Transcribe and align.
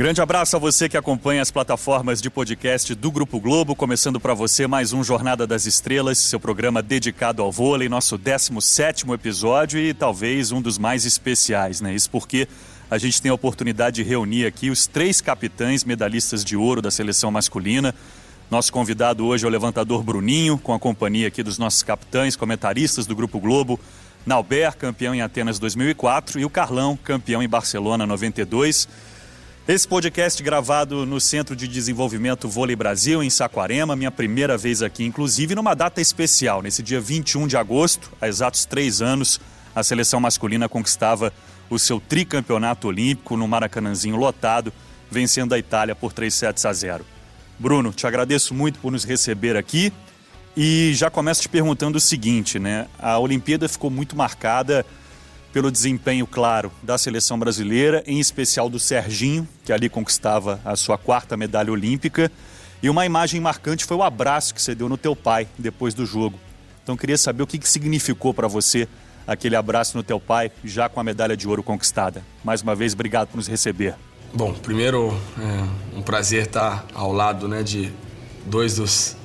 Grande 0.00 0.22
abraço 0.22 0.56
a 0.56 0.58
você 0.58 0.88
que 0.88 0.96
acompanha 0.96 1.42
as 1.42 1.50
plataformas 1.50 2.22
de 2.22 2.30
podcast 2.30 2.94
do 2.94 3.10
Grupo 3.10 3.38
Globo, 3.38 3.76
começando 3.76 4.18
para 4.18 4.32
você 4.32 4.66
mais 4.66 4.94
um 4.94 5.04
Jornada 5.04 5.46
das 5.46 5.66
Estrelas, 5.66 6.16
seu 6.16 6.40
programa 6.40 6.82
dedicado 6.82 7.42
ao 7.42 7.52
vôlei, 7.52 7.86
nosso 7.86 8.18
17º 8.18 9.12
episódio 9.12 9.78
e 9.78 9.92
talvez 9.92 10.52
um 10.52 10.62
dos 10.62 10.78
mais 10.78 11.04
especiais, 11.04 11.82
né? 11.82 11.94
Isso 11.94 12.08
porque 12.08 12.48
a 12.90 12.96
gente 12.96 13.20
tem 13.20 13.30
a 13.30 13.34
oportunidade 13.34 13.96
de 13.96 14.08
reunir 14.08 14.46
aqui 14.46 14.70
os 14.70 14.86
três 14.86 15.20
capitães 15.20 15.84
medalhistas 15.84 16.42
de 16.42 16.56
ouro 16.56 16.80
da 16.80 16.90
seleção 16.90 17.30
masculina. 17.30 17.94
Nosso 18.50 18.72
convidado 18.72 19.26
hoje 19.26 19.44
é 19.44 19.48
o 19.48 19.50
levantador 19.50 20.02
Bruninho, 20.02 20.56
com 20.56 20.72
a 20.72 20.78
companhia 20.78 21.28
aqui 21.28 21.42
dos 21.42 21.58
nossos 21.58 21.82
capitães, 21.82 22.36
comentaristas 22.36 23.04
do 23.04 23.14
Grupo 23.14 23.38
Globo, 23.38 23.78
Nauber, 24.24 24.74
campeão 24.78 25.14
em 25.14 25.20
Atenas 25.20 25.58
2004, 25.58 26.40
e 26.40 26.44
o 26.46 26.48
Carlão, 26.48 26.96
campeão 26.96 27.42
em 27.42 27.48
Barcelona 27.48 28.06
92. 28.06 28.88
Esse 29.72 29.86
podcast 29.86 30.42
gravado 30.42 31.06
no 31.06 31.20
Centro 31.20 31.54
de 31.54 31.68
Desenvolvimento 31.68 32.48
Vôlei 32.48 32.74
Brasil, 32.74 33.22
em 33.22 33.30
Saquarema, 33.30 33.94
minha 33.94 34.10
primeira 34.10 34.58
vez 34.58 34.82
aqui, 34.82 35.04
inclusive 35.04 35.54
numa 35.54 35.74
data 35.74 36.00
especial. 36.00 36.60
Nesse 36.60 36.82
dia 36.82 37.00
21 37.00 37.46
de 37.46 37.56
agosto, 37.56 38.10
há 38.20 38.26
exatos 38.26 38.64
três 38.64 39.00
anos, 39.00 39.40
a 39.72 39.84
seleção 39.84 40.18
masculina 40.18 40.68
conquistava 40.68 41.32
o 41.70 41.78
seu 41.78 42.00
tricampeonato 42.00 42.88
olímpico 42.88 43.36
no 43.36 43.46
Maracanãzinho 43.46 44.16
lotado, 44.16 44.72
vencendo 45.08 45.52
a 45.52 45.58
Itália 45.60 45.94
por 45.94 46.12
3 46.12 46.34
sets 46.34 46.66
a 46.66 46.72
0. 46.72 47.06
Bruno, 47.56 47.92
te 47.92 48.08
agradeço 48.08 48.52
muito 48.52 48.80
por 48.80 48.90
nos 48.90 49.04
receber 49.04 49.56
aqui 49.56 49.92
e 50.56 50.90
já 50.94 51.08
começo 51.08 51.42
te 51.42 51.48
perguntando 51.48 51.96
o 51.96 52.00
seguinte, 52.00 52.58
né? 52.58 52.88
A 52.98 53.20
Olimpíada 53.20 53.68
ficou 53.68 53.88
muito 53.88 54.16
marcada 54.16 54.84
pelo 55.52 55.70
desempenho 55.70 56.26
claro 56.26 56.70
da 56.82 56.96
seleção 56.96 57.38
brasileira, 57.38 58.02
em 58.06 58.20
especial 58.20 58.68
do 58.68 58.78
Serginho, 58.78 59.48
que 59.64 59.72
ali 59.72 59.88
conquistava 59.88 60.60
a 60.64 60.76
sua 60.76 60.96
quarta 60.96 61.36
medalha 61.36 61.72
olímpica. 61.72 62.30
E 62.82 62.88
uma 62.88 63.04
imagem 63.04 63.40
marcante 63.40 63.84
foi 63.84 63.96
o 63.96 64.02
abraço 64.02 64.54
que 64.54 64.62
você 64.62 64.74
deu 64.74 64.88
no 64.88 64.96
teu 64.96 65.14
pai 65.14 65.46
depois 65.58 65.92
do 65.92 66.06
jogo. 66.06 66.38
Então 66.82 66.96
queria 66.96 67.18
saber 67.18 67.42
o 67.42 67.46
que, 67.46 67.58
que 67.58 67.68
significou 67.68 68.32
para 68.32 68.48
você 68.48 68.88
aquele 69.26 69.54
abraço 69.54 69.96
no 69.96 70.02
teu 70.02 70.18
pai, 70.18 70.50
já 70.64 70.88
com 70.88 70.98
a 70.98 71.04
medalha 71.04 71.36
de 71.36 71.46
ouro 71.46 71.62
conquistada. 71.62 72.24
Mais 72.42 72.62
uma 72.62 72.74
vez, 72.74 72.94
obrigado 72.94 73.28
por 73.28 73.36
nos 73.36 73.46
receber. 73.46 73.94
Bom, 74.32 74.52
primeiro, 74.52 75.16
é 75.38 75.96
um 75.98 76.02
prazer 76.02 76.46
estar 76.46 76.86
ao 76.94 77.12
lado 77.12 77.48
né, 77.48 77.62
de 77.62 77.92
dois 78.46 78.76
dos, 78.76 79.16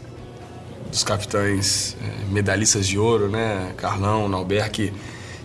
dos 0.92 1.04
capitães 1.04 1.96
é, 2.02 2.26
medalhistas 2.32 2.88
de 2.88 2.98
ouro, 2.98 3.30
né, 3.30 3.74
Carlão, 3.78 4.28
Nauber, 4.28 4.70
que 4.72 4.92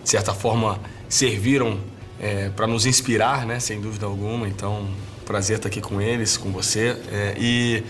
de 0.03 0.09
certa 0.09 0.33
forma, 0.33 0.79
serviram 1.07 1.79
é, 2.19 2.49
para 2.49 2.67
nos 2.67 2.85
inspirar, 2.85 3.45
né, 3.45 3.59
sem 3.59 3.81
dúvida 3.81 4.05
alguma. 4.05 4.47
Então, 4.47 4.87
prazer 5.25 5.57
estar 5.57 5.69
aqui 5.69 5.81
com 5.81 6.01
eles, 6.01 6.37
com 6.37 6.51
você. 6.51 6.95
É, 7.11 7.35
e, 7.37 7.83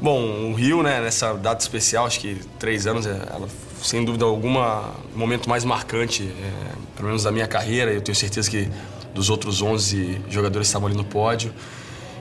bom, 0.00 0.50
o 0.50 0.54
Rio, 0.54 0.82
né, 0.82 1.00
nessa 1.00 1.32
data 1.34 1.62
especial, 1.62 2.06
acho 2.06 2.20
que 2.20 2.38
três 2.58 2.86
anos, 2.86 3.06
é, 3.06 3.10
ela, 3.10 3.48
sem 3.82 4.04
dúvida 4.04 4.24
alguma, 4.24 4.92
o 5.14 5.18
momento 5.18 5.48
mais 5.48 5.64
marcante, 5.64 6.24
é, 6.24 6.72
pelo 6.96 7.08
menos 7.08 7.22
da 7.22 7.32
minha 7.32 7.46
carreira. 7.46 7.92
Eu 7.92 8.00
tenho 8.00 8.16
certeza 8.16 8.50
que 8.50 8.68
dos 9.14 9.30
outros 9.30 9.62
11 9.62 10.20
jogadores 10.28 10.66
que 10.66 10.70
estavam 10.70 10.88
ali 10.88 10.96
no 10.96 11.04
pódio. 11.04 11.52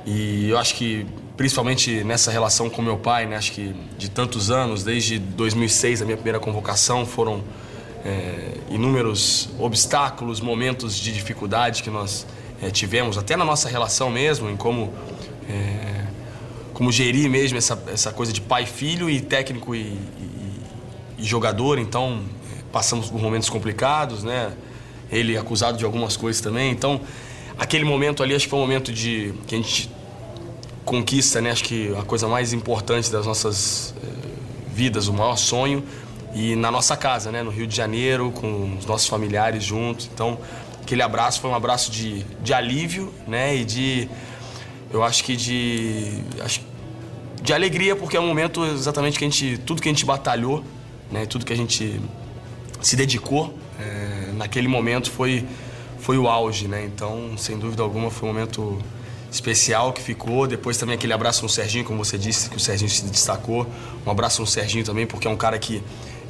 E 0.05 0.49
eu 0.49 0.57
acho 0.57 0.75
que, 0.75 1.05
principalmente 1.37 2.03
nessa 2.03 2.31
relação 2.31 2.69
com 2.69 2.81
meu 2.81 2.97
pai, 2.97 3.25
né, 3.25 3.35
acho 3.35 3.51
que 3.51 3.73
de 3.97 4.09
tantos 4.09 4.49
anos, 4.51 4.83
desde 4.83 5.19
2006, 5.19 6.01
a 6.01 6.05
minha 6.05 6.17
primeira 6.17 6.39
convocação, 6.39 7.05
foram 7.05 7.43
é, 8.05 8.57
inúmeros 8.69 9.49
obstáculos, 9.59 10.39
momentos 10.39 10.95
de 10.95 11.13
dificuldade 11.13 11.83
que 11.83 11.89
nós 11.89 12.25
é, 12.61 12.69
tivemos, 12.69 13.17
até 13.17 13.35
na 13.35 13.45
nossa 13.45 13.69
relação 13.69 14.09
mesmo, 14.09 14.49
em 14.49 14.55
como, 14.55 14.93
é, 15.49 16.05
como 16.73 16.91
gerir 16.91 17.29
mesmo 17.29 17.57
essa, 17.57 17.81
essa 17.91 18.11
coisa 18.11 18.31
de 18.31 18.41
pai 18.41 18.65
filho 18.65 19.09
e 19.09 19.21
técnico 19.21 19.75
e, 19.75 19.79
e, 19.79 20.61
e 21.19 21.23
jogador. 21.23 21.79
Então, 21.79 22.23
é, 22.51 22.63
passamos 22.71 23.09
por 23.09 23.21
momentos 23.21 23.49
complicados, 23.49 24.23
né? 24.23 24.53
Ele 25.11 25.37
acusado 25.37 25.77
de 25.77 25.83
algumas 25.83 26.15
coisas 26.15 26.41
também. 26.41 26.71
Então, 26.71 27.01
aquele 27.57 27.83
momento 27.83 28.23
ali, 28.23 28.33
acho 28.33 28.45
que 28.45 28.49
foi 28.49 28.59
um 28.59 28.63
momento 28.63 28.93
de 28.93 29.33
que 29.45 29.55
a 29.55 29.57
gente 29.57 29.89
conquista, 30.85 31.41
né? 31.41 31.51
Acho 31.51 31.63
que 31.63 31.93
a 31.97 32.03
coisa 32.03 32.27
mais 32.27 32.53
importante 32.53 33.11
das 33.11 33.25
nossas 33.25 33.93
é, 34.03 34.07
vidas, 34.73 35.07
o 35.07 35.13
maior 35.13 35.37
sonho 35.37 35.83
e 36.33 36.55
na 36.55 36.71
nossa 36.71 36.95
casa, 36.95 37.31
né, 37.31 37.43
no 37.43 37.51
Rio 37.51 37.67
de 37.67 37.75
Janeiro, 37.75 38.31
com 38.31 38.77
os 38.77 38.85
nossos 38.85 39.07
familiares 39.07 39.63
juntos. 39.63 40.09
Então, 40.13 40.37
aquele 40.81 41.01
abraço 41.01 41.41
foi 41.41 41.49
um 41.49 41.55
abraço 41.55 41.91
de, 41.91 42.23
de 42.41 42.53
alívio, 42.53 43.13
né, 43.27 43.55
e 43.55 43.65
de, 43.65 44.09
eu 44.91 45.03
acho 45.03 45.23
que 45.23 45.35
de, 45.35 46.23
acho, 46.43 46.61
de 47.41 47.53
alegria, 47.53 47.95
porque 47.95 48.15
é 48.15 48.19
um 48.19 48.27
momento 48.27 48.63
exatamente 48.65 49.17
que 49.17 49.25
a 49.25 49.29
gente, 49.29 49.57
tudo 49.59 49.81
que 49.81 49.89
a 49.89 49.91
gente 49.91 50.05
batalhou, 50.05 50.63
né, 51.11 51.25
tudo 51.25 51.45
que 51.45 51.53
a 51.53 51.57
gente 51.57 51.99
se 52.81 52.95
dedicou 52.95 53.53
é, 53.79 54.31
naquele 54.33 54.67
momento 54.67 55.11
foi, 55.11 55.45
foi 55.99 56.17
o 56.17 56.27
auge, 56.27 56.67
né, 56.67 56.85
então, 56.85 57.37
sem 57.37 57.57
dúvida 57.57 57.83
alguma, 57.83 58.09
foi 58.09 58.29
um 58.29 58.33
momento 58.33 58.81
especial 59.31 59.93
que 59.93 60.01
ficou. 60.01 60.45
Depois 60.45 60.77
também 60.77 60.95
aquele 60.95 61.13
abraço 61.13 61.41
no 61.43 61.49
Serginho, 61.49 61.85
como 61.85 62.03
você 62.03 62.17
disse, 62.17 62.49
que 62.49 62.57
o 62.57 62.59
Serginho 62.59 62.89
se 62.89 63.05
destacou. 63.05 63.65
Um 64.05 64.11
abraço 64.11 64.41
no 64.41 64.47
Serginho 64.47 64.83
também, 64.83 65.07
porque 65.07 65.25
é 65.25 65.29
um 65.29 65.37
cara 65.37 65.57
que 65.57 65.81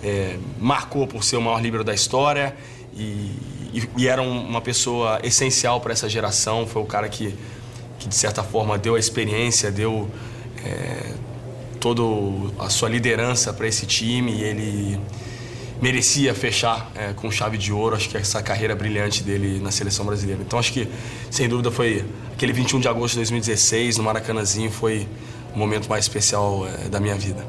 é, 0.04 0.38
marcou 0.60 1.08
por 1.08 1.24
ser 1.24 1.38
o 1.38 1.42
maior 1.42 1.62
líbero 1.62 1.84
da 1.84 1.94
história 1.94 2.56
e, 2.96 3.32
e, 3.74 3.90
e 3.98 4.08
era 4.08 4.22
um, 4.22 4.48
uma 4.48 4.62
pessoa 4.62 5.20
essencial 5.24 5.80
para 5.80 5.94
essa 5.94 6.10
geração. 6.10 6.66
Foi 6.68 6.82
o 6.82 6.86
cara 6.86 7.08
que, 7.08 7.34
que, 8.00 8.08
de 8.08 8.16
certa 8.16 8.44
forma, 8.44 8.78
deu 8.78 8.96
a 8.96 9.00
experiência, 9.00 9.72
deu 9.72 10.10
é, 10.66 11.14
toda 11.80 12.02
a 12.60 12.70
sua 12.70 12.90
liderança 12.90 13.54
para 13.54 13.68
esse 13.68 13.86
time 13.86 14.32
e 14.32 14.44
ele 14.44 15.00
merecia 15.82 16.34
fechar 16.36 16.92
é, 16.96 17.12
com 17.14 17.32
chave 17.32 17.58
de 17.58 17.74
ouro, 17.74 17.96
acho 17.96 18.08
que 18.08 18.16
essa 18.16 18.42
carreira 18.44 18.76
brilhante 18.76 19.24
dele 19.24 19.60
na 19.60 19.72
seleção 19.72 20.06
brasileira. 20.06 20.40
Então 20.46 20.60
acho 20.60 20.72
que, 20.72 20.88
sem 21.32 21.50
dúvida, 21.50 21.72
foi 21.72 22.06
aquele 22.34 22.54
21 22.54 22.80
de 22.80 22.88
agosto 22.88 23.14
de 23.14 23.20
2016, 23.22 23.98
no 23.98 24.04
Maracanãzinho, 24.04 24.70
foi 24.70 25.08
o 25.56 25.58
momento 25.58 25.90
mais 25.90 26.06
especial 26.06 26.68
é, 26.68 26.88
da 26.88 27.00
minha 27.00 27.16
vida. 27.16 27.44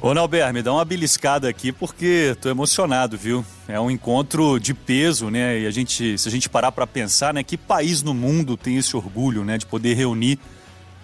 Ô 0.00 0.14
Nauber, 0.14 0.52
me 0.54 0.62
dá 0.62 0.72
uma 0.72 0.84
beliscada 0.84 1.48
aqui 1.48 1.72
porque 1.72 2.36
tô 2.40 2.48
emocionado, 2.48 3.18
viu? 3.18 3.44
É 3.66 3.80
um 3.80 3.90
encontro 3.90 4.60
de 4.60 4.72
peso, 4.72 5.28
né? 5.28 5.58
E 5.58 5.66
a 5.66 5.72
gente, 5.72 6.16
se 6.16 6.28
a 6.28 6.30
gente 6.30 6.48
parar 6.48 6.70
para 6.70 6.86
pensar, 6.86 7.34
né, 7.34 7.42
que 7.42 7.56
país 7.56 8.00
no 8.00 8.14
mundo 8.14 8.56
tem 8.56 8.76
esse 8.76 8.96
orgulho, 8.96 9.44
né, 9.44 9.58
de 9.58 9.66
poder 9.66 9.94
reunir 9.94 10.38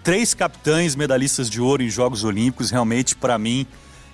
três 0.01 0.33
capitães 0.33 0.95
medalhistas 0.95 1.49
de 1.49 1.59
ouro 1.59 1.83
em 1.83 1.89
Jogos 1.89 2.23
Olímpicos, 2.23 2.71
realmente 2.71 3.17
para 3.17 3.37
mim 3.37 3.67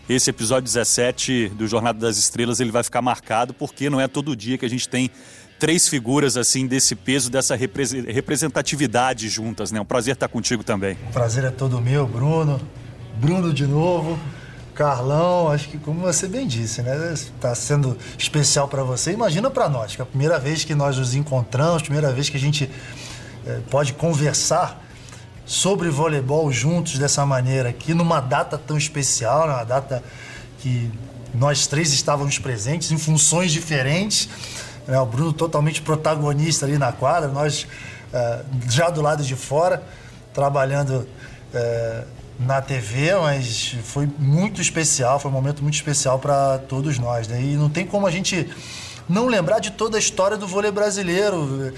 esse 0.09 0.31
episódio 0.31 0.63
17 0.63 1.49
do 1.49 1.67
Jornada 1.67 1.99
das 1.99 2.17
Estrelas 2.17 2.59
ele 2.59 2.71
vai 2.71 2.81
ficar 2.81 3.03
marcado 3.03 3.53
porque 3.53 3.87
não 3.87 4.01
é 4.01 4.07
todo 4.07 4.35
dia 4.35 4.57
que 4.57 4.65
a 4.65 4.69
gente 4.69 4.89
tem 4.89 5.11
três 5.59 5.87
figuras 5.87 6.35
assim 6.35 6.65
desse 6.65 6.95
peso, 6.95 7.29
dessa 7.29 7.55
representatividade 7.55 9.29
juntas, 9.29 9.71
né? 9.71 9.79
Um 9.79 9.85
prazer 9.85 10.15
estar 10.15 10.27
contigo 10.27 10.63
também. 10.63 10.97
O 11.07 11.13
prazer 11.13 11.43
é 11.43 11.51
todo 11.51 11.79
meu, 11.79 12.07
Bruno. 12.07 12.59
Bruno 13.19 13.53
de 13.53 13.67
novo. 13.67 14.17
Carlão, 14.73 15.49
acho 15.49 15.69
que 15.69 15.77
como 15.77 16.01
você 16.01 16.27
bem 16.27 16.47
disse, 16.47 16.81
né, 16.81 17.13
está 17.13 17.53
sendo 17.53 17.97
especial 18.17 18.67
para 18.67 18.83
você. 18.83 19.11
Imagina 19.11 19.49
para 19.49 19.67
nós, 19.69 19.95
que 19.95 20.01
é 20.01 20.03
a 20.03 20.05
primeira 20.05 20.39
vez 20.39 20.63
que 20.63 20.73
nós 20.73 20.97
nos 20.97 21.13
encontramos, 21.13 21.81
primeira 21.81 22.11
vez 22.11 22.29
que 22.29 22.37
a 22.37 22.39
gente 22.39 22.69
é, 23.45 23.59
pode 23.69 23.93
conversar 23.93 24.81
sobre 25.45 25.89
voleibol 25.89 26.51
juntos 26.51 26.97
dessa 26.97 27.25
maneira 27.25 27.69
aqui, 27.69 27.93
numa 27.93 28.19
data 28.19 28.57
tão 28.57 28.77
especial, 28.77 29.47
numa 29.47 29.63
data 29.63 30.03
que 30.59 30.91
nós 31.33 31.67
três 31.67 31.91
estávamos 31.91 32.39
presentes 32.39 32.91
em 32.91 32.97
funções 32.97 33.51
diferentes. 33.51 34.29
Né, 34.87 34.99
o 34.99 35.05
Bruno 35.05 35.33
totalmente 35.33 35.81
protagonista 35.81 36.65
ali 36.65 36.77
na 36.77 36.91
quadra, 36.91 37.29
nós 37.29 37.67
é, 38.13 38.41
já 38.69 38.89
do 38.89 39.01
lado 39.01 39.23
de 39.23 39.35
fora, 39.35 39.83
trabalhando 40.33 41.07
é, 41.53 42.03
na 42.45 42.61
TV, 42.61 43.15
mas 43.15 43.75
foi 43.83 44.09
muito 44.17 44.61
especial, 44.61 45.19
foi 45.19 45.29
um 45.29 45.33
momento 45.33 45.61
muito 45.61 45.75
especial 45.75 46.19
para 46.19 46.57
todos 46.57 46.97
nós. 46.97 47.27
Né? 47.27 47.41
E 47.41 47.55
não 47.55 47.69
tem 47.69 47.85
como 47.85 48.07
a 48.07 48.11
gente 48.11 48.49
não 49.07 49.27
lembrar 49.27 49.59
de 49.59 49.71
toda 49.71 49.97
a 49.97 49.99
história 49.99 50.37
do 50.37 50.47
vôlei 50.47 50.71
brasileiro, 50.71 51.73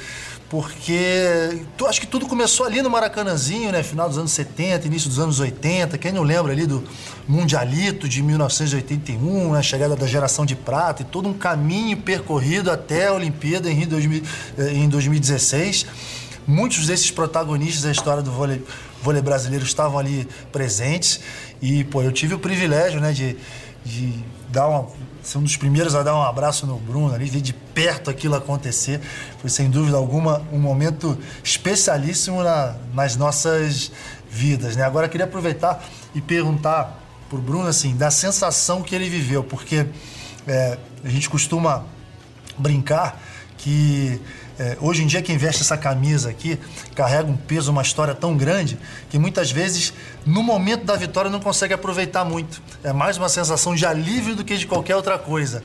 porque 0.50 1.66
tu 1.76 1.88
acho 1.88 2.00
que 2.00 2.06
tudo 2.06 2.28
começou 2.28 2.66
ali 2.66 2.82
no 2.82 2.90
Maracanãzinho, 2.90 3.72
né? 3.72 3.82
Final 3.82 4.08
dos 4.08 4.20
anos 4.20 4.32
70, 4.34 4.86
início 4.86 5.10
dos 5.10 5.18
anos 5.18 5.40
80. 5.40 5.98
Quem 5.98 6.12
não 6.12 6.22
lembra 6.22 6.52
ali 6.52 6.68
do 6.68 6.84
Mundialito 7.28 8.08
de 8.08 8.22
1981, 8.22 9.52
né? 9.52 9.60
a 9.60 9.64
chegada 9.64 9.96
da 9.96 10.06
geração 10.06 10.46
de 10.46 10.56
prata 10.56 11.02
e 11.02 11.06
todo 11.06 11.28
um 11.28 11.34
caminho 11.34 11.98
percorrido 11.98 12.70
até 12.70 13.08
a 13.08 13.14
Olimpíada 13.14 13.72
em, 13.72 13.88
2000, 13.88 14.24
eh, 14.60 14.74
em 14.74 14.88
2016. 14.88 15.88
Muitos 16.46 16.86
desses 16.86 17.10
protagonistas 17.10 17.82
da 17.82 17.92
história 17.92 18.22
do 18.22 18.32
vôlei 18.32 18.62
vôlei 19.04 19.22
brasileiro 19.22 19.66
estavam 19.66 20.00
ali 20.00 20.28
presentes. 20.52 21.20
E, 21.62 21.84
pô, 21.84 22.02
eu 22.02 22.12
tive 22.12 22.34
o 22.34 22.40
privilégio, 22.40 23.00
né, 23.00 23.12
de, 23.12 23.36
de 23.84 24.14
dar 24.50 24.68
uma, 24.68 24.88
ser 25.22 25.38
um 25.38 25.44
dos 25.44 25.58
primeiros 25.58 25.94
a 25.94 26.02
dar 26.02 26.16
um 26.16 26.22
abraço 26.22 26.66
no 26.66 26.78
Bruno 26.78 27.14
ali, 27.14 27.26
ver 27.26 27.42
de 27.42 27.54
perto 27.54 28.10
aquilo 28.10 28.36
acontecer. 28.36 29.02
Foi 29.40 29.50
sem 29.50 29.70
dúvida 29.70 29.98
alguma 29.98 30.42
um 30.52 30.60
momento 30.60 31.18
especialíssimo 31.44 32.42
na, 32.42 32.76
nas 32.94 33.16
nossas 33.18 33.92
vidas. 34.30 34.76
Né? 34.76 34.84
Agora 34.84 35.10
queria 35.10 35.26
aproveitar 35.26 35.84
e 36.16 36.22
perguntar 36.22 37.00
para 37.30 37.38
o 37.38 37.42
Bruno 37.42 37.68
assim, 37.68 37.96
da 37.96 38.10
sensação 38.10 38.82
que 38.82 38.96
ele 38.96 39.10
viveu, 39.10 39.44
porque 39.44 39.86
é, 40.48 40.78
a 41.04 41.10
gente 41.10 41.30
costuma 41.30 41.84
brincar 42.58 43.22
que 43.58 44.20
é, 44.60 44.78
hoje 44.80 45.04
em 45.04 45.08
dia 45.08 45.22
quem 45.22 45.38
veste 45.38 45.62
essa 45.62 45.78
camisa 45.78 46.30
aqui 46.30 46.60
carrega 46.96 47.30
um 47.30 47.36
peso, 47.36 47.72
uma 47.72 47.82
história 47.82 48.14
tão 48.14 48.38
grande 48.38 48.78
que 49.10 49.18
muitas 49.18 49.52
vezes 49.52 49.94
no 50.26 50.44
momento 50.44 50.86
da 50.86 50.96
vitória 50.96 51.30
não 51.30 51.40
consegue 51.40 51.74
aproveitar 51.74 52.24
muito. 52.24 52.62
É 52.84 52.94
mais 52.94 53.18
uma 53.18 53.30
sensação 53.30 53.74
de 53.74 53.86
alívio 53.86 54.36
do 54.36 54.44
que 54.44 54.56
de 54.56 54.68
qualquer 54.68 54.96
outra 54.96 55.18
coisa. 55.18 55.64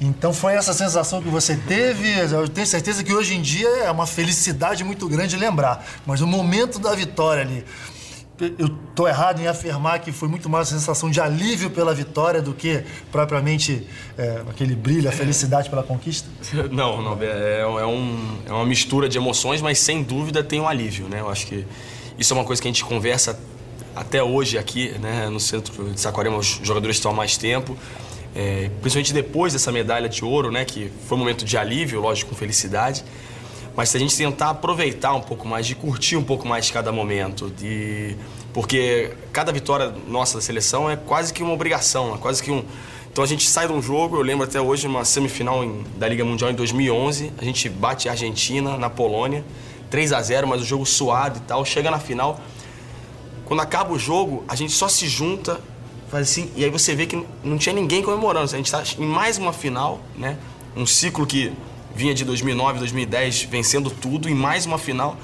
Então 0.00 0.32
foi 0.32 0.54
essa 0.54 0.74
sensação 0.74 1.22
que 1.22 1.28
você 1.28 1.56
teve. 1.56 2.08
Eu 2.30 2.48
tenho 2.48 2.66
certeza 2.66 3.02
que 3.02 3.12
hoje 3.12 3.34
em 3.34 3.42
dia 3.42 3.68
é 3.84 3.90
uma 3.90 4.06
felicidade 4.06 4.84
muito 4.84 5.08
grande 5.08 5.36
lembrar. 5.36 5.86
Mas 6.06 6.20
no 6.20 6.26
momento 6.26 6.78
da 6.78 6.94
vitória 6.94 7.42
ali, 7.42 7.64
eu 8.38 8.66
estou 8.66 9.08
errado 9.08 9.40
em 9.40 9.46
afirmar 9.46 10.00
que 10.00 10.12
foi 10.12 10.28
muito 10.28 10.48
mais 10.48 10.68
a 10.68 10.70
sensação 10.70 11.10
de 11.10 11.20
alívio 11.20 11.70
pela 11.70 11.94
vitória 11.94 12.42
do 12.42 12.52
que 12.52 12.84
propriamente 13.10 13.86
é, 14.16 14.42
aquele 14.48 14.74
brilho, 14.74 15.08
a 15.08 15.12
felicidade 15.12 15.70
pela 15.70 15.82
conquista? 15.82 16.28
Não, 16.70 17.02
não 17.02 17.18
é, 17.20 17.60
é, 17.60 17.86
um, 17.86 18.38
é 18.46 18.52
uma 18.52 18.66
mistura 18.66 19.08
de 19.08 19.16
emoções, 19.16 19.60
mas 19.62 19.78
sem 19.78 20.02
dúvida 20.02 20.42
tem 20.42 20.60
um 20.60 20.68
alívio, 20.68 21.08
né? 21.08 21.20
Eu 21.20 21.30
acho 21.30 21.46
que 21.46 21.66
isso 22.18 22.32
é 22.32 22.36
uma 22.36 22.44
coisa 22.44 22.60
que 22.60 22.68
a 22.68 22.70
gente 22.70 22.84
conversa 22.84 23.38
até 23.94 24.22
hoje 24.22 24.58
aqui, 24.58 24.90
né, 24.98 25.28
no 25.30 25.40
centro 25.40 25.90
de 25.90 25.98
Saquarema, 25.98 26.36
os 26.36 26.60
jogadores 26.62 26.96
estão 26.96 27.10
há 27.12 27.14
mais 27.14 27.38
tempo, 27.38 27.76
é, 28.34 28.70
principalmente 28.82 29.14
depois 29.14 29.54
dessa 29.54 29.72
medalha 29.72 30.08
de 30.08 30.22
ouro, 30.22 30.50
né, 30.50 30.66
que 30.66 30.92
foi 31.06 31.16
um 31.16 31.20
momento 31.20 31.44
de 31.46 31.56
alívio, 31.56 32.00
lógico, 32.00 32.30
com 32.30 32.36
felicidade. 32.36 33.02
Mas 33.76 33.90
se 33.90 33.96
a 33.98 34.00
gente 34.00 34.16
tentar 34.16 34.50
aproveitar 34.50 35.12
um 35.14 35.20
pouco 35.20 35.46
mais, 35.46 35.66
de 35.66 35.74
curtir 35.74 36.16
um 36.16 36.24
pouco 36.24 36.48
mais 36.48 36.70
cada 36.70 36.90
momento, 36.90 37.50
de 37.50 38.16
porque 38.54 39.12
cada 39.34 39.52
vitória 39.52 39.94
nossa 40.08 40.38
da 40.38 40.40
seleção 40.40 40.88
é 40.88 40.96
quase 40.96 41.30
que 41.30 41.42
uma 41.42 41.52
obrigação, 41.52 42.14
é 42.14 42.18
quase 42.18 42.42
que 42.42 42.50
um. 42.50 42.64
Então 43.12 43.22
a 43.22 43.26
gente 43.26 43.46
sai 43.46 43.66
de 43.66 43.74
um 43.74 43.82
jogo, 43.82 44.16
eu 44.16 44.22
lembro 44.22 44.44
até 44.44 44.58
hoje, 44.58 44.86
uma 44.86 45.04
semifinal 45.04 45.62
em, 45.62 45.84
da 45.98 46.08
Liga 46.08 46.24
Mundial 46.24 46.50
em 46.50 46.54
2011, 46.54 47.32
a 47.36 47.44
gente 47.44 47.68
bate 47.68 48.08
a 48.08 48.12
Argentina 48.12 48.78
na 48.78 48.88
Polônia, 48.88 49.44
3 49.90 50.12
a 50.14 50.22
0 50.22 50.46
mas 50.46 50.62
o 50.62 50.64
jogo 50.64 50.86
suado 50.86 51.38
e 51.38 51.40
tal. 51.42 51.62
Chega 51.66 51.90
na 51.90 51.98
final, 51.98 52.40
quando 53.44 53.60
acaba 53.60 53.92
o 53.92 53.98
jogo, 53.98 54.42
a 54.48 54.56
gente 54.56 54.72
só 54.72 54.88
se 54.88 55.06
junta, 55.06 55.60
faz 56.10 56.30
assim, 56.30 56.50
e 56.56 56.64
aí 56.64 56.70
você 56.70 56.94
vê 56.94 57.04
que 57.06 57.22
não 57.44 57.58
tinha 57.58 57.74
ninguém 57.74 58.02
comemorando. 58.02 58.46
A 58.46 58.56
gente 58.56 58.66
está 58.66 58.82
em 58.98 59.06
mais 59.06 59.36
uma 59.36 59.52
final, 59.52 60.00
né? 60.16 60.38
Um 60.74 60.86
ciclo 60.86 61.26
que 61.26 61.52
vinha 61.96 62.14
de 62.14 62.24
2009, 62.24 62.78
2010 62.78 63.44
vencendo 63.44 63.90
tudo, 63.90 64.28
em 64.28 64.34
mais 64.34 64.66
uma 64.66 64.78
final. 64.78 65.16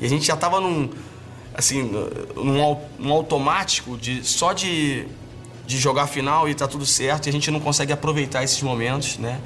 E 0.00 0.04
a 0.04 0.08
gente 0.08 0.26
já 0.26 0.34
estava 0.34 0.60
num, 0.60 0.90
assim, 1.54 1.82
num, 2.34 2.76
num, 2.98 3.12
automático 3.12 3.96
de 3.96 4.26
só 4.26 4.52
de, 4.52 5.06
de 5.66 5.78
jogar 5.78 6.02
a 6.02 6.06
final 6.06 6.48
e 6.48 6.54
tá 6.54 6.66
tudo 6.66 6.84
certo 6.84 7.26
e 7.26 7.28
a 7.28 7.32
gente 7.32 7.50
não 7.50 7.60
consegue 7.60 7.92
aproveitar 7.92 8.42
esses 8.42 8.60
momentos, 8.60 9.16
né? 9.18 9.40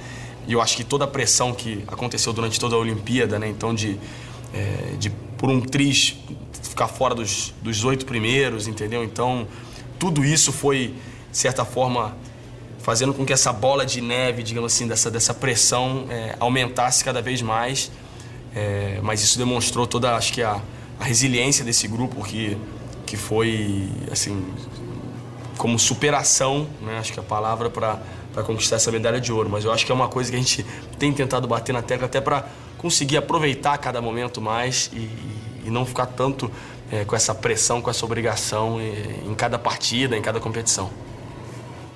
E 0.49 0.55
eu 0.55 0.61
acho 0.61 0.77
que 0.77 0.83
toda 0.83 1.05
a 1.05 1.09
pressão 1.09 1.53
que 1.53 1.85
aconteceu 1.87 2.33
durante 2.33 2.59
toda 2.59 2.75
a 2.75 2.79
Olimpíada, 2.79 3.39
né? 3.39 3.49
Então, 3.49 3.75
de, 3.75 3.99
é, 4.53 4.97
de 4.99 5.11
por 5.37 5.51
um 5.51 5.61
triz 5.61 6.17
ficar 6.63 6.89
fora 6.89 7.15
dos, 7.15 7.55
dos 7.63 7.85
oito 7.85 8.07
primeiros, 8.07 8.67
entendeu? 8.67 9.05
Então, 9.05 9.47
tudo 9.99 10.25
isso 10.25 10.51
foi, 10.51 10.95
de 11.31 11.39
certa 11.39 11.65
forma, 11.65 12.17
fazendo 12.82 13.14
com 13.14 13.25
que 13.25 13.32
essa 13.32 13.52
bola 13.52 13.87
de 13.87 14.00
neve, 14.00 14.43
digamos 14.43 14.75
assim, 14.75 14.87
dessa, 14.87 15.11
dessa 15.11 15.32
pressão 15.32 16.06
é, 16.11 16.37
aumentasse 16.38 17.05
cada 17.05 17.23
vez 17.23 17.40
mais. 17.40 17.90
É, 18.55 18.99
mas 19.02 19.23
isso 19.23 19.38
demonstrou 19.38 19.87
toda, 19.87 20.14
acho 20.14 20.32
que 20.32 20.43
a, 20.43 20.61
a 21.00 21.05
resiliência 21.05 21.64
desse 21.64 21.88
grupo 21.88 22.23
que, 22.25 22.58
que 23.06 23.17
foi, 23.17 23.88
assim, 24.11 24.44
como 25.56 25.79
superação, 25.79 26.67
né? 26.82 26.99
acho 26.99 27.12
que 27.12 27.20
é 27.20 27.23
a 27.23 27.25
palavra 27.25 27.70
para 27.70 28.43
conquistar 28.44 28.76
essa 28.76 28.90
medalha 28.90 29.20
de 29.20 29.32
ouro. 29.32 29.49
Mas 29.49 29.64
eu 29.64 29.73
acho 29.73 29.87
que 29.87 29.93
é 29.93 29.94
uma 29.94 30.08
coisa 30.08 30.31
que 30.31 30.37
a 30.37 30.40
gente 30.40 30.67
tem 30.99 31.12
tentado 31.12 31.46
bater 31.46 31.73
na 31.73 31.82
tecla 31.82 32.06
até 32.06 32.20
para 32.20 32.46
conseguir 32.76 33.17
aproveitar 33.17 33.79
cada 33.79 34.02
momento 34.02 34.40
mais 34.40 34.90
e, 34.93 35.08
e 35.64 35.70
não 35.70 35.87
ficar 35.87 36.06
tanto 36.06 36.50
é, 36.90 37.05
com 37.05 37.14
essa 37.14 37.32
pressão, 37.32 37.81
com 37.81 37.88
essa 37.88 38.05
obrigação 38.05 38.81
em, 38.81 39.31
em 39.31 39.34
cada 39.37 39.56
partida, 39.56 40.17
em 40.17 40.20
cada 40.20 40.40
competição. 40.40 40.90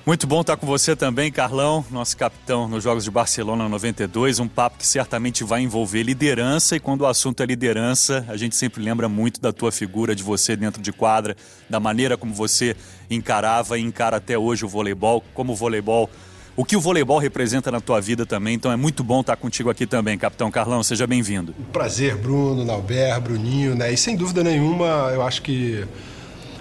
Muito 0.07 0.25
bom 0.25 0.39
estar 0.39 0.55
com 0.55 0.65
você 0.65 0.95
também, 0.95 1.29
Carlão, 1.29 1.83
nosso 1.91 2.15
capitão 2.15 2.65
nos 2.65 2.81
Jogos 2.81 3.03
de 3.03 3.11
Barcelona 3.11 3.67
92. 3.67 4.39
Um 4.39 4.47
papo 4.47 4.77
que 4.77 4.87
certamente 4.87 5.43
vai 5.43 5.61
envolver 5.61 6.01
liderança 6.01 6.77
e 6.77 6.79
quando 6.79 7.01
o 7.01 7.05
assunto 7.05 7.43
é 7.43 7.45
liderança, 7.45 8.25
a 8.29 8.37
gente 8.37 8.55
sempre 8.55 8.81
lembra 8.81 9.09
muito 9.09 9.41
da 9.41 9.51
tua 9.51 9.69
figura, 9.69 10.15
de 10.15 10.23
você 10.23 10.55
dentro 10.55 10.81
de 10.81 10.93
quadra, 10.93 11.35
da 11.69 11.77
maneira 11.77 12.15
como 12.15 12.33
você 12.33 12.73
encarava 13.11 13.77
e 13.77 13.81
encara 13.81 14.15
até 14.15 14.37
hoje 14.37 14.63
o 14.63 14.69
voleibol, 14.69 15.21
como 15.33 15.51
o 15.51 15.55
voleibol, 15.57 16.09
o 16.55 16.63
que 16.63 16.77
o 16.77 16.79
voleibol 16.79 17.19
representa 17.19 17.69
na 17.69 17.81
tua 17.81 17.99
vida 17.99 18.25
também. 18.25 18.53
Então 18.53 18.71
é 18.71 18.77
muito 18.77 19.03
bom 19.03 19.19
estar 19.19 19.35
contigo 19.35 19.69
aqui 19.69 19.85
também, 19.85 20.17
capitão 20.17 20.49
Carlão. 20.49 20.81
Seja 20.83 21.05
bem-vindo. 21.05 21.53
prazer, 21.73 22.15
Bruno, 22.15 22.63
Nauber, 22.63 23.19
Bruninho, 23.19 23.75
né? 23.75 23.91
E 23.91 23.97
sem 23.97 24.15
dúvida 24.15 24.41
nenhuma, 24.41 25.11
eu 25.13 25.21
acho 25.21 25.41
que 25.41 25.85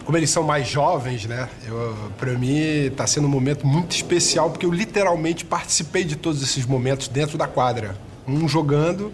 como 0.06 0.16
eles 0.16 0.30
são 0.30 0.44
mais 0.44 0.68
jovens, 0.68 1.26
né? 1.26 1.48
Para 2.16 2.32
mim 2.34 2.56
está 2.86 3.04
sendo 3.08 3.26
um 3.26 3.30
momento 3.30 3.66
muito 3.66 3.90
especial 3.90 4.48
porque 4.50 4.64
eu 4.64 4.70
literalmente 4.70 5.44
participei 5.44 6.04
de 6.04 6.14
todos 6.14 6.40
esses 6.44 6.64
momentos 6.64 7.08
dentro 7.08 7.36
da 7.36 7.48
quadra. 7.48 7.96
Um 8.26 8.48
jogando, 8.48 9.12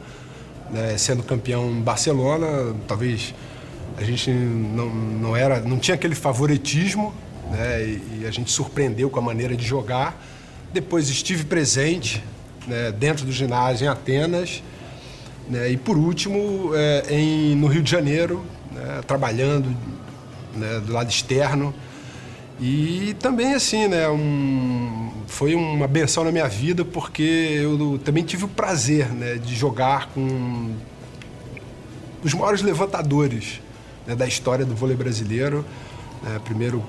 né, 0.70 0.98
sendo 0.98 1.22
campeão 1.22 1.70
em 1.70 1.80
Barcelona, 1.80 2.76
talvez 2.86 3.34
a 3.96 4.04
gente 4.04 4.30
não, 4.30 4.90
não 4.90 5.34
era, 5.34 5.60
não 5.60 5.78
tinha 5.78 5.94
aquele 5.94 6.14
favoritismo, 6.14 7.14
né? 7.50 7.82
E, 7.82 8.20
e 8.20 8.26
a 8.28 8.30
gente 8.30 8.50
surpreendeu 8.50 9.08
com 9.08 9.18
a 9.18 9.22
maneira 9.22 9.56
de 9.56 9.64
jogar. 9.64 10.22
Depois 10.74 11.08
estive 11.08 11.44
presente 11.44 12.22
né, 12.66 12.92
dentro 12.92 13.24
do 13.24 13.32
ginásio 13.32 13.86
em 13.86 13.88
Atenas. 13.88 14.62
Né, 15.48 15.70
e 15.70 15.76
por 15.78 15.96
último, 15.96 16.72
é, 16.74 17.04
em, 17.08 17.56
no 17.56 17.66
Rio 17.66 17.82
de 17.82 17.90
Janeiro, 17.90 18.44
né, 18.70 19.00
trabalhando 19.06 19.74
né, 20.54 20.80
do 20.80 20.92
lado 20.92 21.10
externo. 21.10 21.74
E 22.60 23.16
também, 23.18 23.54
assim, 23.54 23.88
né, 23.88 24.08
um, 24.08 25.10
foi 25.26 25.54
uma 25.54 25.88
benção 25.88 26.22
na 26.24 26.30
minha 26.30 26.46
vida 26.46 26.84
porque 26.84 27.58
eu 27.60 28.00
também 28.04 28.22
tive 28.22 28.44
o 28.44 28.48
prazer 28.48 29.08
né, 29.08 29.34
de 29.34 29.54
jogar 29.54 30.08
com 30.08 30.74
os 32.22 32.32
maiores 32.34 32.62
levantadores 32.62 33.60
né, 34.06 34.14
da 34.14 34.26
história 34.26 34.64
do 34.64 34.74
vôlei 34.74 34.96
brasileiro. 34.96 35.64
Né, 36.22 36.40
primeiro, 36.44 36.84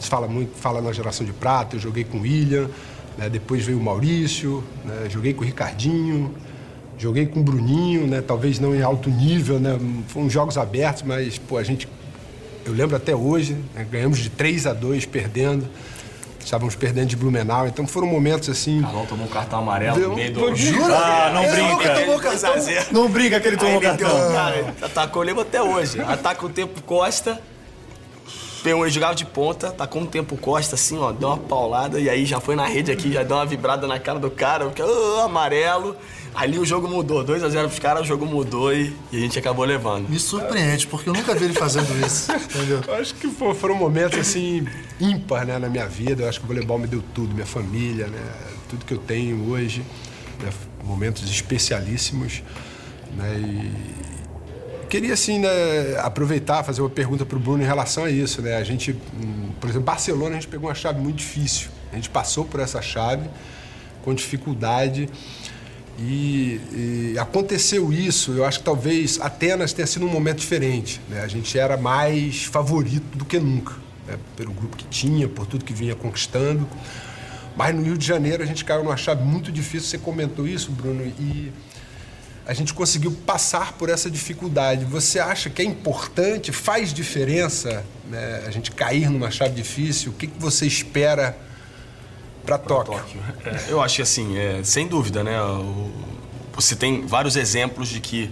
se 0.00 0.08
fala 0.08 0.26
muito, 0.26 0.56
fala 0.56 0.80
na 0.80 0.92
geração 0.92 1.26
de 1.26 1.32
prata, 1.32 1.76
eu 1.76 1.80
joguei 1.80 2.04
com 2.04 2.18
o 2.18 2.22
William, 2.22 2.70
né, 3.18 3.28
depois 3.28 3.64
veio 3.64 3.78
o 3.78 3.82
Maurício, 3.82 4.64
né, 4.84 5.10
joguei 5.10 5.34
com 5.34 5.42
o 5.42 5.44
Ricardinho, 5.44 6.34
joguei 6.96 7.26
com 7.26 7.40
o 7.40 7.42
Bruninho, 7.42 8.06
né, 8.06 8.22
talvez 8.22 8.58
não 8.58 8.74
em 8.74 8.80
alto 8.80 9.10
nível, 9.10 9.60
né, 9.60 9.78
foram 10.08 10.30
jogos 10.30 10.56
abertos, 10.56 11.02
mas 11.02 11.36
pô, 11.36 11.58
a 11.58 11.62
gente 11.62 11.86
eu 12.70 12.76
lembro 12.76 12.96
até 12.96 13.14
hoje, 13.14 13.54
né, 13.74 13.84
ganhamos 13.90 14.18
de 14.18 14.30
3 14.30 14.66
a 14.66 14.72
2 14.72 15.04
perdendo. 15.06 15.68
Estávamos 16.42 16.74
perdendo 16.74 17.08
de 17.08 17.16
Blumenau, 17.16 17.66
então 17.66 17.86
foram 17.86 18.06
momentos 18.06 18.48
assim. 18.48 18.80
Carlão 18.80 19.04
tomou 19.04 19.26
um 19.26 19.28
cartão 19.28 19.58
amarelo 19.58 19.98
Deu, 19.98 20.08
no 20.08 20.14
meio 20.14 20.32
do. 20.32 20.56
Jura? 20.56 20.96
Ah, 20.96 21.30
não 21.34 21.42
brinca. 21.42 22.00
Tomou 22.00 22.18
cartão, 22.18 22.54
não 22.92 23.08
brinca 23.10 23.40
que 23.40 23.48
ele 23.48 23.56
tomou 23.58 23.80
cartão. 23.80 24.08
Deu, 24.08 24.32
cara, 24.32 24.74
atacou, 24.80 25.22
eu 25.22 25.26
lembro 25.26 25.42
até 25.42 25.60
hoje. 25.60 26.00
Ataca 26.00 26.46
o 26.46 26.48
tempo 26.48 26.80
Costa. 26.82 27.40
Ele 28.64 28.90
jogava 28.90 29.14
de 29.14 29.24
ponta, 29.24 29.70
tacou 29.70 30.02
um 30.02 30.06
tempo 30.06 30.36
Costa, 30.36 30.74
assim, 30.74 30.98
ó, 30.98 31.12
deu 31.12 31.28
uma 31.28 31.38
paulada 31.38 31.98
e 31.98 32.10
aí 32.10 32.26
já 32.26 32.40
foi 32.40 32.54
na 32.54 32.66
rede 32.66 32.92
aqui, 32.92 33.10
já 33.10 33.22
deu 33.22 33.36
uma 33.36 33.46
vibrada 33.46 33.86
na 33.86 33.98
cara 33.98 34.18
do 34.18 34.30
cara, 34.30 34.66
porque, 34.66 34.82
oh, 34.82 35.20
amarelo. 35.20 35.96
Ali 36.34 36.58
o 36.58 36.64
jogo 36.64 36.88
mudou, 36.88 37.24
2 37.24 37.42
a 37.42 37.48
0 37.48 37.68
pros 37.68 37.80
caras, 37.80 38.02
o 38.02 38.04
jogo 38.04 38.24
mudou 38.24 38.72
e, 38.72 38.94
e, 39.12 39.16
a 39.16 39.20
gente 39.20 39.38
acabou 39.38 39.64
levando. 39.64 40.08
Me 40.08 40.18
surpreende, 40.18 40.86
porque 40.86 41.08
eu 41.08 41.12
nunca 41.12 41.34
vi 41.34 41.46
ele 41.46 41.54
fazendo 41.54 41.88
isso, 42.06 42.32
entendeu? 42.32 42.80
Eu 42.86 42.94
acho 42.94 43.14
que 43.14 43.28
pô, 43.28 43.54
foram 43.54 43.74
momentos, 43.74 44.18
assim, 44.18 44.66
ímpar, 45.00 45.44
né, 45.44 45.58
na 45.58 45.68
minha 45.68 45.86
vida. 45.86 46.22
Eu 46.22 46.28
acho 46.28 46.38
que 46.38 46.44
o 46.44 46.48
voleibol 46.48 46.78
me 46.78 46.86
deu 46.86 47.02
tudo, 47.14 47.34
minha 47.34 47.46
família, 47.46 48.06
né, 48.06 48.20
tudo 48.68 48.84
que 48.84 48.94
eu 48.94 48.98
tenho 48.98 49.50
hoje, 49.50 49.84
né, 50.42 50.50
momentos 50.84 51.28
especialíssimos, 51.28 52.42
né, 53.16 53.36
e 53.38 54.86
queria, 54.88 55.14
assim, 55.14 55.38
né, 55.38 55.48
aproveitar, 55.98 56.64
fazer 56.64 56.80
uma 56.80 56.90
pergunta 56.90 57.24
para 57.26 57.36
o 57.36 57.40
Bruno 57.40 57.62
em 57.62 57.66
relação 57.66 58.04
a 58.04 58.10
isso, 58.10 58.40
né, 58.40 58.56
a 58.56 58.64
gente, 58.64 58.92
por 59.60 59.68
exemplo, 59.68 59.86
Barcelona, 59.86 60.30
a 60.30 60.40
gente 60.40 60.48
pegou 60.48 60.68
uma 60.68 60.74
chave 60.74 61.00
muito 61.00 61.16
difícil, 61.16 61.70
a 61.92 61.96
gente 61.96 62.08
passou 62.08 62.44
por 62.44 62.60
essa 62.60 62.80
chave 62.80 63.28
com 64.02 64.14
dificuldade, 64.14 65.08
e, 65.98 67.12
e, 67.12 67.18
aconteceu 67.18 67.92
isso, 67.92 68.32
eu 68.32 68.44
acho 68.44 68.60
que 68.60 68.64
talvez 68.64 69.20
Atenas 69.20 69.72
tenha 69.72 69.86
sido 69.86 70.06
um 70.06 70.08
momento 70.08 70.38
diferente. 70.38 71.00
Né? 71.08 71.20
A 71.20 71.28
gente 71.28 71.58
era 71.58 71.76
mais 71.76 72.44
favorito 72.44 73.18
do 73.18 73.24
que 73.24 73.38
nunca, 73.38 73.74
né? 74.06 74.16
pelo 74.36 74.52
grupo 74.52 74.76
que 74.76 74.84
tinha, 74.86 75.28
por 75.28 75.46
tudo 75.46 75.64
que 75.64 75.74
vinha 75.74 75.94
conquistando. 75.94 76.66
Mas 77.56 77.74
no 77.74 77.82
Rio 77.82 77.98
de 77.98 78.06
Janeiro 78.06 78.42
a 78.42 78.46
gente 78.46 78.64
caiu 78.64 78.82
numa 78.82 78.96
chave 78.96 79.22
muito 79.22 79.52
difícil, 79.52 79.88
você 79.88 79.98
comentou 79.98 80.48
isso, 80.48 80.70
Bruno, 80.70 81.04
e 81.18 81.52
a 82.46 82.54
gente 82.54 82.72
conseguiu 82.72 83.12
passar 83.12 83.74
por 83.74 83.90
essa 83.90 84.10
dificuldade. 84.10 84.84
Você 84.86 85.18
acha 85.18 85.50
que 85.50 85.60
é 85.60 85.64
importante, 85.64 86.52
faz 86.52 86.92
diferença 86.92 87.84
né, 88.08 88.44
a 88.46 88.50
gente 88.50 88.70
cair 88.70 89.10
numa 89.10 89.30
chave 89.30 89.54
difícil? 89.54 90.12
O 90.12 90.14
que, 90.14 90.26
que 90.26 90.40
você 90.40 90.66
espera 90.66 91.36
para 92.44 92.58
Tóquio? 92.58 92.94
Tóquio. 92.94 93.20
É, 93.44 93.72
eu 93.72 93.80
acho 93.82 93.96
que 93.96 94.02
assim, 94.02 94.36
é, 94.38 94.62
sem 94.64 94.86
dúvida, 94.86 95.22
né? 95.22 95.40
O, 95.42 95.90
você 96.52 96.76
tem 96.76 97.06
vários 97.06 97.36
exemplos 97.36 97.88
de 97.88 98.00
que 98.00 98.30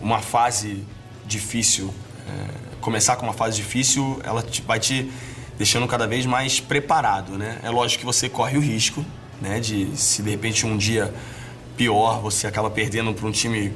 uma 0.00 0.20
fase 0.20 0.84
difícil, 1.26 1.92
é, 2.28 2.76
começar 2.80 3.16
com 3.16 3.26
uma 3.26 3.32
fase 3.32 3.56
difícil, 3.56 4.20
ela 4.24 4.42
te, 4.42 4.62
vai 4.62 4.80
te 4.80 5.10
deixando 5.56 5.86
cada 5.86 6.06
vez 6.06 6.24
mais 6.24 6.60
preparado, 6.60 7.36
né? 7.36 7.58
É 7.62 7.70
lógico 7.70 8.00
que 8.00 8.06
você 8.06 8.28
corre 8.28 8.56
o 8.56 8.60
risco, 8.60 9.04
né? 9.40 9.60
De 9.60 9.96
se 9.96 10.22
de 10.22 10.30
repente 10.30 10.64
um 10.64 10.76
dia 10.76 11.12
pior 11.76 12.20
você 12.20 12.46
acaba 12.46 12.68
perdendo 12.70 13.14
para 13.14 13.26
um 13.26 13.30
time, 13.30 13.72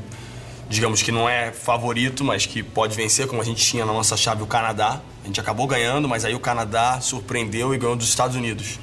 digamos 0.68 1.02
que 1.02 1.12
não 1.12 1.28
é 1.28 1.52
favorito, 1.52 2.24
mas 2.24 2.46
que 2.46 2.62
pode 2.62 2.96
vencer, 2.96 3.26
como 3.26 3.40
a 3.40 3.44
gente 3.44 3.64
tinha 3.64 3.84
na 3.84 3.92
nossa 3.92 4.16
chave 4.16 4.42
o 4.42 4.46
Canadá. 4.46 5.00
A 5.22 5.26
gente 5.26 5.40
acabou 5.40 5.66
ganhando, 5.66 6.08
mas 6.08 6.24
aí 6.24 6.34
o 6.34 6.40
Canadá 6.40 7.00
surpreendeu 7.00 7.74
e 7.74 7.78
ganhou 7.78 7.94
dos 7.94 8.08
Estados 8.08 8.36
Unidos. 8.36 8.80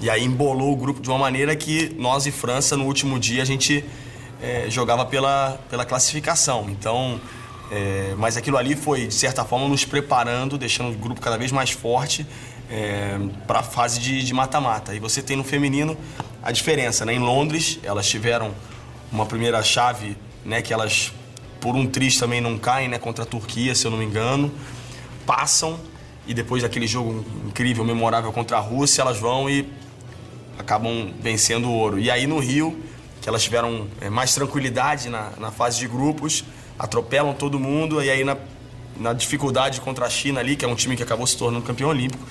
E 0.00 0.08
aí 0.08 0.24
embolou 0.24 0.72
o 0.72 0.76
grupo 0.76 1.00
de 1.00 1.08
uma 1.08 1.18
maneira 1.18 1.56
que 1.56 1.94
nós 1.98 2.24
e 2.26 2.30
França, 2.30 2.76
no 2.76 2.84
último 2.84 3.18
dia, 3.18 3.42
a 3.42 3.44
gente 3.44 3.84
é, 4.40 4.66
jogava 4.68 5.04
pela, 5.04 5.58
pela 5.68 5.84
classificação. 5.84 6.66
Então, 6.70 7.20
é, 7.70 8.14
mas 8.16 8.36
aquilo 8.36 8.56
ali 8.56 8.76
foi, 8.76 9.08
de 9.08 9.14
certa 9.14 9.44
forma, 9.44 9.68
nos 9.68 9.84
preparando, 9.84 10.56
deixando 10.56 10.94
o 10.94 10.96
grupo 10.96 11.20
cada 11.20 11.36
vez 11.36 11.50
mais 11.50 11.70
forte 11.70 12.24
é, 12.70 13.18
para 13.46 13.58
a 13.58 13.62
fase 13.62 13.98
de 13.98 14.32
mata-mata. 14.32 14.94
E 14.94 15.00
você 15.00 15.20
tem 15.20 15.36
no 15.36 15.42
feminino 15.42 15.96
a 16.42 16.52
diferença. 16.52 17.04
Né? 17.04 17.14
Em 17.14 17.18
Londres, 17.18 17.80
elas 17.82 18.08
tiveram 18.08 18.54
uma 19.10 19.26
primeira 19.26 19.62
chave 19.62 20.16
né, 20.44 20.62
que 20.62 20.72
elas, 20.72 21.12
por 21.60 21.74
um 21.74 21.86
triz, 21.86 22.18
também 22.18 22.40
não 22.40 22.56
caem 22.56 22.88
né, 22.88 22.98
contra 22.98 23.24
a 23.24 23.26
Turquia, 23.26 23.74
se 23.74 23.84
eu 23.84 23.90
não 23.90 23.98
me 23.98 24.04
engano. 24.04 24.52
Passam 25.26 25.78
e 26.26 26.34
depois 26.34 26.62
daquele 26.62 26.86
jogo 26.86 27.24
incrível, 27.46 27.84
memorável 27.84 28.30
contra 28.32 28.58
a 28.58 28.60
Rússia, 28.60 29.02
elas 29.02 29.18
vão 29.18 29.48
e 29.48 29.66
acabam 30.58 31.12
vencendo 31.20 31.68
o 31.68 31.72
ouro. 31.72 31.98
E 31.98 32.10
aí 32.10 32.26
no 32.26 32.38
Rio, 32.38 32.82
que 33.20 33.28
elas 33.28 33.42
tiveram 33.42 33.86
é, 34.00 34.10
mais 34.10 34.34
tranquilidade 34.34 35.08
na, 35.08 35.30
na 35.38 35.50
fase 35.50 35.78
de 35.78 35.86
grupos, 35.86 36.44
atropelam 36.78 37.32
todo 37.34 37.58
mundo 37.58 38.02
e 38.02 38.10
aí 38.10 38.24
na, 38.24 38.36
na 38.96 39.12
dificuldade 39.12 39.80
contra 39.80 40.06
a 40.06 40.10
China 40.10 40.40
ali, 40.40 40.56
que 40.56 40.64
é 40.64 40.68
um 40.68 40.74
time 40.74 40.96
que 40.96 41.02
acabou 41.02 41.26
se 41.26 41.36
tornando 41.36 41.64
campeão 41.64 41.90
olímpico, 41.90 42.24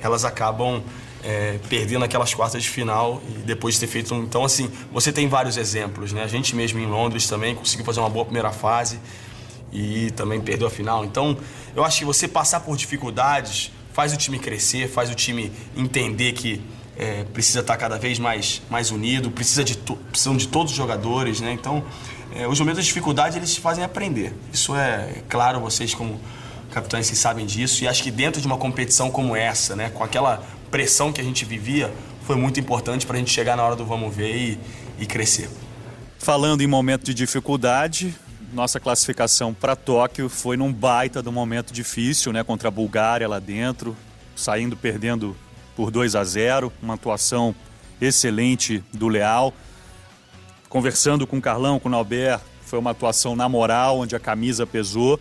elas 0.00 0.24
acabam 0.24 0.82
é, 1.24 1.58
perdendo 1.68 2.04
aquelas 2.04 2.32
quartas 2.32 2.62
de 2.62 2.68
final 2.68 3.20
e 3.28 3.38
depois 3.40 3.74
de 3.74 3.80
ter 3.80 3.86
feito 3.86 4.14
um... 4.14 4.22
Então, 4.22 4.44
assim, 4.44 4.70
você 4.92 5.12
tem 5.12 5.28
vários 5.28 5.56
exemplos, 5.56 6.12
né? 6.12 6.22
A 6.22 6.28
gente 6.28 6.54
mesmo 6.54 6.78
em 6.78 6.86
Londres 6.86 7.26
também 7.26 7.54
conseguiu 7.54 7.84
fazer 7.84 8.00
uma 8.00 8.08
boa 8.08 8.24
primeira 8.24 8.52
fase 8.52 9.00
e 9.72 10.10
também 10.12 10.40
perdeu 10.40 10.68
a 10.68 10.70
final. 10.70 11.04
Então, 11.04 11.36
eu 11.74 11.84
acho 11.84 11.98
que 11.98 12.04
você 12.04 12.28
passar 12.28 12.60
por 12.60 12.76
dificuldades 12.76 13.72
faz 13.92 14.12
o 14.12 14.16
time 14.16 14.38
crescer, 14.38 14.88
faz 14.88 15.10
o 15.10 15.14
time 15.14 15.50
entender 15.76 16.32
que 16.32 16.62
é, 16.98 17.24
precisa 17.32 17.60
estar 17.60 17.76
cada 17.76 17.96
vez 17.96 18.18
mais, 18.18 18.60
mais 18.68 18.90
unido, 18.90 19.30
precisa 19.30 19.62
de, 19.62 19.78
precisam 20.10 20.36
de 20.36 20.48
todos 20.48 20.72
os 20.72 20.76
jogadores, 20.76 21.40
né? 21.40 21.52
Então, 21.52 21.84
é, 22.34 22.46
os 22.46 22.58
momentos 22.58 22.82
de 22.82 22.88
dificuldade 22.88 23.38
eles 23.38 23.56
fazem 23.56 23.84
aprender. 23.84 24.34
Isso 24.52 24.74
é 24.74 25.22
claro, 25.28 25.60
vocês 25.60 25.94
como 25.94 26.20
capitães 26.72 27.06
vocês 27.06 27.18
sabem 27.18 27.46
disso. 27.46 27.84
E 27.84 27.88
acho 27.88 28.02
que 28.02 28.10
dentro 28.10 28.40
de 28.40 28.46
uma 28.46 28.58
competição 28.58 29.10
como 29.10 29.36
essa, 29.36 29.76
né, 29.76 29.90
com 29.90 30.02
aquela 30.02 30.42
pressão 30.70 31.12
que 31.12 31.20
a 31.20 31.24
gente 31.24 31.44
vivia, 31.44 31.92
foi 32.26 32.36
muito 32.36 32.58
importante 32.58 33.06
para 33.06 33.16
a 33.16 33.18
gente 33.18 33.30
chegar 33.30 33.56
na 33.56 33.62
hora 33.62 33.76
do 33.76 33.86
vamos 33.86 34.14
ver 34.14 34.36
e, 34.36 34.60
e 34.98 35.06
crescer. 35.06 35.48
Falando 36.18 36.62
em 36.62 36.66
momento 36.66 37.04
de 37.04 37.14
dificuldade, 37.14 38.14
nossa 38.52 38.80
classificação 38.80 39.54
para 39.54 39.76
Tóquio 39.76 40.28
foi 40.28 40.56
num 40.56 40.72
baita 40.72 41.22
do 41.22 41.30
momento 41.30 41.72
difícil, 41.72 42.32
né, 42.32 42.42
contra 42.42 42.68
a 42.68 42.70
Bulgária 42.70 43.28
lá 43.28 43.38
dentro, 43.38 43.96
saindo 44.34 44.76
perdendo 44.76 45.36
por 45.78 45.92
2 45.92 46.16
a 46.16 46.24
0, 46.24 46.72
uma 46.82 46.94
atuação 46.94 47.54
excelente 48.00 48.82
do 48.92 49.06
Leal 49.06 49.54
conversando 50.68 51.24
com 51.24 51.38
o 51.38 51.40
Carlão, 51.40 51.78
com 51.78 51.88
o 51.88 51.92
Nauber, 51.92 52.40
foi 52.62 52.78
uma 52.78 52.90
atuação 52.90 53.34
na 53.34 53.48
moral, 53.48 54.00
onde 54.00 54.14
a 54.14 54.20
camisa 54.20 54.66
pesou. 54.66 55.18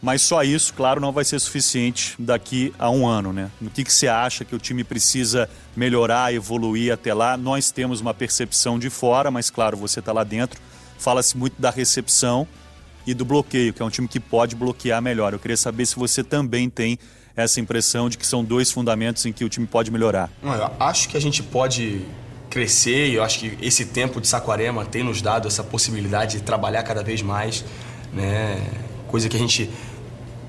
Mas 0.00 0.20
só 0.20 0.42
isso, 0.44 0.74
claro, 0.74 1.00
não 1.00 1.12
vai 1.12 1.24
ser 1.24 1.40
suficiente 1.40 2.14
daqui 2.18 2.72
a 2.78 2.90
um 2.90 3.06
ano, 3.06 3.32
né? 3.32 3.50
O 3.60 3.70
que, 3.70 3.82
que 3.82 3.92
você 3.92 4.06
acha 4.06 4.44
que 4.44 4.54
o 4.54 4.58
time 4.58 4.84
precisa 4.84 5.48
melhorar, 5.74 6.32
evoluir 6.32 6.92
até 6.92 7.14
lá? 7.14 7.36
Nós 7.38 7.70
temos 7.70 8.02
uma 8.02 8.12
percepção 8.12 8.78
de 8.78 8.90
fora, 8.90 9.30
mas 9.30 9.48
claro, 9.48 9.76
você 9.76 10.00
está 10.00 10.12
lá 10.12 10.22
dentro. 10.22 10.60
Fala-se 10.98 11.36
muito 11.36 11.60
da 11.60 11.70
recepção 11.70 12.46
e 13.06 13.14
do 13.14 13.24
bloqueio, 13.24 13.72
que 13.72 13.80
é 13.80 13.84
um 13.84 13.90
time 13.90 14.06
que 14.06 14.20
pode 14.20 14.54
bloquear 14.54 15.00
melhor. 15.00 15.32
Eu 15.32 15.38
queria 15.38 15.56
saber 15.56 15.86
se 15.86 15.96
você 15.96 16.22
também 16.22 16.68
tem 16.68 16.98
essa 17.36 17.60
impressão 17.60 18.08
de 18.08 18.16
que 18.16 18.26
são 18.26 18.44
dois 18.44 18.70
fundamentos 18.70 19.24
em 19.26 19.32
que 19.32 19.44
o 19.44 19.48
time 19.48 19.66
pode 19.66 19.90
melhorar. 19.90 20.30
Eu 20.42 20.70
acho 20.78 21.08
que 21.08 21.16
a 21.16 21.20
gente 21.20 21.42
pode 21.42 22.02
crescer 22.48 23.08
e 23.08 23.14
eu 23.14 23.24
acho 23.24 23.40
que 23.40 23.58
esse 23.60 23.86
tempo 23.86 24.20
de 24.20 24.28
Saquarema 24.28 24.84
tem 24.84 25.02
nos 25.02 25.20
dado 25.20 25.48
essa 25.48 25.64
possibilidade 25.64 26.38
de 26.38 26.44
trabalhar 26.44 26.84
cada 26.84 27.02
vez 27.02 27.20
mais, 27.20 27.64
né? 28.12 28.64
Coisa 29.08 29.28
que 29.28 29.36
a 29.36 29.40
gente 29.40 29.68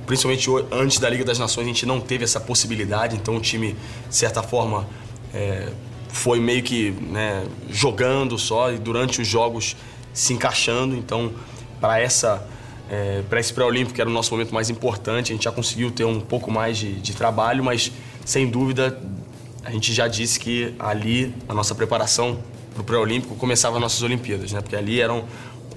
principalmente 0.05 0.47
antes 0.71 0.99
da 0.99 1.09
Liga 1.09 1.25
das 1.25 1.39
Nações 1.39 1.63
a 1.63 1.67
gente 1.67 1.85
não 1.85 1.99
teve 1.99 2.23
essa 2.23 2.39
possibilidade, 2.39 3.15
então 3.15 3.35
o 3.37 3.41
time 3.41 3.75
de 4.07 4.15
certa 4.15 4.43
forma 4.43 4.87
é, 5.33 5.71
foi 6.09 6.39
meio 6.39 6.61
que 6.61 6.91
né, 6.91 7.43
jogando 7.71 8.37
só 8.37 8.71
e 8.71 8.77
durante 8.77 9.21
os 9.21 9.27
jogos 9.27 9.75
se 10.13 10.31
encaixando, 10.31 10.95
então 10.95 11.33
para 11.81 11.99
essa 11.99 12.47
é, 12.89 13.23
para 13.29 13.39
esse 13.39 13.53
pré-olímpico 13.53 13.95
que 13.95 14.01
era 14.01 14.09
o 14.09 14.13
nosso 14.13 14.31
momento 14.31 14.53
mais 14.53 14.69
importante, 14.69 15.31
a 15.31 15.35
gente 15.35 15.43
já 15.43 15.51
conseguiu 15.51 15.91
ter 15.91 16.05
um 16.05 16.19
pouco 16.19 16.51
mais 16.51 16.77
de, 16.77 16.93
de 16.93 17.13
trabalho, 17.13 17.63
mas 17.63 17.91
sem 18.25 18.47
dúvida 18.47 18.99
a 19.63 19.71
gente 19.71 19.93
já 19.93 20.07
disse 20.07 20.39
que 20.39 20.75
ali 20.77 21.33
a 21.49 21.53
nossa 21.53 21.73
preparação 21.73 22.37
para 22.71 22.81
o 22.81 22.83
pré-olímpico 22.83 23.35
começava 23.35 23.77
as 23.77 23.81
nossas 23.81 24.03
Olimpíadas, 24.03 24.51
né? 24.51 24.61
Porque 24.61 24.75
ali 24.75 25.01
era 25.01 25.13
o 25.13 25.25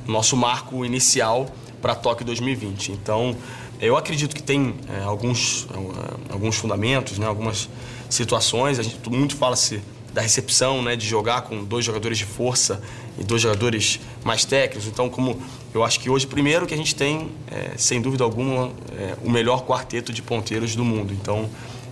nosso 0.07 0.37
marco 0.37 0.85
inicial 0.85 1.49
para 1.81 1.95
Tóquio 1.95 2.27
2020. 2.27 2.93
Então, 2.93 3.37
eu 3.81 3.97
acredito 3.97 4.35
que 4.35 4.43
tem 4.43 4.75
é, 4.89 5.05
alguns, 5.05 5.67
é, 5.73 6.33
alguns 6.33 6.57
fundamentos, 6.57 7.19
né? 7.19 7.27
algumas 7.27 7.69
situações. 8.11 8.79
A 8.79 8.83
gente 8.83 9.09
muito 9.09 9.37
fala-se 9.37 9.81
da 10.13 10.21
recepção, 10.21 10.83
né? 10.83 10.97
De 10.97 11.07
jogar 11.07 11.43
com 11.43 11.65
dois 11.65 11.85
jogadores 11.85 12.19
de 12.19 12.25
força 12.25 12.83
e 13.19 13.25
dois 13.25 13.41
jogadores 13.41 14.01
mais 14.25 14.45
técnicos. 14.45 14.87
Então, 14.87 15.09
como 15.09 15.41
eu 15.75 15.85
acho 15.85 16.01
que 16.01 16.09
hoje, 16.09 16.27
primeiro, 16.27 16.67
que 16.67 16.75
a 16.75 16.77
gente 16.77 16.95
tem, 16.95 17.31
é, 17.51 17.73
sem 17.77 18.01
dúvida 18.01 18.25
alguma, 18.25 18.73
é, 18.97 19.15
o 19.25 19.31
melhor 19.31 19.65
quarteto 19.65 20.13
de 20.13 20.23
ponteiros 20.23 20.75
do 20.75 20.85
mundo. 20.85 21.13
Então, 21.13 21.49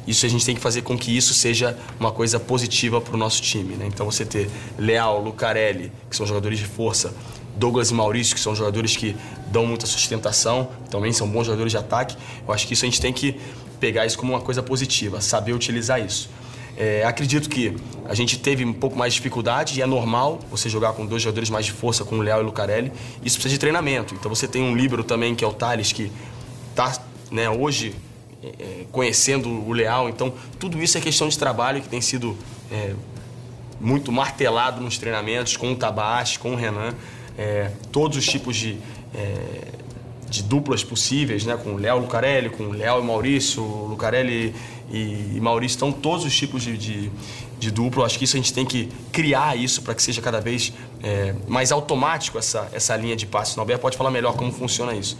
isso 0.06 0.24
a 0.24 0.28
gente 0.28 0.46
tem 0.46 0.54
que 0.54 0.60
fazer 0.60 0.82
com 0.82 0.96
que 0.96 1.14
isso 1.14 1.34
seja 1.34 1.76
uma 1.98 2.12
coisa 2.12 2.38
positiva 2.38 3.00
para 3.00 3.14
o 3.14 3.18
nosso 3.18 3.42
time. 3.42 3.74
Né? 3.74 3.86
Então 3.86 4.06
você 4.06 4.24
ter 4.24 4.48
Leal, 4.78 5.20
Lucarelli, 5.20 5.90
que 6.08 6.16
são 6.16 6.24
jogadores 6.24 6.58
de 6.58 6.64
força, 6.64 7.12
Douglas 7.56 7.90
e 7.90 7.94
Maurício, 7.94 8.34
que 8.34 8.40
são 8.40 8.54
jogadores 8.54 8.96
que 8.96 9.16
dão 9.48 9.66
muita 9.66 9.86
sustentação, 9.86 10.70
também 10.90 11.12
são 11.12 11.28
bons 11.28 11.44
jogadores 11.46 11.72
de 11.72 11.78
ataque. 11.78 12.16
Eu 12.46 12.54
acho 12.54 12.66
que 12.66 12.74
isso 12.74 12.84
a 12.84 12.88
gente 12.88 13.00
tem 13.00 13.12
que 13.12 13.40
pegar 13.80 14.06
isso 14.06 14.16
como 14.16 14.32
uma 14.32 14.40
coisa 14.40 14.62
positiva, 14.62 15.20
saber 15.20 15.52
utilizar 15.52 16.00
isso. 16.00 16.30
É, 16.76 17.04
acredito 17.04 17.48
que 17.48 17.74
a 18.04 18.14
gente 18.14 18.38
teve 18.38 18.64
um 18.64 18.72
pouco 18.72 18.96
mais 18.96 19.14
de 19.14 19.18
dificuldade 19.18 19.78
e 19.78 19.82
é 19.82 19.86
normal 19.86 20.40
você 20.50 20.68
jogar 20.68 20.92
com 20.92 21.06
dois 21.06 21.22
jogadores 21.22 21.48
mais 21.48 21.64
de 21.64 21.72
força, 21.72 22.04
como 22.04 22.20
o 22.20 22.24
Leal 22.24 22.40
e 22.40 22.42
o 22.42 22.46
Lucarelli. 22.46 22.92
Isso 23.24 23.36
precisa 23.36 23.54
de 23.54 23.58
treinamento. 23.58 24.14
Então 24.14 24.32
você 24.32 24.46
tem 24.46 24.62
um 24.62 24.76
líbero 24.76 25.02
também, 25.02 25.34
que 25.34 25.44
é 25.44 25.46
o 25.48 25.52
Thales, 25.52 25.92
que 25.92 26.12
está 26.70 27.00
né, 27.30 27.48
hoje 27.48 27.94
é, 28.42 28.84
conhecendo 28.92 29.48
o 29.48 29.72
Leal. 29.72 30.08
Então, 30.08 30.32
tudo 30.58 30.82
isso 30.82 30.98
é 30.98 31.00
questão 31.00 31.28
de 31.28 31.38
trabalho 31.38 31.80
que 31.80 31.88
tem 31.88 32.00
sido 32.00 32.36
é, 32.70 32.94
muito 33.80 34.12
martelado 34.12 34.80
nos 34.80 34.98
treinamentos 34.98 35.56
com 35.56 35.72
o 35.72 35.76
Tabashi, 35.76 36.38
com 36.38 36.52
o 36.52 36.56
Renan. 36.56 36.94
É, 37.38 37.70
todos 37.90 38.16
os 38.16 38.26
tipos 38.26 38.56
de, 38.56 38.78
é, 39.14 39.60
de 40.36 40.42
duplas 40.44 40.84
possíveis, 40.84 41.44
né? 41.44 41.56
com 41.56 41.74
o 41.74 41.76
Léo 41.76 41.98
Lucarelli, 41.98 42.50
com 42.50 42.64
o 42.64 42.72
Léo 42.72 43.00
e 43.00 43.04
Maurício, 43.04 43.62
Lucarelli 43.62 44.54
e, 44.90 45.38
Maurício. 45.40 45.76
Então, 45.76 45.92
todos 45.92 46.24
os 46.24 46.36
tipos 46.36 46.62
de, 46.62 46.76
de, 46.76 47.10
de 47.58 47.70
duplo. 47.70 48.04
Acho 48.04 48.18
que 48.18 48.24
isso 48.24 48.36
a 48.36 48.40
gente 48.40 48.52
tem 48.52 48.64
que 48.64 48.88
criar 49.12 49.56
isso 49.56 49.82
para 49.82 49.94
que 49.94 50.02
seja 50.02 50.22
cada 50.22 50.40
vez 50.40 50.72
é, 51.02 51.34
mais 51.48 51.72
automático 51.72 52.38
essa, 52.38 52.68
essa 52.72 52.96
linha 52.96 53.16
de 53.16 53.26
passe. 53.26 53.54
O 53.54 53.56
Norberto 53.56 53.82
pode 53.82 53.96
falar 53.96 54.10
melhor 54.10 54.34
como 54.36 54.52
funciona 54.52 54.94
isso. 54.94 55.18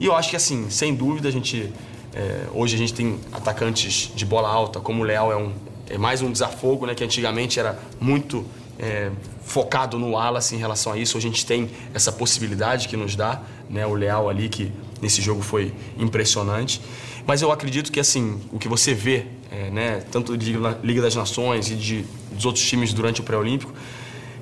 E 0.00 0.06
eu 0.06 0.14
acho 0.14 0.30
que, 0.30 0.36
assim, 0.36 0.70
sem 0.70 0.94
dúvida, 0.94 1.28
a 1.28 1.32
gente 1.32 1.72
é, 2.14 2.46
hoje 2.52 2.74
a 2.74 2.78
gente 2.78 2.94
tem 2.94 3.18
atacantes 3.32 4.10
de 4.14 4.24
bola 4.24 4.48
alta, 4.48 4.80
como 4.80 5.02
o 5.02 5.04
Leal 5.04 5.30
é, 5.32 5.36
um, 5.36 5.52
é 5.88 5.98
mais 5.98 6.22
um 6.22 6.32
desafogo, 6.32 6.86
né, 6.86 6.94
que 6.94 7.04
antigamente 7.04 7.60
era 7.60 7.78
muito 8.00 8.44
é, 8.78 9.10
focado 9.44 9.98
no 9.98 10.12
Wallace 10.12 10.54
em 10.54 10.58
relação 10.58 10.92
a 10.92 10.98
isso. 10.98 11.16
A 11.16 11.20
gente 11.20 11.44
tem 11.44 11.70
essa 11.92 12.12
possibilidade 12.12 12.88
que 12.88 12.96
nos 12.96 13.16
dá, 13.16 13.42
né, 13.68 13.86
o 13.86 13.94
Leal 13.94 14.28
ali, 14.28 14.48
que 14.48 14.72
nesse 15.00 15.20
jogo 15.20 15.42
foi 15.42 15.72
impressionante. 15.98 16.80
Mas 17.26 17.42
eu 17.42 17.52
acredito 17.52 17.90
que 17.92 18.00
assim, 18.00 18.40
o 18.52 18.58
que 18.58 18.68
você 18.68 18.94
vê, 18.94 19.26
é, 19.50 19.70
né, 19.70 20.02
tanto 20.10 20.36
de 20.36 20.54
Liga 20.82 21.02
das 21.02 21.14
Nações 21.14 21.70
e 21.70 21.74
de 21.74 22.04
dos 22.38 22.44
outros 22.46 22.64
times 22.64 22.92
durante 22.92 23.20
o 23.20 23.24
pré-olímpico 23.24 23.72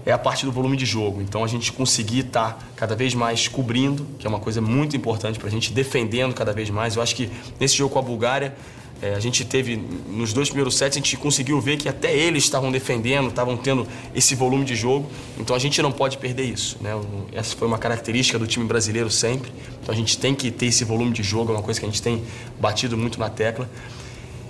é 0.04 0.12
a 0.12 0.18
parte 0.18 0.44
do 0.44 0.52
volume 0.52 0.76
de 0.76 0.86
jogo. 0.86 1.20
Então 1.20 1.42
a 1.42 1.48
gente 1.48 1.72
conseguir 1.72 2.20
estar 2.20 2.52
tá 2.52 2.58
cada 2.76 2.94
vez 2.94 3.12
mais 3.12 3.48
cobrindo, 3.48 4.06
que 4.18 4.26
é 4.26 4.30
uma 4.30 4.38
coisa 4.38 4.60
muito 4.60 4.96
importante 4.96 5.36
para 5.36 5.48
a 5.48 5.50
gente, 5.50 5.72
defendendo 5.72 6.32
cada 6.32 6.52
vez 6.52 6.70
mais. 6.70 6.94
Eu 6.94 7.02
acho 7.02 7.16
que 7.16 7.28
nesse 7.58 7.76
jogo 7.76 7.92
com 7.92 7.98
a 7.98 8.02
Bulgária, 8.02 8.54
é, 9.02 9.14
a 9.14 9.20
gente 9.20 9.44
teve, 9.44 9.76
nos 10.08 10.32
dois 10.32 10.48
primeiros 10.48 10.76
sets, 10.76 10.96
a 10.96 11.00
gente 11.00 11.16
conseguiu 11.18 11.60
ver 11.60 11.76
que 11.76 11.88
até 11.88 12.16
eles 12.16 12.44
estavam 12.44 12.72
defendendo, 12.72 13.28
estavam 13.28 13.56
tendo 13.56 13.86
esse 14.14 14.34
volume 14.34 14.64
de 14.64 14.74
jogo. 14.74 15.10
Então 15.38 15.54
a 15.54 15.58
gente 15.58 15.80
não 15.82 15.92
pode 15.92 16.16
perder 16.16 16.44
isso. 16.44 16.78
Né? 16.80 16.90
Essa 17.32 17.54
foi 17.54 17.68
uma 17.68 17.78
característica 17.78 18.38
do 18.38 18.46
time 18.46 18.64
brasileiro 18.64 19.10
sempre. 19.10 19.52
Então 19.82 19.94
a 19.94 19.96
gente 19.96 20.18
tem 20.18 20.34
que 20.34 20.50
ter 20.50 20.66
esse 20.66 20.82
volume 20.82 21.12
de 21.12 21.22
jogo, 21.22 21.52
é 21.52 21.56
uma 21.56 21.62
coisa 21.62 21.78
que 21.78 21.84
a 21.84 21.88
gente 21.88 22.00
tem 22.00 22.22
batido 22.58 22.96
muito 22.96 23.20
na 23.20 23.28
tecla. 23.28 23.68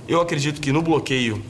Eu 0.07 0.21
acredito 0.21 0.61
que 0.61 0.71
no 0.71 0.81
bloqueio 0.81 1.43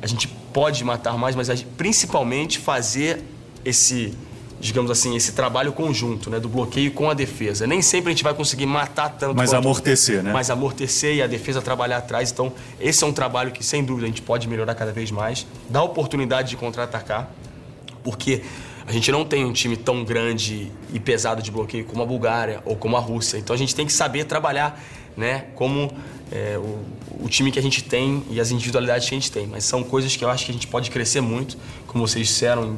a 0.00 0.06
gente 0.06 0.28
pode 0.52 0.84
matar 0.84 1.18
mais, 1.18 1.34
mas 1.34 1.48
principalmente 1.76 2.58
fazer 2.58 3.20
esse, 3.64 4.16
digamos 4.60 4.90
assim, 4.90 5.14
esse 5.14 5.32
trabalho 5.32 5.72
conjunto, 5.72 6.28
né, 6.30 6.40
do 6.40 6.48
bloqueio 6.48 6.90
com 6.92 7.08
a 7.08 7.14
defesa. 7.14 7.66
Nem 7.66 7.80
sempre 7.80 8.10
a 8.10 8.12
gente 8.12 8.24
vai 8.24 8.34
conseguir 8.34 8.66
matar 8.66 9.10
tanto. 9.10 9.36
Mas 9.36 9.54
amortecer, 9.54 10.22
né? 10.22 10.32
Mas 10.32 10.50
amortecer 10.50 11.14
e 11.14 11.22
a 11.22 11.26
defesa 11.26 11.62
trabalhar 11.62 11.98
atrás. 11.98 12.30
Então, 12.32 12.52
esse 12.80 13.04
é 13.04 13.06
um 13.06 13.12
trabalho 13.12 13.52
que, 13.52 13.64
sem 13.64 13.84
dúvida, 13.84 14.06
a 14.06 14.08
gente 14.08 14.22
pode 14.22 14.48
melhorar 14.48 14.74
cada 14.74 14.92
vez 14.92 15.10
mais. 15.10 15.46
Dá 15.70 15.82
oportunidade 15.82 16.50
de 16.50 16.56
contra-atacar, 16.56 17.30
porque 18.02 18.42
a 18.86 18.92
gente 18.92 19.12
não 19.12 19.24
tem 19.24 19.44
um 19.44 19.52
time 19.52 19.76
tão 19.76 20.04
grande 20.04 20.72
e 20.92 20.98
pesado 20.98 21.40
de 21.40 21.50
bloqueio 21.50 21.84
como 21.84 22.02
a 22.02 22.06
Bulgária 22.06 22.60
ou 22.64 22.74
como 22.74 22.96
a 22.96 23.00
Rússia. 23.00 23.38
Então, 23.38 23.54
a 23.54 23.58
gente 23.58 23.74
tem 23.74 23.86
que 23.86 23.92
saber 23.92 24.24
trabalhar, 24.24 24.82
né, 25.16 25.46
como 25.54 25.92
é, 26.32 26.58
o, 26.58 27.24
o, 27.24 27.28
time 27.28 27.52
que 27.52 27.58
a 27.58 27.62
gente 27.62 27.82
tem 27.82 28.24
e 28.30 28.40
as 28.40 28.50
individualidades 28.50 29.08
que 29.08 29.14
a 29.14 29.18
gente 29.18 29.30
tem. 29.30 29.46
Mas 29.46 29.64
são 29.64 29.84
coisas 29.84 30.16
que 30.16 30.24
eu 30.24 30.30
acho 30.30 30.44
que 30.44 30.50
a 30.50 30.54
gente 30.54 30.66
pode 30.66 30.90
crescer 30.90 31.20
muito, 31.20 31.56
como 31.86 32.06
vocês 32.06 32.26
disseram 32.26 32.76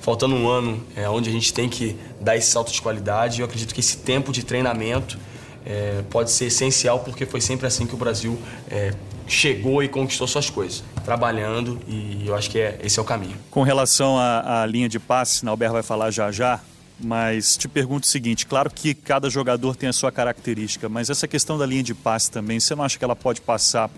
faltando 0.00 0.34
um 0.34 0.48
ano, 0.48 0.82
é, 0.96 1.08
onde 1.08 1.28
a 1.28 1.32
gente 1.32 1.52
tem 1.52 1.68
que 1.68 1.96
dar 2.20 2.36
esse 2.36 2.50
salto 2.50 2.72
de 2.72 2.80
qualidade. 2.80 3.40
Eu 3.40 3.46
acredito 3.46 3.74
que 3.74 3.80
esse 3.80 3.98
tempo 3.98 4.32
de 4.32 4.44
treinamento 4.44 5.18
é, 5.64 6.02
pode 6.10 6.30
ser 6.30 6.46
essencial, 6.46 7.00
porque 7.00 7.26
foi 7.26 7.40
sempre 7.40 7.66
assim 7.66 7.86
que 7.86 7.94
o 7.94 7.98
Brasil 7.98 8.38
é, 8.70 8.92
chegou 9.26 9.82
e 9.82 9.88
conquistou 9.88 10.26
suas 10.26 10.50
coisas, 10.50 10.82
trabalhando, 11.04 11.78
e 11.86 12.24
eu 12.26 12.34
acho 12.34 12.50
que 12.50 12.58
é, 12.58 12.78
esse 12.82 12.98
é 12.98 13.02
o 13.02 13.04
caminho. 13.04 13.36
Com 13.50 13.62
relação 13.62 14.18
à, 14.18 14.62
à 14.62 14.66
linha 14.66 14.88
de 14.88 14.98
passe, 14.98 15.46
Alberto 15.46 15.74
vai 15.74 15.82
falar 15.82 16.10
já 16.10 16.32
já, 16.32 16.60
mas 16.98 17.56
te 17.56 17.68
pergunto 17.68 18.06
o 18.06 18.08
seguinte: 18.08 18.46
claro 18.46 18.70
que 18.70 18.94
cada 18.94 19.30
jogador 19.30 19.76
tem 19.76 19.88
a 19.88 19.92
sua 19.92 20.10
característica, 20.10 20.88
mas 20.88 21.10
essa 21.10 21.28
questão 21.28 21.56
da 21.56 21.66
linha 21.66 21.82
de 21.82 21.94
passe 21.94 22.30
também, 22.30 22.58
você 22.58 22.74
não 22.74 22.84
acha 22.84 22.98
que 22.98 23.04
ela 23.04 23.16
pode 23.16 23.40
passar 23.40 23.90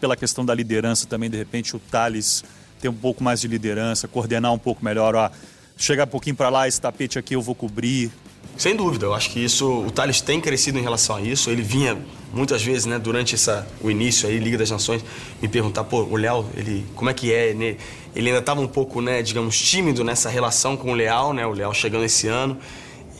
pela 0.00 0.16
questão 0.16 0.44
da 0.44 0.54
liderança 0.54 1.06
também? 1.06 1.28
De 1.28 1.36
repente, 1.36 1.74
o 1.74 1.78
Thales 1.78 2.44
ter 2.78 2.88
um 2.88 2.94
pouco 2.94 3.22
mais 3.22 3.40
de 3.40 3.48
liderança, 3.48 4.08
coordenar 4.08 4.52
um 4.52 4.58
pouco 4.58 4.84
melhor, 4.84 5.14
ó, 5.14 5.30
chegar 5.76 6.04
um 6.04 6.08
pouquinho 6.08 6.36
para 6.36 6.48
lá, 6.48 6.66
esse 6.66 6.80
tapete 6.80 7.18
aqui 7.18 7.34
eu 7.34 7.42
vou 7.42 7.54
cobrir. 7.54 8.10
Sem 8.56 8.74
dúvida, 8.74 9.06
eu 9.06 9.14
acho 9.14 9.30
que 9.30 9.38
isso, 9.38 9.84
o 9.86 9.90
Thales 9.90 10.20
tem 10.20 10.40
crescido 10.40 10.78
em 10.78 10.82
relação 10.82 11.14
a 11.14 11.20
isso. 11.20 11.48
Ele 11.48 11.62
vinha 11.62 11.96
muitas 12.32 12.60
vezes, 12.62 12.86
né, 12.86 12.98
durante 12.98 13.36
essa, 13.36 13.64
o 13.80 13.88
início 13.88 14.28
aí, 14.28 14.38
Liga 14.38 14.58
das 14.58 14.70
Nações, 14.70 15.04
me 15.40 15.46
perguntar, 15.46 15.84
pô, 15.84 16.02
o 16.02 16.16
Léo, 16.16 16.44
ele, 16.56 16.84
como 16.96 17.08
é 17.08 17.14
que 17.14 17.32
é? 17.32 17.54
Né? 17.54 17.76
Ele 18.16 18.28
ainda 18.28 18.40
estava 18.40 18.60
um 18.60 18.66
pouco, 18.66 19.00
né, 19.00 19.22
digamos, 19.22 19.56
tímido 19.56 20.02
nessa 20.02 20.28
relação 20.28 20.76
com 20.76 20.90
o 20.90 20.94
Leal, 20.94 21.32
né, 21.32 21.46
o 21.46 21.52
Leal 21.52 21.72
chegando 21.72 22.04
esse 22.04 22.26
ano. 22.26 22.58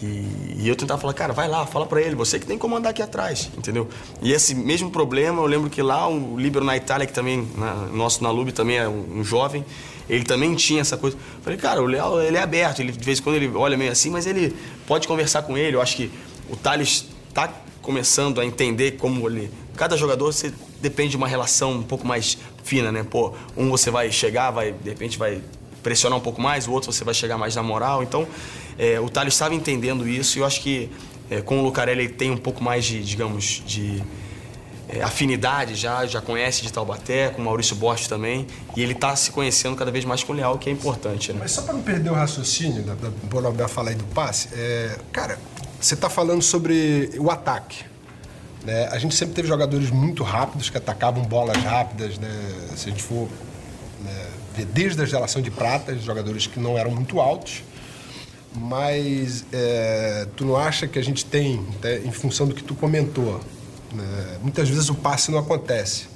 E, 0.00 0.56
e, 0.60 0.68
eu 0.68 0.76
tentava 0.76 1.00
falar, 1.00 1.12
cara, 1.12 1.32
vai 1.32 1.48
lá, 1.48 1.66
fala 1.66 1.84
para 1.84 2.00
ele, 2.00 2.14
você 2.14 2.38
que 2.38 2.46
tem 2.46 2.56
que 2.56 2.60
comandar 2.60 2.90
aqui 2.90 3.02
atrás, 3.02 3.50
entendeu? 3.56 3.88
E 4.22 4.32
esse 4.32 4.54
mesmo 4.54 4.90
problema, 4.90 5.42
eu 5.42 5.46
lembro 5.46 5.68
que 5.68 5.82
lá 5.82 6.08
o 6.08 6.38
Libero 6.38 6.64
na 6.64 6.76
Itália, 6.76 7.06
que 7.06 7.12
também, 7.12 7.48
na, 7.56 7.74
nosso 7.86 8.22
na 8.22 8.30
Lube 8.30 8.52
também 8.52 8.76
é 8.76 8.88
um, 8.88 9.18
um, 9.18 9.24
jovem, 9.24 9.64
ele 10.08 10.24
também 10.24 10.54
tinha 10.54 10.80
essa 10.80 10.96
coisa. 10.96 11.16
Falei, 11.42 11.58
cara, 11.58 11.82
o 11.82 11.86
Léo, 11.86 12.20
ele 12.20 12.36
é 12.36 12.42
aberto, 12.42 12.80
ele 12.80 12.92
de 12.92 13.04
vez 13.04 13.18
em 13.18 13.22
quando 13.22 13.36
ele 13.36 13.48
olha 13.56 13.76
meio 13.76 13.90
assim, 13.90 14.10
mas 14.10 14.24
ele 14.24 14.54
pode 14.86 15.08
conversar 15.08 15.42
com 15.42 15.58
ele. 15.58 15.76
Eu 15.76 15.82
acho 15.82 15.96
que 15.96 16.10
o 16.48 16.56
Thales 16.56 17.06
tá 17.34 17.52
começando 17.82 18.40
a 18.40 18.46
entender 18.46 18.92
como 18.92 19.28
ele. 19.28 19.50
Cada 19.76 19.96
jogador 19.96 20.32
você 20.32 20.52
depende 20.80 21.10
de 21.10 21.16
uma 21.16 21.26
relação 21.26 21.72
um 21.72 21.82
pouco 21.82 22.06
mais 22.06 22.38
fina, 22.62 22.92
né? 22.92 23.02
Pô, 23.02 23.32
um 23.56 23.68
você 23.68 23.90
vai 23.90 24.12
chegar, 24.12 24.50
vai, 24.50 24.72
de 24.72 24.90
repente 24.90 25.18
vai 25.18 25.42
pressionar 25.82 26.18
um 26.18 26.22
pouco 26.22 26.40
mais, 26.40 26.66
o 26.66 26.72
outro 26.72 26.92
você 26.92 27.04
vai 27.04 27.14
chegar 27.14 27.38
mais 27.38 27.54
na 27.56 27.62
moral. 27.62 28.02
Então, 28.02 28.26
é, 28.78 28.98
o 29.00 29.08
Thales 29.08 29.34
estava 29.34 29.54
entendendo 29.54 30.08
isso 30.08 30.38
e 30.38 30.40
eu 30.40 30.46
acho 30.46 30.60
que 30.60 30.90
é, 31.30 31.40
com 31.40 31.60
o 31.60 31.62
Lucarelli 31.62 32.04
ele 32.04 32.12
tem 32.12 32.30
um 32.30 32.36
pouco 32.36 32.62
mais 32.62 32.84
de, 32.84 33.02
digamos, 33.02 33.62
de 33.66 34.02
é, 34.88 35.02
afinidade 35.02 35.74
já, 35.74 36.06
já 36.06 36.20
conhece 36.20 36.62
de 36.62 36.72
Taubaté, 36.72 37.28
com 37.28 37.42
o 37.42 37.44
Maurício 37.44 37.76
Borges 37.76 38.08
também, 38.08 38.46
e 38.74 38.82
ele 38.82 38.92
está 38.92 39.14
se 39.14 39.30
conhecendo 39.30 39.76
cada 39.76 39.90
vez 39.90 40.04
mais 40.04 40.24
com 40.24 40.32
o 40.32 40.36
Leal, 40.36 40.58
que 40.58 40.70
é 40.70 40.72
importante. 40.72 41.32
Né? 41.32 41.40
Mas 41.42 41.52
só 41.52 41.62
para 41.62 41.74
não 41.74 41.82
perder 41.82 42.10
o 42.10 42.14
raciocínio, 42.14 42.82
da, 42.82 42.94
da 42.94 43.10
Bonalber 43.24 43.68
falar 43.68 43.90
aí 43.90 43.96
do 43.96 44.04
passe, 44.04 44.48
é, 44.52 44.98
cara, 45.12 45.38
você 45.78 45.94
está 45.94 46.08
falando 46.08 46.42
sobre 46.42 47.10
o 47.18 47.30
ataque. 47.30 47.84
Né? 48.64 48.88
A 48.90 48.98
gente 48.98 49.14
sempre 49.14 49.34
teve 49.34 49.46
jogadores 49.46 49.90
muito 49.90 50.22
rápidos 50.22 50.70
que 50.70 50.78
atacavam 50.78 51.22
bolas 51.22 51.56
rápidas, 51.62 52.18
né? 52.18 52.30
se 52.74 52.88
a 52.88 52.90
gente 52.90 53.02
for 53.02 53.28
né, 54.02 54.64
desde 54.72 55.00
a 55.02 55.04
geração 55.04 55.40
de 55.42 55.50
prata, 55.50 55.96
jogadores 55.98 56.46
que 56.46 56.58
não 56.58 56.76
eram 56.76 56.90
muito 56.90 57.20
altos, 57.20 57.62
mas 58.54 59.44
é, 59.52 60.26
tu 60.36 60.44
não 60.44 60.56
acha 60.56 60.86
que 60.86 60.98
a 60.98 61.02
gente 61.02 61.24
tem, 61.24 61.64
né, 61.82 61.98
em 62.04 62.10
função 62.10 62.46
do 62.46 62.54
que 62.54 62.62
tu 62.62 62.74
comentou, 62.74 63.40
né, 63.92 64.38
muitas 64.42 64.68
vezes 64.68 64.88
o 64.88 64.94
passe 64.94 65.30
não 65.30 65.38
acontece. 65.38 66.06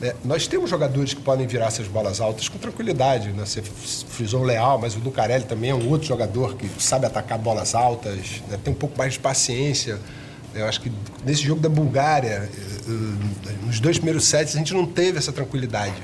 É, 0.00 0.14
nós 0.24 0.46
temos 0.46 0.68
jogadores 0.68 1.14
que 1.14 1.22
podem 1.22 1.46
virar 1.46 1.66
essas 1.66 1.88
bolas 1.88 2.20
altas 2.20 2.50
com 2.50 2.58
tranquilidade. 2.58 3.32
Né? 3.32 3.46
Você 3.46 3.62
frisou 3.62 4.42
o 4.42 4.44
Leal, 4.44 4.78
mas 4.78 4.94
o 4.94 4.98
Lucarelli 4.98 5.44
também 5.44 5.70
é 5.70 5.74
um 5.74 5.88
outro 5.88 6.06
jogador 6.06 6.54
que 6.54 6.68
sabe 6.82 7.06
atacar 7.06 7.38
bolas 7.38 7.74
altas, 7.74 8.42
né? 8.48 8.58
tem 8.62 8.74
um 8.74 8.76
pouco 8.76 8.96
mais 8.98 9.14
de 9.14 9.20
paciência. 9.20 9.98
Eu 10.54 10.66
acho 10.66 10.82
que 10.82 10.92
nesse 11.24 11.42
jogo 11.42 11.62
da 11.62 11.68
Bulgária, 11.68 12.48
eh, 12.52 12.70
eh, 12.88 13.52
nos 13.64 13.80
dois 13.80 13.96
primeiros 13.96 14.24
sets, 14.24 14.54
a 14.54 14.58
gente 14.58 14.72
não 14.72 14.86
teve 14.86 15.18
essa 15.18 15.32
tranquilidade 15.32 15.94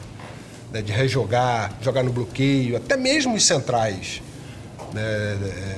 né? 0.72 0.82
de 0.82 0.92
rejogar, 0.92 1.76
jogar 1.82 2.02
no 2.02 2.12
bloqueio, 2.12 2.76
até 2.76 2.96
mesmo 2.96 3.34
os 3.34 3.44
centrais 3.44 4.22
né, 4.92 5.02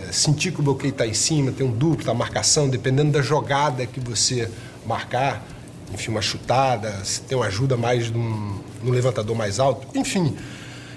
é, 0.08 0.12
sentir 0.12 0.52
que 0.52 0.60
o 0.60 0.62
bloqueio 0.62 0.90
está 0.90 1.06
em 1.06 1.14
cima, 1.14 1.52
tem 1.52 1.66
um 1.66 1.72
duplo, 1.72 2.10
a 2.10 2.14
marcação, 2.14 2.68
dependendo 2.68 3.12
da 3.12 3.22
jogada 3.22 3.86
que 3.86 4.00
você 4.00 4.50
marcar, 4.86 5.42
enfim, 5.92 6.10
uma 6.10 6.22
chutada, 6.22 6.92
se 7.04 7.20
tem 7.22 7.36
uma 7.36 7.46
ajuda 7.46 7.76
mais 7.76 8.10
num, 8.10 8.60
num 8.82 8.90
levantador 8.90 9.36
mais 9.36 9.60
alto, 9.60 9.86
enfim, 9.96 10.36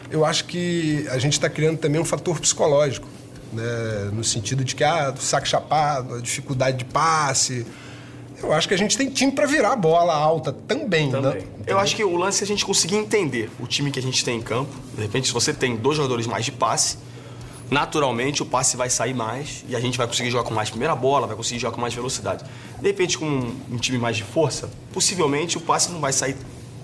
eu 0.10 0.26
acho 0.26 0.46
que 0.46 1.06
a 1.10 1.18
gente 1.18 1.34
está 1.34 1.50
criando 1.50 1.78
também 1.78 2.02
um 2.02 2.06
fator 2.06 2.40
psicológico, 2.40 3.08
né, 3.54 4.10
no 4.14 4.24
sentido 4.24 4.64
de 4.64 4.76
que, 4.76 4.84
ah, 4.84 5.14
saco 5.20 5.48
chapado, 5.48 6.16
a 6.16 6.22
dificuldade 6.22 6.78
de 6.78 6.86
passe, 6.86 7.66
eu 8.42 8.54
acho 8.54 8.68
que 8.68 8.74
a 8.74 8.78
gente 8.78 8.98
tem 8.98 9.10
time 9.10 9.32
para 9.32 9.46
virar 9.46 9.74
a 9.74 9.76
bola 9.76 10.14
alta 10.14 10.54
também, 10.54 11.08
né? 11.08 11.22
também. 11.22 11.42
Né? 11.42 11.48
Eu 11.66 11.80
acho 11.80 11.96
que 11.96 12.04
o 12.04 12.16
lance 12.16 12.44
é 12.44 12.46
a 12.46 12.48
gente 12.48 12.64
conseguir 12.66 12.96
entender 12.96 13.50
o 13.60 13.66
time 13.66 13.92
que 13.92 14.00
a 14.00 14.02
gente 14.02 14.24
tem 14.24 14.38
em 14.38 14.42
campo. 14.42 14.72
De 14.94 15.02
repente, 15.02 15.28
se 15.28 15.34
você 15.34 15.54
tem 15.54 15.76
dois 15.76 15.98
jogadores 15.98 16.28
mais 16.28 16.46
de 16.46 16.52
passe, 16.52 16.98
naturalmente 17.70 18.42
o 18.42 18.46
passe 18.46 18.78
vai 18.78 18.90
sair 18.90 19.14
mais 19.14 19.66
e 19.68 19.76
a 19.76 19.80
gente 19.80 19.98
vai 19.98 20.08
conseguir 20.08 20.30
jogar 20.30 20.44
com 20.44 20.54
mais 20.54 20.70
primeira 20.70 20.96
bola, 20.96 21.26
vai 21.26 21.36
conseguir 21.36 21.60
jogar 21.60 21.74
com 21.74 21.82
mais 21.82 21.94
velocidade. 21.94 22.46
De 22.80 22.88
repente, 22.88 23.18
com 23.18 23.26
um, 23.26 23.56
um 23.72 23.78
time 23.78 23.98
mais 23.98 24.16
de 24.16 24.24
força, 24.24 24.70
possivelmente 24.94 25.58
o 25.58 25.62
passe 25.62 25.92
não 25.92 26.00
vai 26.00 26.14
sair 26.14 26.36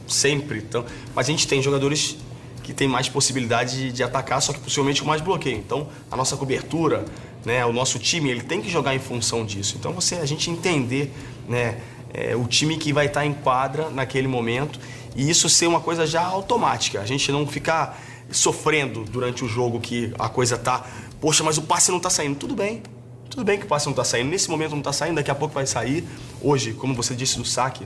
sempre. 0.07 0.59
Então, 0.59 0.85
mas 1.13 1.27
a 1.27 1.31
gente 1.31 1.47
tem 1.47 1.61
jogadores 1.61 2.17
que 2.63 2.73
têm 2.73 2.87
mais 2.87 3.09
possibilidade 3.09 3.77
de, 3.77 3.91
de, 3.91 4.03
atacar, 4.03 4.41
só 4.41 4.53
que 4.53 4.59
possivelmente 4.59 5.01
com 5.01 5.07
mais 5.07 5.21
bloqueio. 5.21 5.57
Então, 5.57 5.87
a 6.09 6.15
nossa 6.15 6.35
cobertura, 6.37 7.05
né, 7.45 7.65
o 7.65 7.73
nosso 7.73 7.99
time, 7.99 8.29
ele 8.29 8.41
tem 8.41 8.61
que 8.61 8.69
jogar 8.69 8.95
em 8.95 8.99
função 8.99 9.45
disso. 9.45 9.75
Então, 9.77 9.91
você, 9.93 10.15
a 10.15 10.25
gente 10.25 10.49
entender 10.49 11.11
né, 11.47 11.77
é, 12.13 12.35
o 12.35 12.45
time 12.45 12.77
que 12.77 12.93
vai 12.93 13.07
estar 13.07 13.25
em 13.25 13.33
quadra 13.33 13.89
naquele 13.89 14.27
momento 14.27 14.79
e 15.15 15.29
isso 15.29 15.49
ser 15.49 15.67
uma 15.67 15.79
coisa 15.79 16.05
já 16.05 16.23
automática. 16.23 17.01
A 17.01 17.05
gente 17.05 17.31
não 17.31 17.45
ficar 17.45 18.01
sofrendo 18.31 19.03
durante 19.03 19.43
o 19.43 19.47
jogo 19.47 19.79
que 19.79 20.13
a 20.17 20.29
coisa 20.29 20.57
tá, 20.57 20.85
poxa, 21.19 21.43
mas 21.43 21.57
o 21.57 21.63
passe 21.63 21.91
não 21.91 21.99
tá 21.99 22.09
saindo. 22.09 22.35
Tudo 22.35 22.55
bem. 22.55 22.81
Tudo 23.29 23.43
bem 23.43 23.57
que 23.57 23.65
o 23.65 23.67
passe 23.67 23.87
não 23.87 23.93
tá 23.93 24.03
saindo. 24.03 24.29
Nesse 24.29 24.49
momento 24.49 24.75
não 24.75 24.81
tá 24.81 24.93
saindo, 24.93 25.15
daqui 25.15 25.31
a 25.31 25.35
pouco 25.35 25.53
vai 25.53 25.65
sair. 25.65 26.03
Hoje, 26.41 26.73
como 26.73 26.93
você 26.93 27.15
disse 27.15 27.37
do 27.37 27.45
saque, 27.45 27.85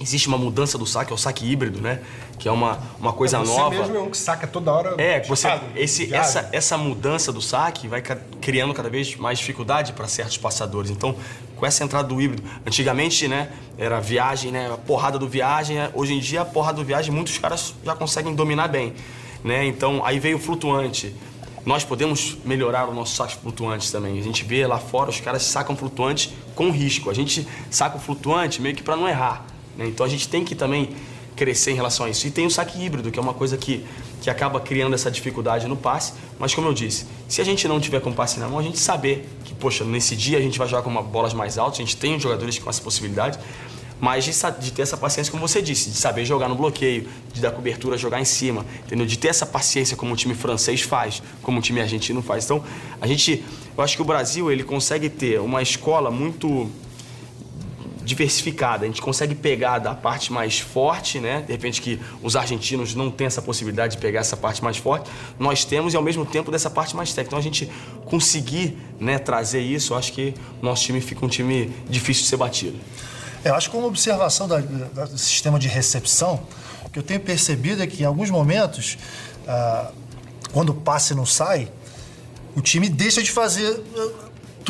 existe 0.00 0.28
uma 0.28 0.38
mudança 0.38 0.78
do 0.78 0.86
saque, 0.86 1.12
é 1.12 1.14
o 1.14 1.18
saque 1.18 1.44
híbrido, 1.44 1.80
né? 1.80 2.00
Que 2.38 2.48
é 2.48 2.52
uma, 2.52 2.78
uma 2.98 3.12
coisa 3.12 3.36
é, 3.36 3.40
você 3.40 3.52
nova. 3.52 3.70
Você 3.70 3.82
mesmo 3.82 3.96
é 3.96 4.00
um 4.00 4.10
que 4.10 4.16
saca 4.16 4.46
toda 4.46 4.72
hora. 4.72 4.94
É, 4.96 5.20
você, 5.20 5.48
esse, 5.76 6.14
essa, 6.14 6.48
essa 6.52 6.78
mudança 6.78 7.32
do 7.32 7.42
saque 7.42 7.86
vai 7.86 8.02
criando 8.40 8.72
cada 8.72 8.88
vez 8.88 9.14
mais 9.16 9.38
dificuldade 9.38 9.92
para 9.92 10.08
certos 10.08 10.38
passadores. 10.38 10.90
Então, 10.90 11.14
com 11.56 11.66
essa 11.66 11.84
entrada 11.84 12.08
do 12.08 12.20
híbrido, 12.20 12.42
antigamente, 12.66 13.28
né, 13.28 13.52
era 13.76 14.00
viagem, 14.00 14.50
né, 14.50 14.70
a 14.72 14.78
porrada 14.78 15.18
do 15.18 15.28
viagem. 15.28 15.76
Hoje 15.94 16.14
em 16.14 16.18
dia, 16.18 16.40
a 16.40 16.44
porrada 16.44 16.78
do 16.78 16.84
viagem, 16.84 17.12
muitos 17.12 17.36
caras 17.36 17.74
já 17.84 17.94
conseguem 17.94 18.34
dominar 18.34 18.68
bem 18.68 18.94
né? 19.44 19.66
Então, 19.66 20.04
aí 20.04 20.18
veio 20.18 20.36
o 20.36 20.40
flutuante. 20.40 21.14
Nós 21.64 21.84
podemos 21.84 22.38
melhorar 22.44 22.88
o 22.88 22.94
nosso 22.94 23.16
saque 23.16 23.36
flutuante 23.36 23.90
também. 23.92 24.18
A 24.18 24.22
gente 24.22 24.44
vê 24.44 24.66
lá 24.66 24.78
fora, 24.78 25.10
os 25.10 25.20
caras 25.20 25.42
sacam 25.42 25.76
flutuante 25.76 26.34
com 26.54 26.70
risco. 26.70 27.10
A 27.10 27.14
gente 27.14 27.46
saca 27.70 27.96
o 27.96 28.00
flutuante 28.00 28.62
meio 28.62 28.74
que 28.74 28.82
para 28.82 28.96
não 28.96 29.08
errar. 29.08 29.44
Né? 29.76 29.86
Então 29.86 30.04
a 30.04 30.08
gente 30.08 30.28
tem 30.28 30.44
que 30.44 30.54
também 30.54 30.90
crescer 31.36 31.70
em 31.70 31.74
relação 31.74 32.06
a 32.06 32.10
isso. 32.10 32.26
E 32.26 32.30
tem 32.30 32.46
o 32.46 32.50
saque 32.50 32.82
híbrido, 32.82 33.10
que 33.10 33.18
é 33.18 33.22
uma 33.22 33.34
coisa 33.34 33.56
que 33.56 33.84
que 34.20 34.28
acaba 34.28 34.60
criando 34.60 34.94
essa 34.94 35.10
dificuldade 35.10 35.66
no 35.66 35.76
passe. 35.76 36.12
Mas 36.38 36.54
como 36.54 36.68
eu 36.68 36.74
disse, 36.74 37.06
se 37.28 37.40
a 37.40 37.44
gente 37.44 37.66
não 37.66 37.80
tiver 37.80 38.00
com 38.00 38.10
o 38.10 38.14
passe 38.14 38.38
na 38.38 38.48
mão, 38.48 38.58
a 38.58 38.62
gente 38.62 38.78
saber 38.78 39.28
que, 39.44 39.54
poxa, 39.54 39.84
nesse 39.84 40.14
dia 40.14 40.38
a 40.38 40.40
gente 40.40 40.58
vai 40.58 40.68
jogar 40.68 40.82
com 40.82 40.90
uma, 40.90 41.02
bolas 41.02 41.32
mais 41.32 41.58
altas, 41.58 41.80
a 41.80 41.82
gente 41.82 41.96
tem 41.96 42.18
jogadores 42.20 42.58
com 42.58 42.68
essa 42.68 42.82
possibilidade, 42.82 43.38
mas 43.98 44.24
de, 44.24 44.32
de, 44.60 44.72
ter 44.72 44.82
essa 44.82 44.96
paciência, 44.96 45.30
como 45.30 45.46
você 45.46 45.60
disse, 45.60 45.90
de 45.90 45.96
saber 45.96 46.24
jogar 46.24 46.48
no 46.48 46.54
bloqueio, 46.54 47.06
de 47.32 47.40
dar 47.40 47.50
cobertura, 47.50 47.98
jogar 47.98 48.20
em 48.20 48.24
cima, 48.24 48.64
entendeu? 48.86 49.04
De 49.04 49.18
ter 49.18 49.28
essa 49.28 49.44
paciência 49.44 49.96
como 49.96 50.14
o 50.14 50.16
time 50.16 50.34
francês 50.34 50.80
faz, 50.80 51.22
como 51.42 51.58
o 51.58 51.62
time 51.62 51.80
argentino 51.80 52.22
faz. 52.22 52.44
Então, 52.44 52.64
a 53.00 53.06
gente, 53.06 53.44
eu 53.76 53.84
acho 53.84 53.96
que 53.96 54.02
o 54.02 54.04
Brasil 54.04 54.50
ele 54.50 54.64
consegue 54.64 55.10
ter 55.10 55.38
uma 55.40 55.60
escola 55.60 56.10
muito 56.10 56.70
diversificada. 58.10 58.84
A 58.84 58.88
gente 58.88 59.00
consegue 59.00 59.34
pegar 59.34 59.78
da 59.78 59.94
parte 59.94 60.32
mais 60.32 60.58
forte, 60.58 61.20
né? 61.20 61.42
De 61.46 61.52
repente 61.52 61.80
que 61.80 62.00
os 62.20 62.34
argentinos 62.34 62.94
não 62.94 63.10
têm 63.10 63.28
essa 63.28 63.40
possibilidade 63.40 63.94
de 63.94 64.02
pegar 64.02 64.20
essa 64.20 64.36
parte 64.36 64.62
mais 64.62 64.76
forte, 64.76 65.08
nós 65.38 65.64
temos 65.64 65.94
e 65.94 65.96
ao 65.96 66.02
mesmo 66.02 66.26
tempo 66.26 66.50
dessa 66.50 66.68
parte 66.68 66.94
mais 66.96 67.10
técnica. 67.12 67.28
Então 67.28 67.38
a 67.38 67.42
gente 67.42 67.70
conseguir, 68.06 68.76
né, 68.98 69.18
trazer 69.18 69.60
isso, 69.60 69.92
eu 69.92 69.96
acho 69.96 70.12
que 70.12 70.34
o 70.60 70.64
nosso 70.66 70.84
time 70.84 71.00
fica 71.00 71.24
um 71.24 71.28
time 71.28 71.72
difícil 71.88 72.24
de 72.24 72.28
ser 72.28 72.36
batido. 72.36 72.78
Eu 73.44 73.54
acho 73.54 73.70
que 73.70 73.76
uma 73.76 73.86
observação 73.86 74.48
da, 74.48 74.58
da, 74.58 75.04
do 75.04 75.16
sistema 75.16 75.58
de 75.58 75.68
recepção, 75.68 76.42
que 76.92 76.98
eu 76.98 77.02
tenho 77.02 77.20
percebido 77.20 77.80
é 77.80 77.86
que 77.86 78.02
em 78.02 78.06
alguns 78.06 78.28
momentos, 78.28 78.98
ah, 79.46 79.92
quando 80.52 80.70
o 80.70 80.74
passe 80.74 81.14
não 81.14 81.24
sai, 81.24 81.68
o 82.56 82.60
time 82.60 82.88
deixa 82.88 83.22
de 83.22 83.30
fazer 83.30 83.80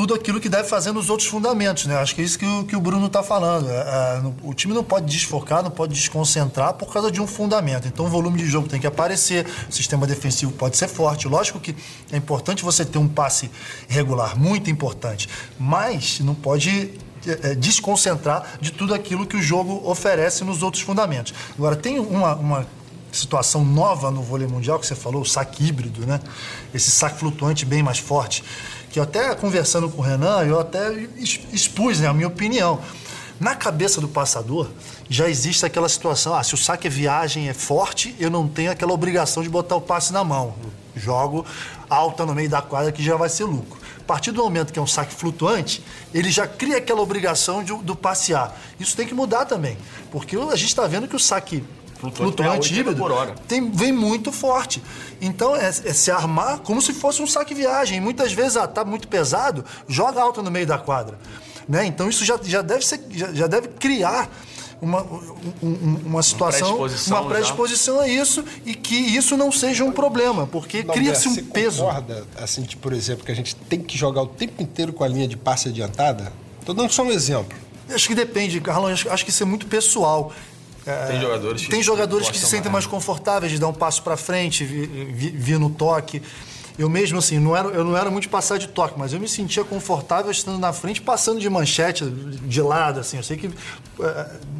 tudo 0.01 0.15
aquilo 0.15 0.41
que 0.41 0.49
deve 0.49 0.67
fazer 0.67 0.93
nos 0.93 1.11
outros 1.11 1.29
fundamentos, 1.29 1.85
né? 1.85 1.95
Acho 1.99 2.15
que 2.15 2.23
é 2.23 2.25
isso 2.25 2.39
que 2.39 2.47
o, 2.47 2.65
que 2.65 2.75
o 2.75 2.81
Bruno 2.81 3.05
está 3.05 3.23
falando. 3.23 3.69
É, 3.69 3.75
é, 3.75 4.23
o 4.43 4.55
time 4.55 4.73
não 4.73 4.83
pode 4.83 5.05
desfocar, 5.05 5.63
não 5.63 5.71
pode 5.71 5.93
desconcentrar 5.93 6.73
por 6.73 6.91
causa 6.91 7.11
de 7.11 7.21
um 7.21 7.27
fundamento. 7.27 7.87
Então 7.87 8.07
o 8.07 8.09
volume 8.09 8.39
de 8.39 8.47
jogo 8.47 8.67
tem 8.67 8.81
que 8.81 8.87
aparecer, 8.87 9.47
o 9.69 9.73
sistema 9.73 10.07
defensivo 10.07 10.53
pode 10.53 10.79
ser 10.79 10.89
forte. 10.89 11.29
Lógico 11.29 11.61
que 11.61 11.77
é 12.11 12.17
importante 12.17 12.65
você 12.65 12.83
ter 12.83 12.97
um 12.97 13.07
passe 13.07 13.51
regular, 13.89 14.39
muito 14.39 14.71
importante, 14.71 15.29
mas 15.59 16.19
não 16.21 16.35
pode 16.35 16.93
é, 17.27 17.55
desconcentrar 17.55 18.55
de 18.59 18.71
tudo 18.73 18.95
aquilo 18.95 19.27
que 19.27 19.37
o 19.37 19.43
jogo 19.43 19.83
oferece 19.85 20.45
nos 20.45 20.63
outros 20.63 20.83
fundamentos. 20.83 21.35
Agora, 21.59 21.77
tem 21.77 21.99
uma, 21.99 22.35
uma 22.37 22.67
situação 23.13 23.63
nova 23.67 24.11
no 24.11 24.23
vôlei 24.23 24.49
mundial 24.49 24.79
que 24.79 24.87
você 24.87 24.95
falou, 24.95 25.21
o 25.21 25.27
saque 25.27 25.67
híbrido, 25.67 26.07
né? 26.07 26.21
Esse 26.73 26.91
saque 26.91 27.19
flutuante 27.19 27.67
bem 27.67 27.83
mais 27.83 27.99
forte 27.99 28.43
que 28.91 28.99
eu 28.99 29.05
até 29.05 29.35
conversando 29.35 29.89
com 29.89 30.03
o 30.03 30.05
Renan, 30.05 30.45
eu 30.45 30.59
até 30.59 30.93
expus 31.53 32.01
né, 32.01 32.09
a 32.09 32.13
minha 32.13 32.29
opinião. 32.29 32.81
Na 33.39 33.55
cabeça 33.55 34.03
do 34.03 34.09
passador, 34.09 34.69
já 35.09 35.29
existe 35.29 35.65
aquela 35.65 35.89
situação: 35.89 36.35
ah, 36.35 36.43
se 36.43 36.53
o 36.53 36.59
saque 36.59 36.89
é 36.89 36.91
viagem 36.91 37.49
é 37.49 37.55
forte, 37.55 38.15
eu 38.19 38.29
não 38.29 38.47
tenho 38.47 38.71
aquela 38.71 38.93
obrigação 38.93 39.43
de 39.43 39.49
botar 39.49 39.77
o 39.77 39.81
passe 39.81 40.13
na 40.13 40.23
mão. 40.23 40.55
Jogo 40.95 41.47
alta 41.89 42.27
no 42.27 42.35
meio 42.35 42.51
da 42.51 42.61
quadra 42.61 42.93
que 42.93 43.03
já 43.03 43.17
vai 43.17 43.29
ser 43.29 43.45
lucro. 43.45 43.81
A 43.99 44.05
partir 44.05 44.33
do 44.33 44.43
momento 44.43 44.73
que 44.73 44.79
é 44.79 44.83
um 44.83 44.87
saque 44.87 45.15
flutuante, 45.15 45.85
ele 46.13 46.31
já 46.31 46.47
cria 46.47 46.79
aquela 46.79 47.01
obrigação 47.01 47.63
de, 47.63 47.73
do 47.73 47.95
passear. 47.95 48.57
Isso 48.79 48.97
tem 48.97 49.07
que 49.07 49.15
mudar 49.15 49.45
também, 49.45 49.79
porque 50.11 50.37
a 50.37 50.57
gente 50.57 50.69
está 50.69 50.87
vendo 50.87 51.07
que 51.07 51.17
o 51.17 51.19
saque 51.19 51.65
flutuante, 52.01 52.75
híbrido 52.75 53.01
por 53.01 53.13
hora. 53.13 53.35
Tem, 53.47 53.71
vem 53.71 53.93
muito 53.93 54.33
forte. 54.33 54.83
Então 55.21 55.55
é, 55.55 55.69
é, 55.69 55.73
se 55.73 56.11
armar 56.11 56.61
como 56.61 56.81
se 56.81 56.93
fosse 56.95 57.21
um 57.21 57.27
saque 57.27 57.55
viagem. 57.55 58.01
Muitas 58.01 58.33
vezes 58.33 58.57
ah, 58.57 58.67
tá 58.67 58.85
muito 58.85 59.07
pesado, 59.09 59.65
joga 59.87 60.23
alto 60.23 60.43
no 60.43 60.51
meio 60.51 60.67
da 60.67 60.79
quadra. 60.79 61.19
Né? 61.69 61.87
Então 61.87 62.09
isso 62.09 62.25
já, 62.25 62.39
já, 62.43 62.63
deve, 62.63 62.85
ser, 62.85 63.01
já, 63.11 63.33
já 63.33 63.47
deve 63.47 63.69
criar 63.69 64.31
uma, 64.81 65.03
um, 65.63 66.01
uma 66.07 66.23
situação, 66.23 66.77
uma 66.77 66.79
predisposição, 66.79 67.21
uma 67.21 67.29
predisposição 67.29 68.01
a 68.01 68.09
isso 68.09 68.45
e 68.65 68.75
que 68.75 68.95
isso 68.95 69.37
não 69.37 69.53
seja 69.53 69.85
um 69.85 69.93
problema, 69.93 70.47
porque 70.47 70.83
cria-se 70.83 71.29
um 71.29 71.37
peso. 71.47 71.85
concorda, 71.85 72.27
assim, 72.37 72.63
tipo, 72.63 72.83
por 72.83 72.93
exemplo, 72.93 73.25
que 73.25 73.31
a 73.31 73.35
gente 73.35 73.55
tem 73.55 73.81
que 73.81 73.97
jogar 73.97 74.23
o 74.23 74.27
tempo 74.27 74.63
inteiro 74.63 74.93
com 74.93 75.05
a 75.05 75.09
linha 75.09 75.29
de 75.29 75.37
passe 75.37 75.69
adiantada? 75.69 76.33
Estou 76.59 76.75
dando 76.75 76.91
só 76.91 77.03
um 77.03 77.11
exemplo. 77.11 77.57
Acho 77.93 78.09
que 78.09 78.15
depende, 78.15 78.61
Carlão. 78.61 78.91
Acho, 78.91 79.11
acho 79.11 79.25
que 79.25 79.31
isso 79.31 79.43
é 79.43 79.47
muito 79.47 79.67
pessoal. 79.67 80.33
Tem 80.85 81.21
jogadores, 81.21 81.69
tem 81.69 81.83
jogadores 81.83 82.31
que 82.31 82.39
se 82.39 82.47
sentem 82.47 82.71
mais 82.71 82.87
confortáveis 82.87 83.53
de 83.53 83.59
dar 83.59 83.69
um 83.69 83.73
passo 83.73 84.03
para 84.03 84.17
frente, 84.17 84.65
vir, 84.65 85.33
vir 85.33 85.59
no 85.59 85.71
toque. 85.71 86.23
Eu 86.79 86.89
mesmo, 86.89 87.19
assim, 87.19 87.39
não 87.39 87.55
era, 87.55 87.69
eu 87.69 87.85
não 87.85 87.95
era 87.95 88.11
muito 88.11 88.23
de 88.23 88.29
passar 88.31 88.59
de 88.59 88.67
toque, 88.67 88.99
mas 88.99 89.13
eu 89.13 89.21
me 89.21 89.29
sentia 89.29 89.63
confortável 89.63 90.31
estando 90.31 90.59
na 90.59 90.73
frente, 90.73 91.03
passando 91.03 91.39
de 91.39 91.51
manchete, 91.51 92.07
de 92.07 92.63
lado, 92.63 93.01
assim. 93.01 93.19
Eu 93.19 93.23
sei 93.23 93.37
que 93.37 93.49
uh, 93.49 93.55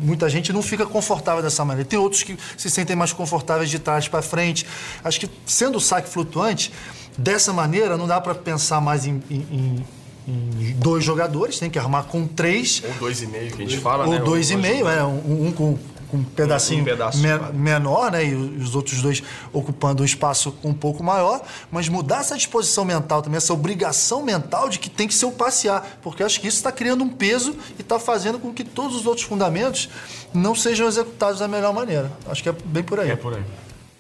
muita 0.03 0.29
gente 0.29 0.53
não 0.53 0.61
fica 0.61 0.85
confortável 0.85 1.43
dessa 1.43 1.65
maneira. 1.65 1.89
Tem 1.89 1.99
outros 1.99 2.23
que 2.23 2.37
se 2.59 2.69
sentem 2.69 2.95
mais 2.95 3.15
confortáveis 3.15 3.71
de 3.71 3.79
trás 3.79 4.07
para 4.07 4.21
frente. 4.21 4.67
Acho 5.03 5.19
que, 5.19 5.31
sendo 5.47 5.79
o 5.79 5.81
saque 5.81 6.11
flutuante, 6.11 6.71
dessa 7.17 7.55
maneira, 7.55 7.97
não 7.97 8.07
dá 8.07 8.21
para 8.21 8.35
pensar 8.35 8.83
mais 8.83 9.07
em, 9.07 9.23
em, 9.31 9.87
em 10.29 10.75
dois 10.77 11.03
jogadores, 11.03 11.59
tem 11.59 11.71
que 11.71 11.79
armar 11.79 12.05
com 12.05 12.27
três. 12.27 12.83
Ou 12.87 12.95
dois 12.95 13.23
e 13.23 13.27
meio, 13.27 13.51
que 13.51 13.63
a 13.63 13.67
gente 13.67 13.79
fala, 13.79 14.05
Ou 14.05 14.13
né? 14.13 14.19
dois 14.19 14.51
Ou 14.51 14.59
e 14.59 14.61
meio, 14.61 14.89
é. 14.89 15.03
Um, 15.03 15.47
um 15.47 15.53
com 15.53 15.79
com 16.11 16.19
um 16.19 16.25
pedacinho 16.25 16.83
um 16.83 16.85
pedaço, 16.85 17.19
me 17.19 17.29
claro. 17.29 17.55
menor, 17.55 18.11
né? 18.11 18.25
E 18.25 18.35
os 18.35 18.75
outros 18.75 19.01
dois 19.01 19.23
ocupando 19.53 20.03
um 20.03 20.07
espaço 20.07 20.55
um 20.65 20.75
pouco 20.75 21.03
maior, 21.03 21.43
mas 21.71 21.89
mudar 21.89 22.21
essa 22.21 22.37
disposição 22.37 22.85
mental 22.85 23.23
também, 23.23 23.37
essa 23.37 23.53
obrigação 23.53 24.23
mental 24.23 24.69
de 24.69 24.79
que 24.79 24.91
tem 24.91 25.07
que 25.07 25.15
ser 25.15 25.27
o 25.27 25.33
passear, 25.33 25.99
porque 26.03 26.23
acho 26.23 26.41
que 26.41 26.49
isso 26.49 26.57
está 26.57 26.73
criando 26.73 27.05
um 27.05 27.09
peso 27.09 27.57
e 27.79 27.83
está 27.83 27.99
fazendo 27.99 28.39
com 28.39 28.53
que 28.53 28.65
todos 28.65 28.97
os 28.97 29.07
outros 29.07 29.27
fundamentos 29.27 29.89
não 30.35 30.55
sejam 30.55 30.87
executados 30.87 31.39
da 31.41 31.49
melhor 31.49 31.73
maneira. 31.73 32.11
Acho 32.27 32.43
que 32.43 32.49
é 32.49 32.53
bem 32.65 32.83
por 32.83 33.01
aí. 33.01 33.11
É 33.11 33.17
por 33.17 33.35
aí. 33.35 33.43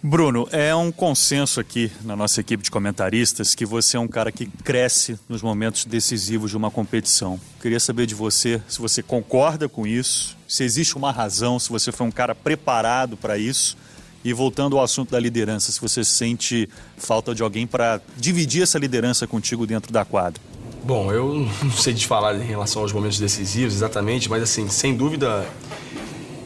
Bruno, 0.03 0.49
é 0.51 0.75
um 0.75 0.91
consenso 0.91 1.61
aqui 1.61 1.93
na 2.03 2.17
nossa 2.17 2.41
equipe 2.41 2.63
de 2.63 2.71
comentaristas 2.71 3.55
que 3.55 3.67
você 3.67 3.99
é 3.99 4.01
um 4.01 4.09
cara 4.09 4.33
que 4.33 4.47
cresce 4.47 5.19
nos 5.29 5.43
momentos 5.43 5.85
decisivos 5.85 6.51
de 6.51 6.57
uma 6.57 6.71
competição. 6.71 7.39
Queria 7.61 7.79
saber 7.79 8.07
de 8.07 8.15
você 8.15 8.63
se 8.67 8.79
você 8.79 9.03
concorda 9.03 9.69
com 9.69 9.87
isso, 9.87 10.39
se 10.51 10.65
existe 10.65 10.97
uma 10.97 11.13
razão, 11.13 11.61
se 11.61 11.71
você 11.71 11.93
foi 11.93 12.05
um 12.05 12.11
cara 12.11 12.35
preparado 12.35 13.17
para 13.17 13.39
isso. 13.39 13.77
E 14.25 14.33
voltando 14.33 14.77
ao 14.77 14.83
assunto 14.83 15.13
da 15.13 15.21
liderança, 15.21 15.71
se 15.71 15.81
você 15.81 16.05
sente 16.05 16.69
falta 16.99 17.35
de 17.35 17.43
alguém 17.43 17.67
para 17.67 18.03
dividir 18.17 18.65
essa 18.65 18.77
liderança 18.79 19.27
contigo 19.29 19.65
dentro 19.65 19.93
da 19.93 20.05
quadra. 20.05 20.43
Bom, 20.83 21.11
eu 21.13 21.49
não 21.63 21.71
sei 21.71 21.95
te 21.95 22.07
falar 22.07 22.35
em 22.35 22.45
relação 22.45 22.83
aos 22.83 22.93
momentos 22.93 23.19
decisivos 23.19 23.75
exatamente, 23.75 24.29
mas 24.29 24.43
assim, 24.43 24.69
sem 24.69 24.95
dúvida, 24.95 25.49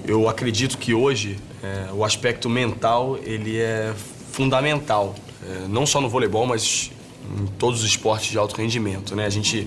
eu 0.06 0.28
acredito 0.28 0.76
que 0.76 0.92
hoje 0.92 1.38
é, 1.62 1.90
o 1.92 2.04
aspecto 2.04 2.48
mental 2.48 3.18
ele 3.24 3.58
é 3.58 3.92
fundamental, 4.32 5.14
é, 5.42 5.66
não 5.66 5.86
só 5.86 6.00
no 6.00 6.10
voleibol, 6.10 6.46
mas 6.46 6.90
em 7.40 7.46
todos 7.58 7.80
os 7.80 7.86
esportes 7.86 8.30
de 8.30 8.36
alto 8.36 8.54
rendimento. 8.54 9.16
Né? 9.16 9.24
A 9.24 9.30
gente 9.30 9.66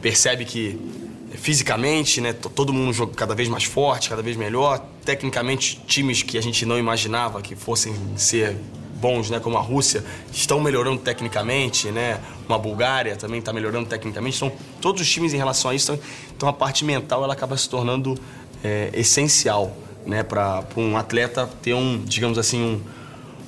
percebe 0.00 0.46
que 0.46 1.03
fisicamente, 1.36 2.20
né, 2.20 2.32
todo 2.32 2.72
mundo 2.72 2.92
joga 2.92 3.12
cada 3.14 3.34
vez 3.34 3.48
mais 3.48 3.64
forte, 3.64 4.08
cada 4.08 4.22
vez 4.22 4.36
melhor. 4.36 4.84
Tecnicamente, 5.04 5.80
times 5.86 6.22
que 6.22 6.38
a 6.38 6.42
gente 6.42 6.64
não 6.64 6.78
imaginava 6.78 7.42
que 7.42 7.54
fossem 7.54 7.94
ser 8.16 8.56
bons, 9.04 9.28
né, 9.28 9.38
como 9.38 9.58
a 9.58 9.60
Rússia, 9.60 10.02
estão 10.32 10.60
melhorando 10.60 10.98
tecnicamente, 10.98 11.88
né? 11.88 12.20
Uma 12.48 12.58
Bulgária 12.58 13.16
também 13.16 13.38
está 13.38 13.52
melhorando 13.52 13.86
tecnicamente. 13.86 14.36
Então, 14.36 14.52
todos 14.80 15.02
os 15.02 15.10
times 15.10 15.34
em 15.34 15.36
relação 15.36 15.70
a 15.70 15.74
isso, 15.74 15.98
então 16.34 16.48
a 16.48 16.52
parte 16.52 16.84
mental 16.84 17.22
ela 17.22 17.34
acaba 17.34 17.56
se 17.56 17.68
tornando 17.68 18.18
é, 18.62 18.88
essencial 18.94 19.76
né, 20.06 20.22
para 20.22 20.64
um 20.76 20.96
atleta 20.96 21.48
ter 21.62 21.74
um, 21.74 22.02
digamos 22.02 22.38
assim, 22.38 22.62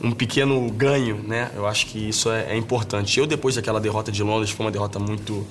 um, 0.02 0.08
um 0.08 0.12
pequeno 0.12 0.70
ganho, 0.70 1.22
né? 1.26 1.50
Eu 1.54 1.66
acho 1.66 1.86
que 1.86 2.08
isso 2.08 2.30
é, 2.30 2.52
é, 2.52 2.56
importante. 2.56 3.18
Eu 3.18 3.26
depois 3.26 3.54
daquela 3.54 3.80
derrota 3.80 4.12
de 4.12 4.22
Londres, 4.22 4.50
foi 4.50 4.66
uma 4.66 4.72
derrota 4.72 4.98
muito, 4.98 5.46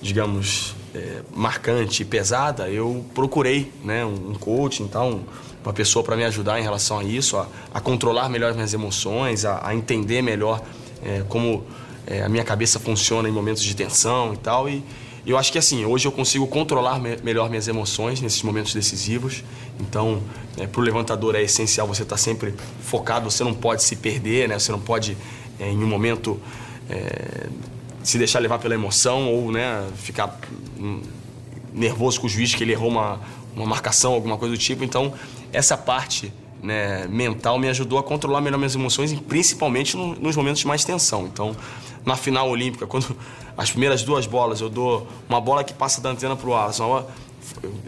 digamos, 0.00 0.74
é, 0.94 1.20
marcante 1.34 2.02
e 2.02 2.04
pesada, 2.04 2.68
eu 2.68 3.04
procurei, 3.14 3.72
né, 3.84 4.04
um 4.04 4.34
coach, 4.34 4.82
então, 4.82 5.20
uma 5.64 5.72
pessoa 5.72 6.04
para 6.04 6.16
me 6.16 6.24
ajudar 6.24 6.58
em 6.58 6.62
relação 6.62 6.98
a 6.98 7.04
isso, 7.04 7.36
a, 7.36 7.46
a 7.72 7.80
controlar 7.80 8.28
melhor 8.28 8.54
minhas 8.54 8.74
emoções, 8.74 9.44
a, 9.44 9.68
a 9.68 9.74
entender 9.74 10.22
melhor 10.22 10.62
é, 11.02 11.22
como 11.28 11.64
é, 12.06 12.22
a 12.22 12.28
minha 12.28 12.44
cabeça 12.44 12.78
funciona 12.78 13.28
em 13.28 13.32
momentos 13.32 13.62
de 13.62 13.74
tensão 13.74 14.34
e 14.34 14.36
tal 14.36 14.68
e 14.68 14.82
eu 15.26 15.36
acho 15.36 15.52
que 15.52 15.58
assim, 15.58 15.84
hoje 15.84 16.08
eu 16.08 16.12
consigo 16.12 16.46
controlar 16.46 16.98
me 16.98 17.16
melhor 17.22 17.50
minhas 17.50 17.68
emoções 17.68 18.20
nesses 18.20 18.42
momentos 18.42 18.72
decisivos. 18.72 19.44
Então, 19.78 20.22
é, 20.56 20.66
para 20.66 20.80
o 20.80 20.84
levantador 20.84 21.34
é 21.34 21.42
essencial 21.42 21.86
você 21.86 22.02
estar 22.02 22.16
tá 22.16 22.20
sempre 22.20 22.54
focado, 22.82 23.30
você 23.30 23.44
não 23.44 23.54
pode 23.54 23.82
se 23.82 23.96
perder, 23.96 24.48
né? 24.48 24.58
você 24.58 24.72
não 24.72 24.80
pode, 24.80 25.16
é, 25.58 25.70
em 25.70 25.76
um 25.76 25.86
momento, 25.86 26.40
é, 26.88 27.48
se 28.10 28.18
deixar 28.18 28.40
levar 28.40 28.58
pela 28.58 28.74
emoção 28.74 29.32
ou 29.32 29.52
né, 29.52 29.86
ficar 29.94 30.36
hum, 30.76 31.00
nervoso 31.72 32.20
com 32.20 32.26
o 32.26 32.30
juiz 32.30 32.52
que 32.52 32.64
ele 32.64 32.72
errou 32.72 32.88
uma, 32.88 33.20
uma 33.54 33.64
marcação, 33.64 34.12
alguma 34.12 34.36
coisa 34.36 34.52
do 34.54 34.58
tipo. 34.58 34.82
Então, 34.82 35.12
essa 35.52 35.76
parte 35.76 36.32
né, 36.60 37.06
mental 37.08 37.56
me 37.56 37.68
ajudou 37.68 38.00
a 38.00 38.02
controlar 38.02 38.40
melhor 38.40 38.58
minhas 38.58 38.74
emoções, 38.74 39.12
principalmente 39.28 39.96
no, 39.96 40.16
nos 40.16 40.34
momentos 40.34 40.60
de 40.60 40.66
mais 40.66 40.84
tensão. 40.84 41.24
Então, 41.26 41.54
na 42.04 42.16
final 42.16 42.50
olímpica, 42.50 42.84
quando 42.84 43.16
as 43.56 43.70
primeiras 43.70 44.02
duas 44.02 44.26
bolas 44.26 44.60
eu 44.60 44.68
dou 44.68 45.06
uma 45.28 45.40
bola 45.40 45.62
que 45.62 45.72
passa 45.72 46.00
da 46.00 46.10
antena 46.10 46.34
para 46.34 46.48
o 46.48 46.56
Alisson, 46.56 47.06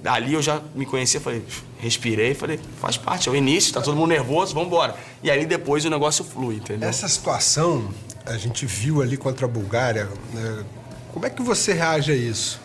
ali 0.05 0.35
eu 0.35 0.43
já 0.43 0.61
me 0.73 0.87
conhecia, 0.87 1.21
falei, 1.21 1.43
respirei, 1.81 2.33
falei, 2.33 2.61
faz 2.81 2.97
parte, 2.97 3.29
é 3.29 3.33
o 3.33 3.35
início, 3.35 3.75
tá 3.75 3.81
todo 3.81 3.97
mundo 3.97 4.11
nervoso, 4.11 4.55
vamos 4.55 4.69
embora. 4.69 4.95
E 5.21 5.29
aí 5.29 5.45
depois 5.47 5.85
o 5.85 5.91
negócio 5.91 6.25
flui, 6.25 6.57
entendeu? 6.57 6.89
Essa 6.89 7.09
situação 7.09 7.89
a 8.27 8.37
gente 8.37 8.67
viu 8.67 9.03
ali 9.03 9.17
contra 9.17 9.47
a 9.47 9.49
Bulgária. 9.49 10.09
Né? 10.33 10.65
Como 11.13 11.27
é 11.27 11.31
que 11.31 11.43
você 11.43 11.73
reage 11.73 12.13
a 12.13 12.15
isso, 12.15 12.61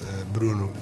eh, 0.00 0.24
Bruno? 0.32 0.72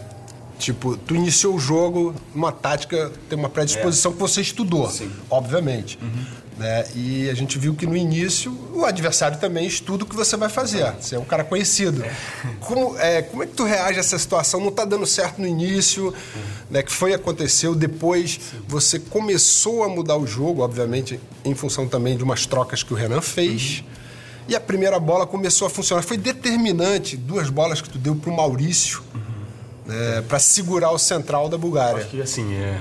Tipo, 0.59 0.97
tu 0.97 1.15
iniciou 1.15 1.55
o 1.55 1.59
jogo, 1.59 2.15
uma 2.35 2.51
tática, 2.51 3.13
tem 3.29 3.39
uma 3.39 3.51
predisposição 3.51 4.11
é. 4.13 4.15
que 4.15 4.21
você 4.21 4.41
estudou, 4.41 4.91
Sim. 4.91 5.11
obviamente. 5.31 5.99
Uhum. 6.01 6.25
Né? 6.57 6.87
E 6.95 7.29
a 7.29 7.35
gente 7.35 7.59
viu 7.59 7.75
que 7.75 7.87
no 7.87 7.95
início 7.95 8.57
o 8.73 8.85
adversário 8.85 9.39
também 9.39 9.67
estuda 9.67 10.05
o 10.05 10.07
que 10.07 10.17
você 10.17 10.37
vai 10.37 10.49
fazer. 10.49 10.91
Você 10.93 11.15
é 11.15 11.19
um 11.19 11.25
cara 11.25 11.45
conhecido. 11.45 12.03
É. 12.03 12.15
Como, 12.61 12.99
é, 12.99 13.21
como 13.21 13.43
é 13.43 13.47
que 13.47 13.53
tu 13.53 13.65
reage 13.65 13.99
a 13.99 14.01
essa 14.01 14.19
situação? 14.19 14.61
Não 14.61 14.71
está 14.71 14.87
dando 14.87 15.07
certo 15.07 15.39
no 15.39 15.47
início, 15.47 16.15
né? 16.71 16.83
que 16.83 16.91
foi 16.91 17.13
aconteceu, 17.13 17.75
depois 17.75 18.41
Sim. 18.51 18.63
você 18.67 18.99
começou 18.99 19.85
a 19.85 19.89
mudar 19.89 20.17
o 20.17 20.27
jogo, 20.27 20.63
obviamente, 20.63 21.21
em 21.45 21.55
função 21.55 21.87
também 21.87 22.17
de 22.17 22.25
umas 22.25 22.47
trocas 22.47 22.83
que 22.83 22.95
o 22.95 22.97
Renan 22.97 23.21
fez. 23.21 23.81
Uhum. 23.81 23.97
E 24.49 24.55
a 24.55 24.61
primeira 24.61 24.99
bola 25.01 25.27
começou 25.27 25.67
a 25.67 25.71
funcionar. 25.71 26.03
Foi 26.03 26.17
determinante, 26.17 27.17
duas 27.17 27.51
bolas 27.51 27.81
que 27.81 27.91
tu 27.91 27.99
deu 27.99 28.15
para 28.15 28.31
o 28.31 28.37
Maurício, 28.37 29.03
uhum. 29.15 29.21
né? 29.93 30.23
para 30.29 30.39
segurar 30.39 30.91
o 30.93 30.99
central 30.99 31.49
da 31.49 31.59
Bulgária. 31.59 32.03
Acho 32.03 32.11
que 32.11 32.23
assim, 32.23 32.55
é... 32.55 32.81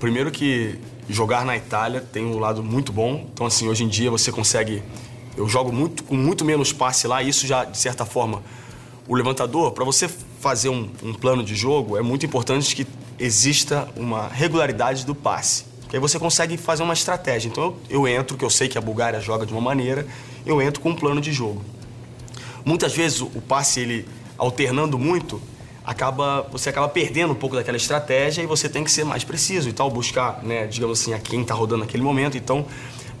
primeiro 0.00 0.30
que 0.30 0.78
jogar 1.08 1.44
na 1.44 1.56
Itália 1.56 2.00
tem 2.00 2.24
um 2.24 2.38
lado 2.38 2.62
muito 2.62 2.92
bom. 2.92 3.26
Então, 3.32 3.46
assim, 3.46 3.68
hoje 3.68 3.84
em 3.84 3.88
dia 3.88 4.10
você 4.10 4.32
consegue. 4.32 4.82
Eu 5.36 5.48
jogo 5.48 5.72
muito, 5.72 6.04
com 6.04 6.14
muito 6.14 6.44
menos 6.44 6.72
passe 6.72 7.06
lá, 7.06 7.22
isso 7.22 7.46
já, 7.46 7.64
de 7.64 7.76
certa 7.76 8.04
forma, 8.04 8.42
o 9.08 9.14
levantador, 9.14 9.72
para 9.72 9.84
você 9.84 10.08
fazer 10.40 10.68
um, 10.68 10.88
um, 11.02 11.12
plano 11.12 11.42
de 11.42 11.54
jogo, 11.56 11.96
é 11.96 12.02
muito 12.02 12.24
importante 12.24 12.74
que 12.74 12.86
exista 13.18 13.88
uma 13.96 14.28
regularidade 14.28 15.04
do 15.04 15.14
passe. 15.14 15.64
Porque 15.80 15.96
aí 15.96 16.00
você 16.00 16.18
consegue 16.18 16.56
fazer 16.56 16.82
uma 16.82 16.94
estratégia. 16.94 17.48
Então, 17.48 17.76
eu, 17.90 18.06
eu 18.06 18.08
entro, 18.08 18.36
que 18.36 18.44
eu 18.44 18.50
sei 18.50 18.68
que 18.68 18.78
a 18.78 18.80
Bulgária 18.80 19.20
joga 19.20 19.44
de 19.44 19.52
uma 19.52 19.60
maneira, 19.60 20.06
eu 20.44 20.60
entro 20.60 20.80
com 20.80 20.90
um 20.90 20.94
plano 20.94 21.20
de 21.20 21.32
jogo. 21.32 21.62
Muitas 22.64 22.94
vezes 22.94 23.20
o 23.20 23.42
passe, 23.46 23.80
ele 23.80 24.06
alternando 24.38 24.98
muito, 24.98 25.40
acaba 25.84 26.42
você 26.50 26.70
acaba 26.70 26.88
perdendo 26.88 27.32
um 27.32 27.36
pouco 27.36 27.56
daquela 27.56 27.76
estratégia 27.76 28.42
e 28.42 28.46
você 28.46 28.68
tem 28.68 28.82
que 28.82 28.90
ser 28.90 29.04
mais 29.04 29.22
preciso 29.22 29.68
e 29.68 29.72
tal, 29.72 29.90
buscar, 29.90 30.42
né, 30.42 30.66
digamos 30.66 31.00
assim, 31.00 31.12
a 31.12 31.18
quem 31.18 31.42
está 31.42 31.54
rodando 31.54 31.82
naquele 31.82 32.02
momento. 32.02 32.36
Então, 32.36 32.66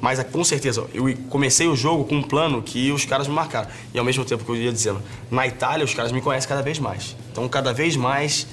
mas 0.00 0.22
com 0.24 0.44
certeza, 0.44 0.86
eu 0.92 1.14
comecei 1.30 1.66
o 1.66 1.74
jogo 1.74 2.04
com 2.04 2.16
um 2.16 2.22
plano 2.22 2.62
que 2.62 2.92
os 2.92 3.04
caras 3.04 3.26
me 3.26 3.34
marcaram. 3.34 3.68
E 3.92 3.98
ao 3.98 4.04
mesmo 4.04 4.24
tempo 4.24 4.44
que 4.44 4.50
eu 4.50 4.56
ia 4.56 4.72
dizendo, 4.72 5.00
na 5.30 5.46
Itália 5.46 5.84
os 5.84 5.94
caras 5.94 6.12
me 6.12 6.20
conhecem 6.20 6.48
cada 6.48 6.62
vez 6.62 6.78
mais. 6.78 7.16
Então, 7.32 7.48
cada 7.48 7.72
vez 7.72 7.96
mais 7.96 8.46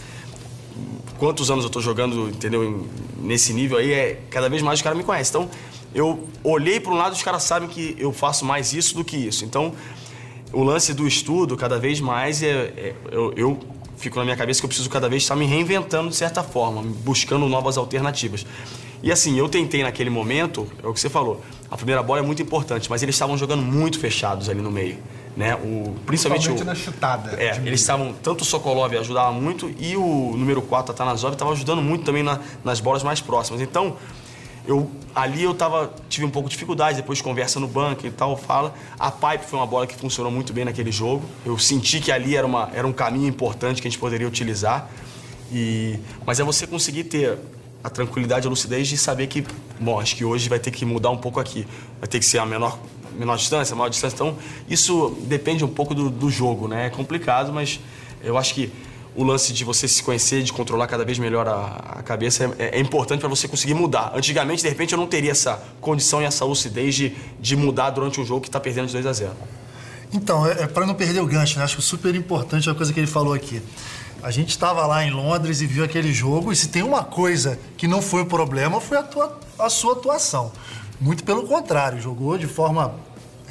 quantos 1.17 1.51
anos 1.51 1.63
eu 1.63 1.67
estou 1.67 1.81
jogando, 1.81 2.29
entendeu, 2.29 2.88
nesse 3.19 3.53
nível 3.53 3.77
aí, 3.77 3.91
é 3.91 4.21
cada 4.29 4.49
vez 4.49 4.62
mais 4.62 4.79
os 4.79 4.81
caras 4.81 4.97
me 4.97 5.03
conhecem. 5.03 5.29
Então, 5.29 5.49
eu 5.93 6.27
olhei 6.43 6.80
para 6.80 6.91
um 6.91 6.95
lado, 6.95 7.13
os 7.13 7.23
caras 7.23 7.43
sabem 7.43 7.67
que 7.67 7.95
eu 7.97 8.12
faço 8.13 8.45
mais 8.45 8.73
isso 8.73 8.95
do 8.95 9.04
que 9.04 9.17
isso. 9.17 9.43
Então, 9.45 9.73
o 10.54 10.63
lance 10.63 10.93
do 10.93 11.08
estudo, 11.08 11.56
cada 11.58 11.77
vez 11.77 11.99
mais, 11.99 12.41
é, 12.43 12.73
é 12.75 12.95
eu, 13.12 13.34
eu 13.36 13.60
fico 13.97 14.17
na 14.17 14.25
minha 14.25 14.36
cabeça 14.36 14.60
que 14.60 14.65
eu 14.65 14.69
preciso 14.69 14.89
cada 14.89 15.08
vez 15.08 15.23
estar 15.23 15.36
me 15.36 15.45
reinventando 15.45 16.10
de 16.10 16.15
certa 16.15 16.43
forma, 16.43 16.82
buscando 16.82 17.47
novas 17.47 17.77
alternativas. 17.77 18.45
E 19.04 19.12
assim, 19.12 19.38
eu 19.38 19.49
tentei 19.49 19.84
naquele 19.84 20.10
momento, 20.10 20.67
é 20.84 20.88
o 20.88 20.93
que 20.93 20.99
você 20.99 21.10
falou, 21.10 21.41
a 21.69 21.75
primeira 21.75 22.04
bola 22.04 22.19
é 22.19 22.21
muito 22.23 22.41
importante, 22.41 22.89
mas 22.89 23.01
eles 23.01 23.15
estavam 23.15 23.38
jogando 23.38 23.62
muito 23.62 23.99
fechados 23.99 24.47
ali 24.49 24.62
no 24.62 24.71
meio. 24.71 24.97
Né? 25.36 25.56
O, 25.56 25.95
principalmente, 26.06 26.49
principalmente 26.49 26.62
o, 26.62 26.65
na 26.65 26.75
chutada. 26.75 27.41
É, 27.41 27.56
eles 27.65 27.80
estavam, 27.80 28.13
tanto 28.21 28.41
o 28.41 28.45
Sokolov 28.45 28.93
ajudava 28.97 29.32
muito 29.32 29.73
e 29.80 29.95
o 29.95 30.36
número 30.36 30.62
4, 30.62 30.91
Atanasov, 30.91 31.34
estava 31.34 31.51
ajudando 31.54 31.82
muito 31.82 32.04
também 32.04 32.21
na, 32.21 32.39
nas 32.63 32.80
bolas 32.80 33.01
mais 33.01 33.21
próximas. 33.21 33.62
Então, 33.62 33.95
eu 34.67 34.89
ali 35.13 35.43
eu 35.43 35.54
tava 35.54 35.93
tive 36.08 36.26
um 36.26 36.30
pouco 36.30 36.47
de 36.47 36.54
dificuldade 36.54 36.97
depois 36.97 37.21
conversa 37.21 37.60
no 37.60 37.67
banco 37.67 38.06
e 38.06 38.12
tal 38.12 38.38
fala. 38.38 38.74
A 39.00 39.12
pipe 39.12 39.45
foi 39.45 39.60
uma 39.60 39.65
bola 39.65 39.88
que 39.88 39.95
funcionou 39.95 40.32
muito 40.32 40.54
bem 40.54 40.65
naquele 40.65 40.91
jogo. 40.91 41.24
Eu 41.45 41.58
senti 41.58 42.00
que 42.00 42.12
ali 42.12 42.36
era 42.36 42.45
uma 42.45 42.69
era 42.74 42.88
um 42.88 42.93
caminho 42.93 43.28
importante 43.28 43.82
que 43.82 43.88
a 43.88 43.91
gente 43.91 44.00
poderia 44.00 44.28
utilizar. 44.28 44.89
E 45.52 46.00
mas 46.26 46.39
é 46.39 46.43
você 46.43 46.67
conseguir 46.67 47.06
ter 47.06 47.38
a 47.84 47.89
tranquilidade 47.89 48.45
a 48.45 48.50
lucidez 48.50 48.88
de 48.88 48.97
saber 48.97 49.28
que 49.28 49.43
bom 49.80 50.00
acho 50.00 50.15
que 50.15 50.24
hoje 50.24 50.47
vai 50.47 50.60
ter 50.60 50.71
que 50.71 50.86
mudar 50.86 51.10
um 51.10 51.17
pouco 51.17 51.39
aqui. 51.39 51.67
Vai 52.00 52.08
ter 52.08 52.19
que 52.19 52.26
ser 52.26 52.38
a 52.38 52.45
menor 52.45 52.78
menor 53.13 53.38
distância 53.38 53.76
maior 53.76 53.89
distância. 53.89 54.15
Então 54.15 54.38
isso 54.69 55.17
depende 55.24 55.65
um 55.65 55.67
pouco 55.67 55.95
do, 55.95 56.10
do 56.10 56.30
jogo 56.30 56.67
né? 56.67 56.86
É 56.86 56.89
complicado 56.89 57.52
mas 57.52 57.80
eu 58.24 58.38
acho 58.38 58.54
que 58.54 58.71
o 59.15 59.24
lance 59.24 59.52
de 59.52 59.63
você 59.63 59.88
se 59.88 60.02
conhecer, 60.02 60.41
de 60.41 60.54
controlar 60.54 60.88
cada 60.88 61.04
vez 61.04 61.19
melhor 61.19 61.47
a, 61.47 62.00
a 62.00 62.04
cabeça 62.04 62.56
é, 62.58 62.78
é 62.78 62.80
importante 62.80 63.19
para 63.19 63.30
você 63.30 63.47
conseguir 63.47 63.74
mudar. 63.74 64.12
Antigamente, 64.15 64.63
de 64.63 64.69
repente, 64.69 64.93
eu 64.93 64.97
não 64.97 65.08
teria 65.08 65.32
essa 65.32 65.62
condição 65.82 66.21
e 66.21 66.26
essa 66.26 66.45
lucidez 66.45 66.95
de, 66.95 67.15
de 67.39 67.56
mudar 67.56 67.89
durante 67.89 68.21
um 68.21 68.26
jogo 68.26 68.41
que 68.41 68.47
está 68.47 68.60
perdendo 68.60 68.88
de 68.88 68.93
2 68.93 69.06
a 69.06 69.13
0. 69.13 69.32
Então, 70.13 70.45
é, 70.45 70.63
é 70.63 70.67
para 70.67 70.86
não 70.86 70.93
perder 70.93 71.21
o 71.21 71.26
gancho, 71.26 71.58
né? 71.58 71.65
acho 71.65 71.82
super 71.82 72.15
importante 72.15 72.69
a 72.69 72.76
coisa 72.76 72.91
que 72.93 73.00
ele 73.00 73.08
falou 73.08 73.34
aqui. 73.34 73.62
A 74.24 74.30
gente 74.30 74.50
estava 74.50 74.86
lá 74.86 75.04
em 75.04 75.10
Londres 75.10 75.62
e 75.62 75.65
viu 75.65 75.84
aquele 75.84 76.13
jogo, 76.13 76.52
e 76.52 76.56
se 76.56 76.67
tem 76.67 76.84
uma 76.84 77.04
coisa 77.04 77.58
que 77.76 77.88
não 77.88 78.02
foi 78.02 78.21
o 78.21 78.26
problema, 78.26 78.80
foi 78.80 78.97
a, 78.97 79.04
tua, 79.04 79.39
a 79.58 79.69
sua 79.69 79.93
atuação. 79.93 80.52
Muito 81.00 81.24
pelo 81.24 81.47
contrário, 81.47 82.00
jogou 82.00 82.38
de 82.38 82.45
forma 82.45 82.93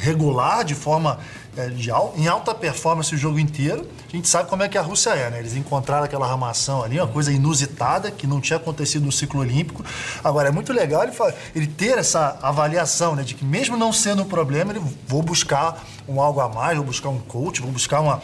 regular, 0.01 0.65
de 0.65 0.75
forma 0.75 1.19
é, 1.57 1.69
de, 1.69 1.91
em 2.17 2.27
alta 2.27 2.55
performance 2.55 3.15
o 3.15 3.19
jogo 3.19 3.39
inteiro. 3.39 3.87
A 4.09 4.17
gente 4.17 4.29
sabe 4.29 4.49
como 4.49 4.63
é 4.63 4.69
que 4.69 4.79
a 4.79 4.83
Rússia 4.83 5.11
é, 5.11 5.31
né? 5.31 5.39
Eles 5.39 5.55
encontraram 5.55 6.05
aquela 6.05 6.27
ramação 6.27 6.83
ali, 6.83 6.99
uma 6.99 7.07
coisa 7.07 7.31
inusitada 7.31 8.11
que 8.11 8.27
não 8.27 8.41
tinha 8.41 8.57
acontecido 8.57 9.05
no 9.05 9.13
ciclo 9.13 9.41
olímpico. 9.41 9.85
Agora, 10.25 10.49
é 10.49 10.51
muito 10.51 10.73
legal 10.73 11.03
ele, 11.03 11.13
ele 11.55 11.67
ter 11.67 11.99
essa 11.99 12.39
avaliação, 12.43 13.15
né? 13.15 13.23
De 13.23 13.35
que 13.35 13.45
mesmo 13.45 13.77
não 13.77 13.93
sendo 13.93 14.23
um 14.23 14.27
problema, 14.27 14.73
ele 14.73 14.83
vou 15.07 15.23
buscar 15.23 15.85
um 16.09 16.21
algo 16.21 16.41
a 16.41 16.49
mais, 16.49 16.77
vou 16.77 16.87
buscar 16.87 17.11
um 17.11 17.19
coach, 17.19 17.61
vou 17.61 17.71
buscar 17.71 18.01
uma, 18.01 18.23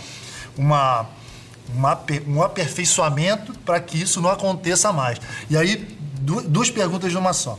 uma, 0.57 1.07
uma 1.75 2.01
um 2.27 2.43
aperfeiçoamento 2.43 3.53
para 3.61 3.79
que 3.81 4.01
isso 4.01 4.21
não 4.21 4.31
aconteça 4.31 4.93
mais. 4.93 5.21
E 5.51 5.57
aí, 5.57 5.77
duas 6.49 6.71
perguntas 6.71 7.13
numa 7.13 7.33
só. 7.33 7.59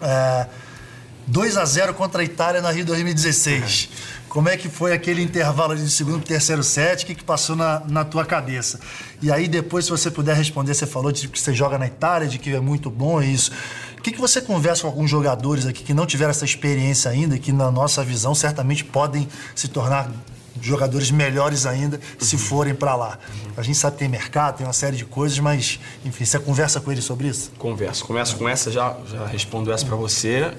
É, 0.00 0.46
2 1.26 1.56
a 1.56 1.64
0 1.64 1.92
contra 1.94 2.22
a 2.22 2.24
Itália 2.24 2.62
na 2.62 2.70
Rio 2.70 2.84
2016. 2.84 3.88
Como 4.28 4.48
é 4.48 4.56
que 4.56 4.68
foi 4.68 4.92
aquele 4.92 5.22
intervalo 5.22 5.74
de 5.74 5.90
segundo 5.90 6.18
para 6.18 6.28
terceiro 6.28 6.62
set? 6.62 7.02
O 7.02 7.06
que, 7.06 7.14
que 7.16 7.24
passou 7.24 7.56
na, 7.56 7.82
na 7.88 8.04
tua 8.04 8.24
cabeça? 8.24 8.78
E 9.20 9.32
aí, 9.32 9.48
depois, 9.48 9.86
se 9.86 9.90
você 9.90 10.08
puder 10.08 10.36
responder, 10.36 10.74
você 10.74 10.86
falou 10.86 11.10
de 11.10 11.26
que 11.26 11.40
você 11.40 11.52
joga 11.52 11.78
na 11.78 11.86
Itália, 11.86 12.28
de 12.28 12.38
que 12.38 12.50
é 12.50 12.60
muito 12.60 12.90
bom 12.90 13.20
isso. 13.20 13.50
O 13.98 14.02
que, 14.02 14.12
que 14.12 14.20
você 14.20 14.40
conversa 14.40 14.82
com 14.82 14.88
alguns 14.88 15.10
jogadores 15.10 15.66
aqui 15.66 15.82
que 15.82 15.92
não 15.92 16.06
tiveram 16.06 16.30
essa 16.30 16.44
experiência 16.44 17.10
ainda 17.10 17.34
e 17.34 17.40
que, 17.40 17.50
na 17.50 17.72
nossa 17.72 18.04
visão, 18.04 18.34
certamente 18.34 18.84
podem 18.84 19.26
se 19.54 19.66
tornar 19.66 20.08
jogadores 20.60 21.10
melhores 21.10 21.66
ainda 21.66 22.00
se 22.20 22.36
uhum. 22.36 22.40
forem 22.40 22.74
para 22.74 22.94
lá. 22.94 23.18
A 23.56 23.62
gente 23.62 23.78
sabe 23.78 23.94
que 23.94 23.98
tem 24.00 24.08
mercado, 24.08 24.58
tem 24.58 24.66
uma 24.66 24.72
série 24.72 24.96
de 24.96 25.04
coisas, 25.04 25.38
mas, 25.40 25.80
enfim, 26.04 26.24
você 26.24 26.38
conversa 26.38 26.80
com 26.80 26.92
eles 26.92 27.04
sobre 27.04 27.26
isso? 27.26 27.50
Converso. 27.58 28.04
Começo 28.04 28.36
com 28.36 28.48
essa, 28.48 28.70
já, 28.70 28.96
já 29.10 29.26
respondo 29.26 29.72
essa 29.72 29.84
para 29.84 29.96
você 29.96 30.52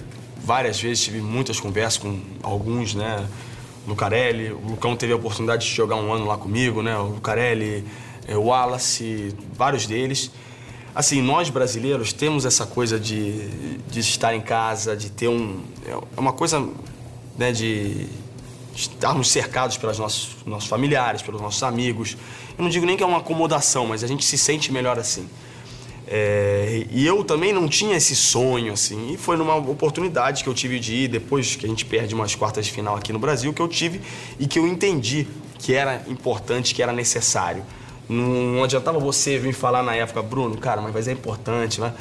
várias 0.47 0.79
vezes, 0.79 1.03
tive 1.03 1.19
muitas 1.19 1.60
conversas 1.60 1.97
com 1.97 2.21
alguns, 2.41 2.95
né? 2.95 3.27
Lucarelli, 3.86 4.53
o 4.53 4.69
Lucão 4.69 4.95
teve 4.95 5.12
a 5.12 5.17
oportunidade 5.17 5.65
de 5.65 5.75
jogar 5.75 5.97
um 5.97 6.13
ano 6.13 6.25
lá 6.25 6.38
comigo, 6.38 6.81
né? 6.81 6.97
O 6.97 7.07
Lucarelli, 7.07 7.83
é, 8.25 8.38
o 8.38 8.43
Wallace, 8.43 9.36
vários 9.53 9.86
deles. 9.86 10.31
Assim, 10.95 11.21
nós 11.21 11.49
brasileiros 11.49 12.13
temos 12.13 12.45
essa 12.45 12.65
coisa 12.65 12.97
de, 12.97 13.77
de 13.89 13.99
estar 13.99 14.33
em 14.33 14.39
casa, 14.39 14.95
de 14.95 15.10
ter 15.10 15.27
um. 15.27 15.62
É 15.86 16.19
uma 16.19 16.31
coisa 16.31 16.65
né, 17.38 17.51
de 17.51 18.07
estarmos 18.73 19.29
cercados 19.29 19.75
pelos 19.75 19.99
nossos, 19.99 20.29
nossos 20.45 20.69
familiares, 20.69 21.21
pelos 21.21 21.41
nossos 21.41 21.62
amigos. 21.62 22.15
Eu 22.57 22.63
não 22.63 22.69
digo 22.69 22.86
nem 22.86 22.95
que 22.95 23.03
é 23.03 23.05
uma 23.05 23.17
acomodação, 23.17 23.86
mas 23.86 24.01
a 24.01 24.07
gente 24.07 24.23
se 24.23 24.38
sente 24.38 24.71
melhor 24.71 24.97
assim. 24.97 25.27
É, 26.10 26.86
e 26.89 27.06
eu 27.06 27.22
também 27.24 27.52
não 27.52 27.67
tinha 27.67 27.98
esse 27.98 28.15
sonho, 28.15 28.72
assim. 28.72 29.13
E 29.13 29.17
foi 29.17 29.36
numa 29.36 29.56
oportunidade 29.56 30.41
que 30.41 30.50
eu 30.50 30.54
tive 30.54 30.80
de 30.80 30.96
ir, 30.96 31.08
depois 31.10 31.56
que 31.56 31.65
a 31.65 31.70
gente 31.70 31.86
perde 31.86 32.15
umas 32.15 32.34
quartas 32.34 32.65
de 32.65 32.72
final 32.72 32.96
aqui 32.96 33.12
no 33.12 33.20
Brasil, 33.20 33.54
que 33.54 33.62
eu 33.62 33.67
tive 33.67 34.00
e 34.39 34.48
que 34.48 34.58
eu 34.58 34.65
entendi 34.65 35.28
que 35.60 35.74
era 35.74 36.02
importante, 36.08 36.74
que 36.74 36.82
era 36.82 36.93
necessário. 36.93 37.63
Não, 38.08 38.63
adiantava 38.63 39.00
você 39.00 39.38
vir 39.38 39.54
falar 39.54 39.84
na 39.84 39.93
época, 39.96 40.22
Bruno, 40.22 40.58
cara, 40.58 40.82
mas 40.82 41.10
é 41.10 41.12
importante, 41.12 41.82
né? 41.82 41.93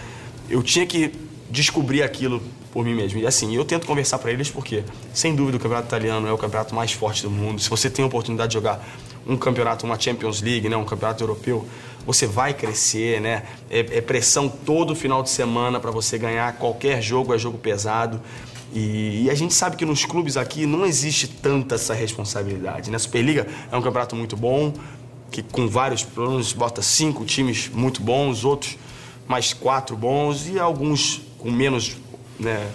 Eu 0.48 0.62
tinha 0.62 0.86
que 0.86 1.12
descobrir 1.50 2.02
aquilo 2.02 2.40
por 2.72 2.84
mim 2.84 2.94
mesmo. 2.94 3.18
E 3.18 3.26
assim, 3.26 3.56
eu 3.56 3.64
tento 3.64 3.86
conversar 3.86 4.18
para 4.18 4.30
eles 4.30 4.48
porque, 4.48 4.84
sem 5.12 5.34
dúvida, 5.34 5.56
o 5.56 5.60
campeonato 5.60 5.88
italiano 5.88 6.28
é 6.28 6.32
o 6.32 6.38
campeonato 6.38 6.74
mais 6.74 6.92
forte 6.92 7.22
do 7.22 7.30
mundo. 7.30 7.60
Se 7.60 7.68
você 7.68 7.90
tem 7.90 8.04
a 8.04 8.06
oportunidade 8.06 8.50
de 8.50 8.54
jogar 8.54 8.86
um 9.26 9.36
campeonato, 9.36 9.84
uma 9.84 9.98
Champions 9.98 10.40
League, 10.40 10.68
né, 10.68 10.76
um 10.76 10.84
campeonato 10.84 11.24
europeu, 11.24 11.66
você 12.06 12.26
vai 12.26 12.54
crescer, 12.54 13.20
né? 13.20 13.42
É, 13.68 13.80
é 13.80 14.00
pressão 14.00 14.48
todo 14.48 14.94
final 14.94 15.22
de 15.22 15.30
semana 15.30 15.80
para 15.80 15.90
você 15.90 16.16
ganhar. 16.16 16.56
Qualquer 16.56 17.02
jogo 17.02 17.34
é 17.34 17.38
jogo 17.38 17.58
pesado. 17.58 18.22
E, 18.72 19.24
e, 19.24 19.30
a 19.30 19.34
gente 19.34 19.54
sabe 19.54 19.76
que 19.76 19.84
nos 19.84 20.04
clubes 20.04 20.36
aqui 20.36 20.66
não 20.66 20.84
existe 20.84 21.26
tanta 21.28 21.74
essa 21.74 21.94
responsabilidade, 21.94 22.90
né? 22.90 22.98
Superliga 22.98 23.46
é 23.70 23.76
um 23.76 23.82
campeonato 23.82 24.14
muito 24.14 24.36
bom, 24.36 24.72
que 25.30 25.42
com 25.42 25.68
vários, 25.68 26.02
pelo 26.02 26.30
menos 26.30 26.52
bota 26.52 26.82
cinco 26.82 27.24
times 27.24 27.68
muito 27.68 28.02
bons, 28.02 28.44
outros 28.44 28.76
mais 29.26 29.52
quatro 29.52 29.96
bons 29.96 30.48
e 30.48 30.58
alguns 30.58 31.22
com 31.38 31.50
menos 31.50 31.96
né, 32.38 32.70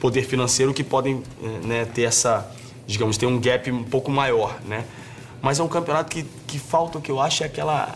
poder 0.00 0.22
financeiro 0.22 0.72
que 0.72 0.82
podem 0.82 1.22
eh, 1.42 1.66
né, 1.66 1.84
ter 1.84 2.02
essa, 2.02 2.50
digamos, 2.86 3.16
ter 3.16 3.26
um 3.26 3.38
gap 3.38 3.70
um 3.70 3.84
pouco 3.84 4.10
maior, 4.10 4.58
né? 4.64 4.84
Mas 5.42 5.58
é 5.58 5.62
um 5.62 5.68
campeonato 5.68 6.10
que, 6.10 6.24
que 6.46 6.58
falta, 6.58 6.98
o 6.98 7.00
que 7.00 7.10
eu 7.10 7.20
acho, 7.20 7.42
é 7.42 7.46
aquela, 7.46 7.94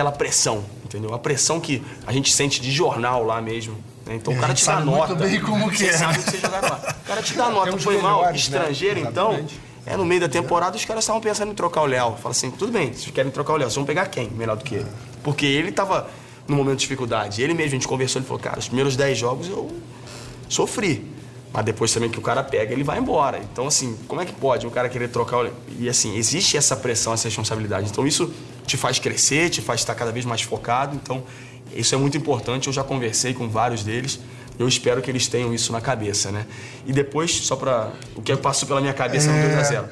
aquela 0.00 0.12
pressão, 0.12 0.64
entendeu? 0.84 1.14
A 1.14 1.18
pressão 1.18 1.60
que 1.60 1.82
a 2.06 2.12
gente 2.12 2.32
sente 2.32 2.60
de 2.60 2.70
jornal 2.70 3.22
lá 3.24 3.40
mesmo. 3.40 3.76
Né? 4.06 4.14
Então 4.14 4.32
o 4.32 4.38
cara 4.38 4.54
te 4.54 4.64
dá 4.64 4.80
nota. 4.80 5.14
muito 5.14 5.30
bem 5.30 5.40
como 5.40 5.70
que 5.70 5.78
Você 5.78 5.88
é. 5.88 5.92
sabe 5.92 6.18
o 6.18 6.22
que 6.22 6.30
você 6.30 6.46
lá. 6.46 6.96
O 7.02 7.06
cara 7.06 7.22
te 7.22 7.34
dá 7.34 7.50
nota, 7.50 7.78
foi 7.78 8.00
mal, 8.00 8.24
né? 8.24 8.34
estrangeiro, 8.34 9.00
então. 9.00 9.28
Exatamente. 9.28 9.60
É, 9.86 9.96
no 9.96 10.04
meio 10.04 10.20
da 10.20 10.28
temporada 10.28 10.76
os 10.76 10.84
caras 10.84 11.04
estavam 11.04 11.20
pensando 11.20 11.52
em 11.52 11.54
trocar 11.54 11.82
o 11.82 11.86
Léo. 11.86 12.16
Fala 12.16 12.32
assim, 12.32 12.50
tudo 12.50 12.70
bem, 12.70 12.92
vocês 12.92 13.10
querem 13.10 13.30
trocar 13.30 13.54
o 13.54 13.56
Léo, 13.56 13.66
vocês 13.66 13.76
vão 13.76 13.84
pegar 13.84 14.06
quem 14.06 14.28
melhor 14.30 14.56
do 14.56 14.64
que 14.64 14.74
ele? 14.74 14.86
Porque 15.22 15.46
ele 15.46 15.72
tava 15.72 16.08
num 16.46 16.56
momento 16.56 16.76
de 16.76 16.82
dificuldade. 16.82 17.42
Ele 17.42 17.54
mesmo, 17.54 17.68
a 17.68 17.72
gente 17.72 17.88
conversou, 17.88 18.20
ele 18.20 18.26
falou, 18.26 18.42
cara, 18.42 18.58
os 18.58 18.66
primeiros 18.66 18.96
10 18.96 19.18
jogos 19.18 19.48
eu 19.48 19.70
sofri. 20.48 21.06
Mas 21.52 21.64
depois 21.64 21.92
também 21.92 22.08
que 22.08 22.18
o 22.18 22.22
cara 22.22 22.44
pega, 22.44 22.72
ele 22.72 22.84
vai 22.84 22.98
embora. 22.98 23.40
Então, 23.52 23.66
assim, 23.66 23.96
como 24.06 24.20
é 24.20 24.24
que 24.24 24.32
pode 24.32 24.66
o 24.66 24.70
cara 24.70 24.88
querer 24.88 25.08
trocar 25.08 25.46
o... 25.46 25.50
E, 25.78 25.88
assim, 25.88 26.16
existe 26.16 26.56
essa 26.56 26.76
pressão, 26.76 27.12
essa 27.12 27.26
responsabilidade. 27.26 27.88
Então, 27.90 28.06
isso 28.06 28.32
te 28.70 28.76
faz 28.76 28.98
crescer, 29.00 29.50
te 29.50 29.60
faz 29.60 29.80
estar 29.80 29.94
cada 29.96 30.12
vez 30.12 30.24
mais 30.24 30.42
focado. 30.42 30.94
Então, 30.94 31.24
isso 31.74 31.92
é 31.94 31.98
muito 31.98 32.16
importante. 32.16 32.68
Eu 32.68 32.72
já 32.72 32.84
conversei 32.84 33.34
com 33.34 33.48
vários 33.48 33.82
deles. 33.82 34.20
Eu 34.58 34.68
espero 34.68 35.02
que 35.02 35.10
eles 35.10 35.26
tenham 35.26 35.52
isso 35.52 35.72
na 35.72 35.80
cabeça, 35.80 36.30
né? 36.30 36.46
E 36.86 36.92
depois, 36.92 37.32
só 37.32 37.56
para 37.56 37.90
O 38.14 38.22
que 38.22 38.34
passou 38.36 38.68
pela 38.68 38.80
minha 38.80 38.92
cabeça 38.92 39.30
É. 39.30 39.32
no 39.32 39.62
2x0. 39.62 39.88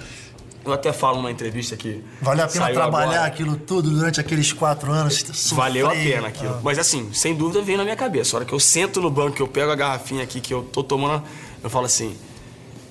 Eu 0.65 0.73
até 0.73 0.93
falo 0.93 1.17
numa 1.17 1.31
entrevista 1.31 1.77
que... 1.77 2.05
Valeu 2.21 2.45
a 2.45 2.49
pena 2.49 2.71
trabalhar 2.71 3.11
agora. 3.11 3.25
aquilo 3.25 3.57
tudo 3.57 3.91
durante 3.91 4.21
aqueles 4.21 4.53
quatro 4.53 4.93
anos? 4.93 5.25
Valeu 5.53 5.87
a 5.87 5.91
sofrer. 5.91 6.15
pena 6.15 6.29
aquilo. 6.29 6.55
Ah. 6.55 6.61
Mas 6.63 6.79
assim, 6.79 7.09
sem 7.13 7.35
dúvida 7.35 7.63
veio 7.63 7.79
na 7.79 7.85
minha 7.85 7.97
cabeça. 7.97 8.37
A 8.37 8.39
hora 8.39 8.45
que 8.45 8.53
eu 8.53 8.61
sento 8.61 9.01
no 9.01 9.11
banco, 9.11 9.33
que 9.37 9.43
eu 9.43 9.49
pego 9.49 9.71
a 9.73 9.75
garrafinha 9.75 10.23
aqui, 10.23 10.41
que 10.41 10.53
eu 10.53 10.63
tô 10.63 10.85
tomando, 10.85 11.23
eu 11.65 11.71
falo 11.71 11.87
assim: 11.87 12.15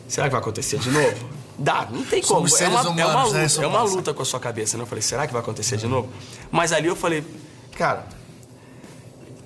será 0.07 0.25
que 0.27 0.31
vai 0.31 0.41
acontecer 0.41 0.79
de 0.79 0.89
novo? 0.89 1.15
Dá, 1.59 1.87
não 1.91 2.03
tem 2.03 2.21
como. 2.21 2.47
Somos 2.47 2.61
É 2.61 2.67
uma, 2.67 2.81
seres 2.83 2.85
é 2.85 2.89
uma 2.89 3.11
humanos, 3.11 3.33
né? 3.33 3.39
luta, 3.39 3.45
Isso 3.45 3.61
é 3.63 3.67
uma 3.67 3.81
luta 3.83 4.13
com 4.13 4.21
a 4.21 4.25
sua 4.25 4.39
cabeça, 4.39 4.77
né? 4.77 4.83
Eu 4.83 4.87
falei, 4.87 5.01
será 5.01 5.25
que 5.25 5.33
vai 5.33 5.41
acontecer 5.41 5.77
de 5.77 5.87
novo? 5.87 6.09
Mas 6.51 6.71
ali 6.71 6.87
eu 6.87 6.95
falei, 6.95 7.23
cara, 7.75 8.05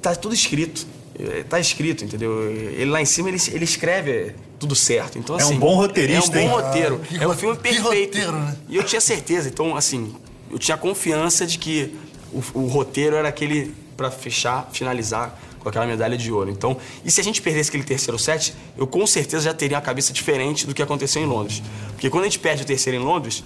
tá 0.01 0.15
tudo 0.15 0.33
escrito. 0.35 0.85
É, 1.17 1.43
Tá 1.43 1.59
escrito, 1.59 2.03
entendeu? 2.03 2.49
Ele 2.51 2.89
lá 2.89 3.01
em 3.01 3.05
cima, 3.05 3.29
ele, 3.29 3.37
ele 3.51 3.63
escreve 3.63 4.33
tudo 4.59 4.75
certo. 4.75 5.17
Então, 5.19 5.37
É 5.39 5.43
um 5.43 5.47
assim, 5.47 5.59
bom 5.59 5.75
roteirista, 5.75 6.37
É 6.39 6.43
um 6.45 6.49
bom 6.49 6.57
hein? 6.59 6.63
roteiro. 6.65 7.01
Ah, 7.19 7.23
é 7.23 7.27
um 7.27 7.33
filme 7.33 7.55
que 7.57 7.61
perfeito. 7.63 7.83
roteiro, 7.87 8.31
né? 8.39 8.55
E 8.69 8.75
eu 8.75 8.83
tinha 8.83 9.01
certeza. 9.01 9.47
Então, 9.49 9.75
assim, 9.75 10.15
eu 10.49 10.57
tinha 10.59 10.77
confiança 10.77 11.45
de 11.45 11.57
que 11.57 11.95
o, 12.33 12.41
o 12.59 12.67
roteiro 12.67 13.15
era 13.15 13.27
aquele 13.29 13.73
pra 13.95 14.09
fechar, 14.11 14.67
finalizar 14.71 15.39
com 15.61 15.69
aquela 15.69 15.85
medalha 15.85 16.17
de 16.17 16.31
ouro. 16.31 16.49
Então, 16.49 16.77
e 17.05 17.11
se 17.11 17.21
a 17.21 17.23
gente 17.23 17.41
perdesse 17.41 17.69
aquele 17.69 17.83
terceiro 17.83 18.17
set, 18.17 18.53
eu 18.77 18.87
com 18.87 19.05
certeza 19.05 19.45
já 19.45 19.53
teria 19.53 19.77
uma 19.77 19.83
cabeça 19.83 20.11
diferente 20.11 20.65
do 20.65 20.73
que 20.73 20.81
aconteceu 20.81 21.21
em 21.21 21.25
Londres. 21.25 21.61
Porque 21.91 22.09
quando 22.09 22.23
a 22.23 22.27
gente 22.27 22.39
perde 22.39 22.63
o 22.63 22.65
terceiro 22.65 22.99
em 22.99 23.03
Londres, 23.03 23.43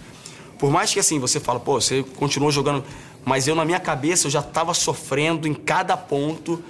por 0.58 0.72
mais 0.72 0.94
que 0.94 1.00
assim 1.00 1.20
você 1.20 1.40
fala, 1.40 1.60
pô, 1.60 1.80
você 1.80 2.04
continuou 2.16 2.52
jogando, 2.52 2.84
mas 3.24 3.48
eu 3.48 3.56
na 3.56 3.66
minha 3.66 3.80
cabeça 3.80 4.28
eu 4.28 4.32
já 4.32 4.42
tava 4.42 4.74
sofrendo 4.74 5.48
em 5.48 5.54
cada 5.54 5.98
ponto. 5.98 6.64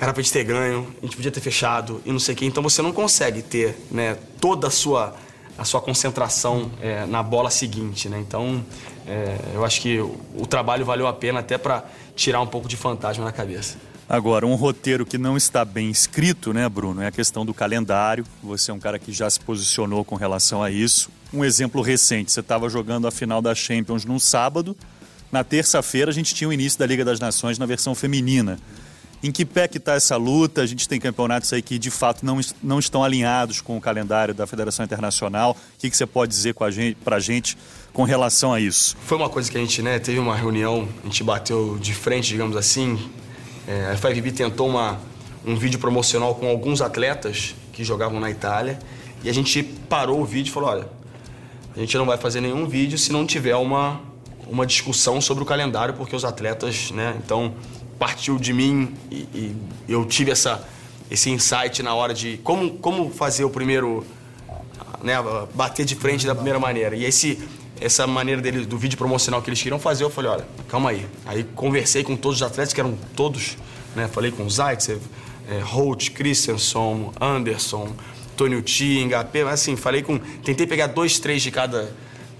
Era 0.00 0.14
pra 0.14 0.22
gente 0.22 0.32
ter 0.32 0.44
ganho, 0.44 0.86
a 1.02 1.04
gente 1.04 1.16
podia 1.16 1.30
ter 1.30 1.40
fechado 1.40 2.00
e 2.06 2.12
não 2.12 2.18
sei 2.18 2.34
o 2.34 2.38
quê. 2.38 2.46
Então 2.46 2.62
você 2.62 2.80
não 2.80 2.92
consegue 2.92 3.42
ter 3.42 3.76
né, 3.90 4.16
toda 4.40 4.68
a 4.68 4.70
sua, 4.70 5.14
a 5.58 5.64
sua 5.64 5.80
concentração 5.82 6.70
é, 6.80 7.04
na 7.04 7.22
bola 7.22 7.50
seguinte, 7.50 8.08
né? 8.08 8.18
Então 8.18 8.64
é, 9.06 9.36
eu 9.52 9.62
acho 9.62 9.78
que 9.82 9.98
o, 9.98 10.18
o 10.34 10.46
trabalho 10.46 10.86
valeu 10.86 11.06
a 11.06 11.12
pena 11.12 11.40
até 11.40 11.58
pra 11.58 11.84
tirar 12.16 12.40
um 12.40 12.46
pouco 12.46 12.66
de 12.66 12.78
fantasma 12.78 13.24
na 13.24 13.32
cabeça. 13.32 13.76
Agora, 14.10 14.44
um 14.44 14.56
roteiro 14.56 15.06
que 15.06 15.16
não 15.16 15.36
está 15.36 15.64
bem 15.64 15.88
escrito, 15.88 16.52
né, 16.52 16.68
Bruno, 16.68 17.00
é 17.00 17.06
a 17.06 17.12
questão 17.12 17.46
do 17.46 17.54
calendário. 17.54 18.26
Você 18.42 18.72
é 18.72 18.74
um 18.74 18.80
cara 18.80 18.98
que 18.98 19.12
já 19.12 19.30
se 19.30 19.38
posicionou 19.38 20.04
com 20.04 20.16
relação 20.16 20.64
a 20.64 20.68
isso. 20.68 21.10
Um 21.32 21.44
exemplo 21.44 21.80
recente, 21.80 22.32
você 22.32 22.40
estava 22.40 22.68
jogando 22.68 23.06
a 23.06 23.12
final 23.12 23.40
da 23.40 23.54
Champions 23.54 24.04
num 24.04 24.18
sábado. 24.18 24.76
Na 25.30 25.44
terça-feira, 25.44 26.10
a 26.10 26.12
gente 26.12 26.34
tinha 26.34 26.48
o 26.48 26.52
início 26.52 26.76
da 26.76 26.86
Liga 26.86 27.04
das 27.04 27.20
Nações 27.20 27.56
na 27.56 27.66
versão 27.66 27.94
feminina. 27.94 28.58
Em 29.22 29.30
que 29.30 29.44
pé 29.44 29.68
que 29.68 29.78
está 29.78 29.94
essa 29.94 30.16
luta? 30.16 30.60
A 30.60 30.66
gente 30.66 30.88
tem 30.88 30.98
campeonatos 30.98 31.52
aí 31.52 31.62
que, 31.62 31.78
de 31.78 31.90
fato, 31.92 32.26
não, 32.26 32.40
não 32.60 32.80
estão 32.80 33.04
alinhados 33.04 33.60
com 33.60 33.76
o 33.76 33.80
calendário 33.80 34.34
da 34.34 34.44
Federação 34.44 34.84
Internacional. 34.84 35.52
O 35.52 35.78
que, 35.78 35.88
que 35.88 35.96
você 35.96 36.04
pode 36.04 36.32
dizer 36.32 36.54
com 36.54 36.64
a 36.64 36.70
gente, 36.72 36.96
pra 36.96 37.20
gente 37.20 37.56
com 37.92 38.02
relação 38.02 38.52
a 38.52 38.58
isso? 38.58 38.96
Foi 39.06 39.16
uma 39.16 39.28
coisa 39.28 39.48
que 39.48 39.56
a 39.56 39.60
gente, 39.60 39.80
né, 39.82 40.00
teve 40.00 40.18
uma 40.18 40.34
reunião, 40.34 40.88
a 41.04 41.06
gente 41.06 41.22
bateu 41.22 41.78
de 41.78 41.94
frente, 41.94 42.30
digamos 42.30 42.56
assim. 42.56 42.98
É, 43.70 43.92
a 43.92 43.96
FIVB 43.96 44.32
tentou 44.32 44.68
uma, 44.68 44.98
um 45.46 45.54
vídeo 45.54 45.78
promocional 45.78 46.34
com 46.34 46.48
alguns 46.48 46.82
atletas 46.82 47.54
que 47.72 47.84
jogavam 47.84 48.18
na 48.18 48.28
Itália 48.28 48.76
e 49.22 49.30
a 49.30 49.32
gente 49.32 49.62
parou 49.62 50.20
o 50.20 50.24
vídeo 50.24 50.50
e 50.50 50.52
falou: 50.52 50.70
olha, 50.70 50.88
a 51.76 51.78
gente 51.78 51.96
não 51.96 52.04
vai 52.04 52.18
fazer 52.18 52.40
nenhum 52.40 52.66
vídeo 52.66 52.98
se 52.98 53.12
não 53.12 53.24
tiver 53.24 53.54
uma, 53.54 54.00
uma 54.48 54.66
discussão 54.66 55.20
sobre 55.20 55.44
o 55.44 55.46
calendário, 55.46 55.94
porque 55.94 56.16
os 56.16 56.24
atletas, 56.24 56.90
né, 56.90 57.14
então 57.24 57.54
partiu 57.96 58.40
de 58.40 58.52
mim 58.52 58.92
e, 59.08 59.18
e 59.32 59.56
eu 59.88 60.04
tive 60.04 60.32
essa, 60.32 60.66
esse 61.08 61.30
insight 61.30 61.80
na 61.80 61.94
hora 61.94 62.12
de 62.12 62.38
como, 62.38 62.72
como 62.72 63.08
fazer 63.08 63.44
o 63.44 63.50
primeiro 63.50 64.04
né, 65.00 65.14
bater 65.54 65.86
de 65.86 65.94
frente 65.94 66.26
da 66.26 66.34
primeira 66.34 66.58
maneira. 66.58 66.96
E 66.96 67.04
esse, 67.04 67.38
essa 67.80 68.06
maneira 68.06 68.42
dele, 68.42 68.66
do 68.66 68.76
vídeo 68.76 68.98
promocional 68.98 69.40
que 69.40 69.48
eles 69.48 69.62
queriam 69.62 69.78
fazer, 69.78 70.04
eu 70.04 70.10
falei, 70.10 70.30
olha, 70.30 70.46
calma 70.68 70.90
aí. 70.90 71.06
Aí 71.24 71.42
conversei 71.42 72.04
com 72.04 72.14
todos 72.14 72.36
os 72.38 72.42
atletas, 72.42 72.72
que 72.72 72.80
eram 72.80 72.96
todos, 73.16 73.56
né? 73.96 74.06
Falei 74.08 74.30
com 74.30 74.48
Zaitsev, 74.48 75.00
é, 75.48 75.60
Holt, 75.60 76.10
Christensen, 76.10 77.10
Anderson, 77.20 77.88
Tony 78.36 78.60
T, 78.62 79.44
mas 79.44 79.54
assim, 79.54 79.76
falei 79.76 80.02
com... 80.02 80.18
Tentei 80.18 80.66
pegar 80.66 80.88
dois, 80.88 81.18
três 81.18 81.42
de 81.42 81.50
cada 81.50 81.90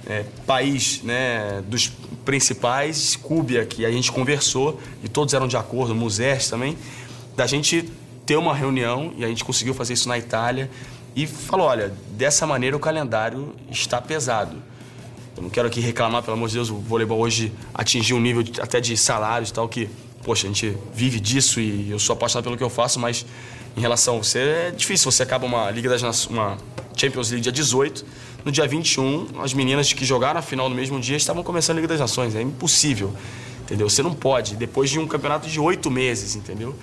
é, 0.06 0.24
país, 0.46 1.02
né, 1.02 1.62
dos 1.66 1.92
principais, 2.24 3.16
Cúbia, 3.16 3.64
que 3.66 3.84
a 3.84 3.90
gente 3.90 4.10
conversou, 4.12 4.80
e 5.02 5.08
todos 5.08 5.34
eram 5.34 5.48
de 5.48 5.56
acordo, 5.56 5.94
Musers 5.94 6.48
também, 6.48 6.76
da 7.36 7.46
gente 7.46 7.90
ter 8.24 8.36
uma 8.36 8.54
reunião, 8.54 9.12
e 9.16 9.24
a 9.24 9.28
gente 9.28 9.44
conseguiu 9.44 9.74
fazer 9.74 9.94
isso 9.94 10.08
na 10.08 10.18
Itália, 10.18 10.70
e 11.14 11.26
falou, 11.26 11.66
olha, 11.66 11.92
dessa 12.12 12.46
maneira 12.46 12.76
o 12.76 12.80
calendário 12.80 13.54
está 13.70 14.00
pesado. 14.00 14.69
Eu 15.36 15.42
não 15.44 15.50
quero 15.50 15.68
aqui 15.68 15.80
reclamar, 15.80 16.22
pelo 16.22 16.36
amor 16.36 16.48
de 16.48 16.54
Deus, 16.54 16.70
o 16.70 16.76
voleibol 16.76 17.18
hoje 17.18 17.52
atingiu 17.72 18.16
um 18.16 18.20
nível 18.20 18.42
de- 18.42 18.60
até 18.60 18.80
de 18.80 18.96
salários 18.96 19.50
e 19.50 19.52
tal, 19.52 19.68
que, 19.68 19.88
poxa, 20.24 20.46
a 20.46 20.50
gente 20.50 20.76
vive 20.94 21.20
disso 21.20 21.60
e 21.60 21.90
eu 21.90 21.98
sou 21.98 22.14
apaixonado 22.14 22.44
pelo 22.44 22.56
que 22.56 22.62
eu 22.64 22.70
faço, 22.70 22.98
mas 22.98 23.24
em 23.76 23.80
relação 23.80 24.16
a 24.16 24.18
você, 24.18 24.38
é 24.38 24.70
difícil. 24.76 25.10
Você 25.10 25.22
acaba 25.22 25.46
uma 25.46 25.70
Liga 25.70 25.88
das 25.88 26.02
Nações, 26.02 26.30
uma 26.36 26.58
Champions 26.96 27.30
League 27.30 27.42
dia 27.42 27.52
18, 27.52 28.04
no 28.44 28.50
dia 28.50 28.66
21, 28.66 29.28
as 29.42 29.54
meninas 29.54 29.92
que 29.92 30.04
jogaram 30.04 30.40
a 30.40 30.42
final 30.42 30.68
no 30.68 30.74
mesmo 30.74 30.98
dia 31.00 31.16
estavam 31.16 31.42
começando 31.42 31.76
a 31.76 31.80
Liga 31.80 31.88
das 31.88 32.00
Nações. 32.00 32.34
É 32.34 32.42
impossível, 32.42 33.14
entendeu? 33.62 33.88
Você 33.88 34.02
não 34.02 34.12
pode, 34.12 34.56
depois 34.56 34.90
de 34.90 34.98
um 34.98 35.06
campeonato 35.06 35.48
de 35.48 35.60
oito 35.60 35.90
meses, 35.90 36.34
entendeu? 36.34 36.74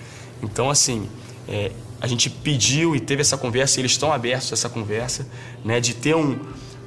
Então, 0.42 0.70
assim, 0.70 1.08
é, 1.46 1.70
a 2.00 2.06
gente 2.06 2.30
pediu 2.30 2.96
e 2.96 3.00
teve 3.00 3.20
essa 3.20 3.36
conversa, 3.36 3.78
e 3.78 3.82
eles 3.82 3.92
estão 3.92 4.12
abertos 4.12 4.50
a 4.52 4.54
essa 4.54 4.68
conversa, 4.68 5.26
né, 5.64 5.80
de 5.80 5.94
ter 5.94 6.14
um, 6.16 6.38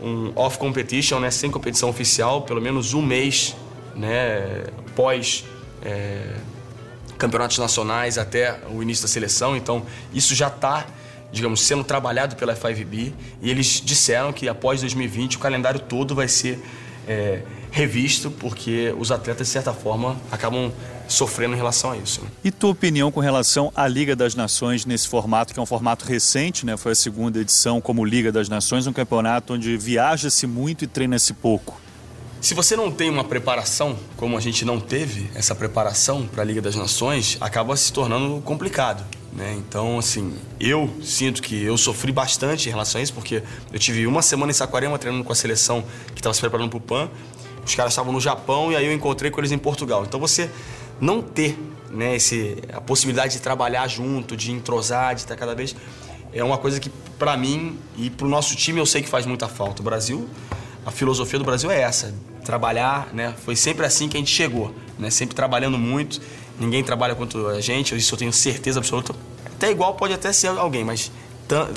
um 0.01 0.31
off 0.35 0.57
competition, 0.57 1.19
né, 1.19 1.29
sem 1.31 1.51
competição 1.51 1.89
oficial, 1.89 2.41
pelo 2.41 2.61
menos 2.61 2.93
um 2.93 3.01
mês, 3.01 3.55
né, 3.95 4.65
pós 4.95 5.45
é, 5.83 6.35
campeonatos 7.17 7.57
nacionais 7.59 8.17
até 8.17 8.59
o 8.69 8.81
início 8.81 9.03
da 9.03 9.07
seleção. 9.07 9.55
Então, 9.55 9.85
isso 10.13 10.33
já 10.33 10.47
está, 10.47 10.87
digamos, 11.31 11.61
sendo 11.61 11.83
trabalhado 11.83 12.35
pela 12.35 12.55
FIVB 12.55 13.13
e 13.41 13.49
eles 13.49 13.81
disseram 13.83 14.33
que 14.33 14.49
após 14.49 14.81
2020 14.81 15.37
o 15.37 15.39
calendário 15.39 15.79
todo 15.79 16.15
vai 16.15 16.27
ser 16.27 16.59
é, 17.07 17.41
revisto, 17.71 18.29
porque 18.29 18.93
os 18.99 19.11
atletas, 19.11 19.47
de 19.47 19.53
certa 19.53 19.73
forma, 19.73 20.17
acabam 20.29 20.71
sofrendo 21.07 21.53
em 21.53 21.57
relação 21.57 21.91
a 21.91 21.97
isso. 21.97 22.21
né? 22.21 22.27
E 22.43 22.51
tua 22.51 22.69
opinião 22.69 23.11
com 23.11 23.19
relação 23.19 23.71
à 23.75 23.87
Liga 23.87 24.15
das 24.15 24.35
Nações 24.35 24.85
nesse 24.85 25.07
formato, 25.07 25.53
que 25.53 25.59
é 25.59 25.63
um 25.63 25.65
formato 25.65 26.05
recente, 26.05 26.65
né? 26.65 26.77
Foi 26.77 26.91
a 26.91 26.95
segunda 26.95 27.39
edição 27.39 27.81
como 27.81 28.05
Liga 28.05 28.31
das 28.31 28.49
Nações, 28.49 28.85
um 28.87 28.93
campeonato 28.93 29.53
onde 29.53 29.77
viaja-se 29.77 30.45
muito 30.45 30.83
e 30.83 30.87
treina-se 30.87 31.33
pouco. 31.33 31.79
Se 32.41 32.55
você 32.55 32.75
não 32.75 32.91
tem 32.91 33.09
uma 33.09 33.23
preparação, 33.23 33.95
como 34.17 34.35
a 34.35 34.41
gente 34.41 34.65
não 34.65 34.79
teve 34.79 35.29
essa 35.35 35.53
preparação 35.53 36.25
para 36.25 36.41
a 36.41 36.45
Liga 36.45 36.59
das 36.59 36.75
Nações, 36.75 37.37
acaba 37.39 37.77
se 37.77 37.93
tornando 37.93 38.41
complicado. 38.41 39.05
Né? 39.31 39.55
Então, 39.57 39.99
assim, 39.99 40.33
eu 40.59 40.89
sinto 41.01 41.41
que 41.41 41.63
eu 41.63 41.77
sofri 41.77 42.11
bastante 42.11 42.67
em 42.67 42.71
relação 42.71 42.99
a 42.99 43.03
isso, 43.03 43.13
porque 43.13 43.43
eu 43.71 43.79
tive 43.79 44.05
uma 44.05 44.21
semana 44.21 44.51
em 44.51 44.53
Saquarema 44.55 44.97
treinando 44.97 45.23
com 45.23 45.31
a 45.31 45.35
seleção 45.35 45.83
que 46.13 46.19
estava 46.19 46.33
se 46.33 46.41
preparando 46.41 46.69
para 46.69 46.77
o 46.77 46.81
PAN. 46.81 47.09
Os 47.65 47.75
caras 47.75 47.93
estavam 47.93 48.11
no 48.11 48.19
Japão 48.19 48.71
e 48.71 48.75
aí 48.75 48.85
eu 48.85 48.93
encontrei 48.93 49.29
com 49.29 49.39
eles 49.39 49.51
em 49.51 49.57
Portugal. 49.57 50.03
Então, 50.05 50.19
você 50.19 50.49
não 50.99 51.21
ter 51.21 51.57
né, 51.89 52.15
esse, 52.15 52.57
a 52.73 52.81
possibilidade 52.81 53.33
de 53.33 53.39
trabalhar 53.39 53.87
junto, 53.87 54.35
de 54.35 54.51
entrosar, 54.51 55.13
de 55.15 55.21
estar 55.21 55.35
cada 55.35 55.53
vez. 55.53 55.75
É 56.33 56.43
uma 56.43 56.57
coisa 56.57 56.79
que, 56.79 56.89
para 57.19 57.35
mim 57.35 57.77
e 57.97 58.09
para 58.09 58.25
o 58.25 58.29
nosso 58.29 58.55
time, 58.55 58.79
eu 58.79 58.85
sei 58.85 59.01
que 59.01 59.09
faz 59.09 59.25
muita 59.25 59.47
falta. 59.47 59.81
O 59.81 59.85
Brasil, 59.85 60.29
a 60.85 60.91
filosofia 60.91 61.37
do 61.37 61.45
Brasil 61.45 61.69
é 61.69 61.81
essa: 61.81 62.13
trabalhar, 62.45 63.09
né? 63.13 63.33
Foi 63.43 63.55
sempre 63.55 63.85
assim 63.85 64.07
que 64.07 64.17
a 64.17 64.19
gente 64.19 64.31
chegou, 64.31 64.73
né? 64.97 65.09
Sempre 65.09 65.35
trabalhando 65.35 65.77
muito. 65.77 66.21
Ninguém 66.59 66.83
trabalha 66.83 67.15
quanto 67.15 67.47
a 67.47 67.59
gente, 67.59 67.95
isso 67.95 68.13
eu 68.13 68.19
tenho 68.19 68.31
certeza 68.31 68.79
absoluta. 68.79 69.13
Até 69.45 69.71
igual 69.71 69.95
pode 69.95 70.13
até 70.13 70.31
ser 70.31 70.47
alguém, 70.47 70.83
mas 70.83 71.11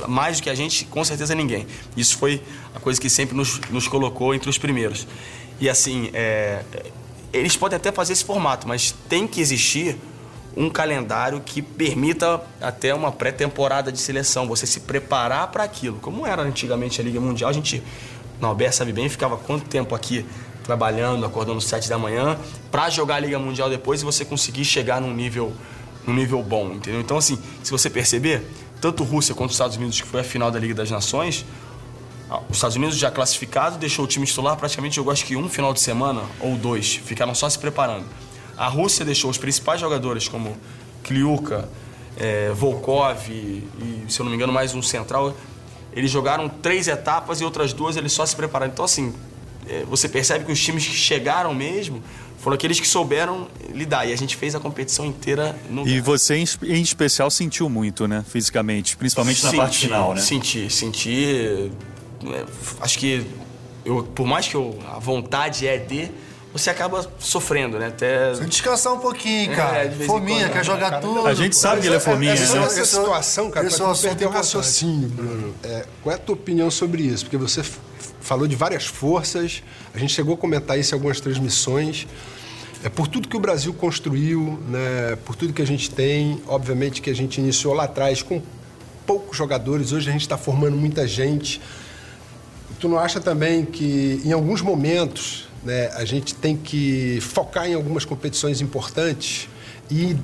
mais 0.09 0.39
do 0.39 0.43
que 0.43 0.51
a 0.51 0.55
gente, 0.55 0.85
com 0.87 1.05
certeza 1.05 1.35
ninguém. 1.35 1.67
Isso 1.97 2.17
foi 2.19 2.43
a 2.75 2.81
coisa 2.81 3.01
que 3.01 3.09
sempre 3.11 3.37
nos, 3.37 3.61
nos 3.71 3.89
colocou 3.89 4.35
entre 4.35 4.49
os 4.49 4.59
primeiros. 4.59 5.07
E 5.61 5.69
assim, 5.69 6.11
é, 6.13 6.63
eles 7.33 7.57
podem 7.57 7.77
até 7.77 7.91
fazer 7.93 8.13
esse 8.13 8.25
formato, 8.25 8.67
mas 8.67 8.95
tem 9.09 9.27
que 9.27 9.41
existir 9.41 9.97
um 10.57 10.71
calendário 10.71 11.41
que 11.45 11.61
permita 11.61 12.41
até 12.61 12.95
uma 12.95 13.11
pré-temporada 13.11 13.91
de 13.91 13.99
seleção, 13.99 14.47
você 14.47 14.67
se 14.67 14.81
preparar 14.81 15.49
para 15.49 15.65
aquilo. 15.65 15.99
Como 16.01 16.27
era 16.27 16.43
antigamente 16.43 17.01
a 17.01 17.05
Liga 17.05 17.21
Mundial, 17.21 17.51
a 17.51 17.53
gente, 17.53 17.83
na 18.41 18.49
Alberto 18.49 18.77
sabe 18.77 18.93
bem, 18.93 19.09
ficava 19.09 19.37
quanto 19.37 19.69
tempo 19.69 19.95
aqui 19.95 20.25
trabalhando, 20.63 21.27
acordando 21.27 21.59
às 21.59 21.65
7 21.65 21.89
da 21.89 21.99
manhã, 21.99 22.39
para 22.71 22.89
jogar 22.89 23.17
a 23.17 23.21
Liga 23.21 23.39
Mundial 23.39 23.69
depois 23.69 24.01
e 24.01 24.05
você 24.05 24.25
conseguir 24.25 24.65
chegar 24.65 25.01
num 25.01 25.13
nível, 25.13 25.53
num 26.07 26.15
nível 26.15 26.43
bom, 26.43 26.73
entendeu? 26.73 27.01
Então, 27.01 27.19
assim, 27.19 27.39
se 27.63 27.71
você 27.71 27.91
perceber, 27.91 28.47
tanto 28.85 29.03
Rússia 29.03 29.35
quanto 29.35 29.49
os 29.49 29.55
Estados 29.55 29.79
Unidos, 29.79 29.99
que 29.99 30.07
foi 30.07 30.21
a 30.21 30.25
final 30.25 30.51
da 30.51 30.59
Liga 30.59 30.75
das 30.75 30.91
Nações, 30.91 31.47
os 32.51 32.57
Estados 32.57 32.77
Unidos 32.77 32.99
já 32.99 33.11
classificado, 33.11 33.79
deixou 33.79 34.05
o 34.05 34.09
time 34.09 34.27
titular, 34.27 34.59
praticamente 34.59 34.97
jogou 34.97 35.11
acho 35.11 35.25
que 35.25 35.35
um 35.37 35.49
final 35.49 35.73
de 35.73 35.81
semana 35.81 36.21
ou 36.39 36.55
dois, 36.55 36.95
ficaram 36.97 37.35
só 37.35 37.49
se 37.49 37.59
preparando. 37.59 38.05
A 38.59 38.69
Rússia 38.69 39.03
deixou 39.03 39.31
os 39.31 39.39
principais 39.39 39.81
jogadores 39.81 40.29
como 40.29 40.55
Kliuka, 41.03 41.67
é, 42.19 42.51
Volkov 42.53 43.31
e, 43.31 43.67
se 44.07 44.21
eu 44.21 44.25
não 44.25 44.31
me 44.31 44.37
engano, 44.37 44.53
mais 44.53 44.75
um 44.75 44.83
central. 44.83 45.35
Eles 45.91 46.11
jogaram 46.11 46.47
três 46.47 46.87
etapas 46.87 47.41
e 47.41 47.45
outras 47.45 47.73
duas 47.73 47.97
eles 47.97 48.13
só 48.13 48.27
se 48.27 48.37
prepararam. 48.37 48.71
Então, 48.71 48.85
assim, 48.85 49.15
é, 49.67 49.83
você 49.89 50.11
percebe 50.11 50.45
que 50.45 50.53
os 50.53 50.63
times 50.63 50.87
que 50.87 50.93
chegaram 50.93 51.55
mesmo 51.55 52.03
foram 52.45 52.57
aqueles 52.57 52.79
que 52.79 52.87
souberam 52.87 53.49
lidar. 53.73 54.05
E 54.05 54.13
a 54.13 54.17
gente 54.17 54.37
fez 54.37 54.55
a 54.55 54.61
competição 54.61 55.07
inteira 55.07 55.57
no. 55.71 55.89
E 55.89 55.99
você, 55.99 56.37
em 56.37 56.83
especial, 56.83 57.31
sentiu 57.31 57.71
muito, 57.71 58.07
né? 58.07 58.23
Fisicamente, 58.29 58.99
principalmente 58.99 59.41
senti, 59.41 59.57
na 59.57 59.63
parte 59.63 59.79
final, 59.79 60.15
né? 60.15 60.21
Senti, 60.21 60.69
senti. 60.69 61.71
É, 62.27 62.45
acho 62.83 62.99
que 62.99 63.27
eu, 63.83 64.03
por 64.03 64.27
mais 64.27 64.47
que 64.47 64.55
eu, 64.55 64.79
a 64.93 64.99
vontade 64.99 65.67
é 65.67 65.79
de 65.79 66.11
você 66.53 66.69
acaba 66.69 67.11
sofrendo, 67.19 67.79
né? 67.79 67.87
Até... 67.87 68.33
Descansar 68.35 68.93
um 68.93 68.99
pouquinho, 68.99 69.51
é, 69.51 69.57
cara. 69.57 69.85
É, 69.87 69.91
fominha, 69.91 70.51
quer 70.51 70.65
jogar 70.65 70.91
cara, 70.91 71.01
tudo. 71.01 71.27
A 71.27 71.33
gente 71.33 71.57
sabe 71.57 71.81
que 71.81 71.87
ele 71.87 71.97
é 71.97 72.01
fominha. 72.01 72.33
Essa, 72.33 72.59
essa, 72.59 72.81
essa 72.81 72.85
situação, 72.85 73.51
cara, 73.51 73.67
esse 73.67 74.03
perder 74.03 74.27
o 74.27 74.31
raciocínio, 74.31 75.09
Bruno. 75.09 75.55
É, 75.63 75.87
qual 76.03 76.13
é 76.13 76.17
a 76.17 76.21
tua 76.21 76.35
opinião 76.35 76.71
sobre 76.71 77.03
isso? 77.05 77.25
Porque 77.25 77.39
você 77.39 77.63
falou 78.25 78.49
de 78.49 78.57
várias 78.57 78.87
forças, 78.87 79.63
a 79.95 79.99
gente 79.99 80.13
chegou 80.13 80.35
a 80.35 80.37
comentar 80.37 80.79
isso 80.79 80.95
em 80.95 80.97
algumas 80.97 81.21
transmissões. 81.21 82.07
É 82.83 82.89
por 82.89 83.07
tudo 83.07 83.29
que 83.29 83.37
o 83.37 83.41
Brasil 83.41 83.73
construiu, 83.73 84.59
né? 84.69 85.17
por 85.25 85.37
tudo 85.37 85.53
que 85.53 85.63
a 85.63 85.67
gente 85.67 85.91
tem, 85.91 86.43
obviamente 86.47 87.01
que 87.01 87.09
a 87.09 87.15
gente 87.15 87.41
iniciou 87.41 87.73
lá 87.73 87.85
atrás 87.85 88.23
com 88.23 88.43
poucos 89.07 89.37
jogadores, 89.37 89.93
hoje 89.93 90.09
a 90.09 90.13
gente 90.13 90.23
está 90.23 90.37
formando 90.37 90.77
muita 90.77 91.07
gente. 91.07 91.61
Tu 92.81 92.89
não 92.89 92.99
acha 92.99 93.21
também 93.21 93.65
que 93.65 94.21
em 94.25 94.33
alguns 94.33 94.61
momentos 94.61 95.47
né? 95.65 95.91
A 95.95 96.05
gente 96.05 96.35
tem 96.35 96.57
que 96.57 97.19
focar 97.23 97.67
em 97.67 97.75
algumas 97.75 98.05
competições 98.05 98.61
importantes 98.61 99.49
e 99.91 100.17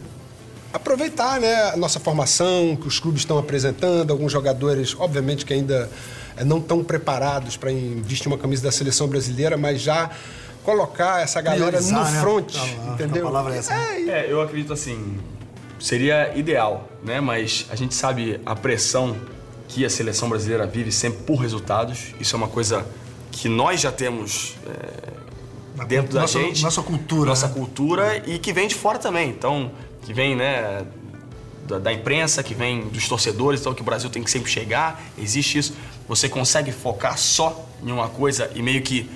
aproveitar 0.73 1.41
né, 1.41 1.71
a 1.71 1.77
nossa 1.77 1.99
formação 1.99 2.77
que 2.77 2.87
os 2.87 2.99
clubes 2.99 3.23
estão 3.23 3.39
apresentando, 3.39 4.11
alguns 4.11 4.33
jogadores, 4.33 4.95
obviamente, 4.99 5.45
que 5.45 5.53
ainda 5.53 5.91
eh, 6.37 6.45
não 6.45 6.59
estão 6.59 6.83
preparados 6.85 7.57
para 7.57 7.71
vestir 8.03 8.29
uma 8.29 8.39
camisa 8.39 8.63
da 8.63 8.73
seleção 8.73 9.09
brasileira, 9.09 9.57
mas 9.57 9.81
já 9.81 10.11
colocar 10.65 11.23
essa 11.23 11.41
galera 11.41 11.79
Priorizar, 11.79 12.05
no 12.05 12.11
né? 12.11 12.21
front, 12.21 12.57
a, 12.57 12.93
entendeu? 12.93 13.27
A 13.27 13.31
palavra 13.31 13.55
é 13.55 13.59
essa. 13.59 13.75
Né? 13.75 14.05
É, 14.09 14.11
é, 14.11 14.33
eu 14.33 14.41
acredito 14.41 14.73
assim, 14.73 15.19
seria 15.79 16.37
ideal, 16.37 16.89
né? 17.03 17.21
Mas 17.21 17.67
a 17.71 17.77
gente 17.77 17.95
sabe 17.95 18.41
a 18.45 18.55
pressão 18.55 19.17
que 19.69 19.85
a 19.85 19.91
seleção 19.91 20.29
brasileira 20.29 20.67
vive 20.67 20.93
sempre 20.93 21.23
por 21.23 21.37
resultados. 21.37 22.15
Isso 22.21 22.35
é 22.35 22.39
uma 22.39 22.49
coisa 22.49 22.87
que 23.33 23.49
nós 23.49 23.81
já 23.81 23.93
temos 23.93 24.57
é, 24.67 25.85
dentro 25.85 26.15
da 26.15 26.23
nossa, 26.23 26.39
gente. 26.39 26.63
Nossa 26.63 26.83
cultura. 26.83 27.31
Nossa 27.31 27.49
né? 27.49 27.55
cultura 27.55 28.23
e 28.27 28.39
que 28.39 28.53
vem 28.53 28.69
de 28.69 28.75
fora 28.75 28.99
também. 28.99 29.31
Então, 29.31 29.71
que 30.03 30.13
vem, 30.13 30.35
né, 30.35 30.85
da, 31.67 31.79
da, 31.79 31.93
imprensa, 31.93 32.43
que 32.43 32.55
vem 32.55 32.89
dos 32.89 33.09
torcedores, 33.09 33.61
então 33.61 33.75
que 33.75 33.83
o 33.83 33.85
Brasil 33.85 34.11
tem 34.11 34.23
que 34.23 34.31
sempre 34.31 34.51
chegar. 34.51 35.03
Existe 35.17 35.59
isso. 35.59 35.77
Você 36.09 36.29
consegue 36.29 36.73
focar 36.73 37.17
só 37.17 37.67
em 37.83 37.91
uma 37.93 38.09
coisa 38.09 38.51
e 38.55 38.63
meio 38.63 38.83
que 38.83 39.09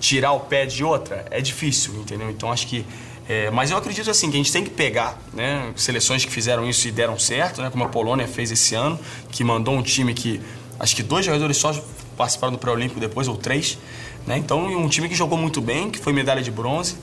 tirar 0.00 0.32
o 0.32 0.40
pé 0.40 0.66
de 0.66 0.84
outra? 0.84 1.24
É 1.30 1.40
difícil, 1.40 1.94
entendeu? 1.94 2.30
Então 2.30 2.52
acho 2.52 2.66
que. 2.66 2.84
É, 3.26 3.50
mas 3.50 3.70
eu 3.70 3.78
acredito 3.78 4.10
assim 4.10 4.30
que 4.30 4.34
a 4.34 4.36
gente 4.36 4.52
tem 4.52 4.62
que 4.62 4.68
pegar 4.68 5.18
né, 5.32 5.72
seleções 5.76 6.26
que 6.26 6.30
fizeram 6.30 6.68
isso 6.68 6.86
e 6.86 6.90
deram 6.90 7.18
certo, 7.18 7.62
né, 7.62 7.70
como 7.70 7.82
a 7.82 7.88
Polônia 7.88 8.28
fez 8.28 8.50
esse 8.50 8.74
ano, 8.74 9.00
que 9.30 9.42
mandou 9.42 9.74
um 9.74 9.82
time 9.82 10.12
que 10.12 10.42
acho 10.78 10.94
que 10.94 11.02
dois 11.02 11.24
jogadores 11.24 11.56
só 11.56 11.72
participaram 12.18 12.52
do 12.52 12.58
pré-olímpico 12.58 13.00
depois, 13.00 13.26
ou 13.28 13.36
três. 13.36 13.78
Né? 14.26 14.38
Então, 14.38 14.66
um 14.66 14.88
time 14.88 15.08
que 15.08 15.14
jogou 15.14 15.38
muito 15.38 15.60
bem, 15.60 15.90
que 15.90 15.98
foi 15.98 16.12
medalha 16.12 16.42
de 16.42 16.50
bronze. 16.50 16.96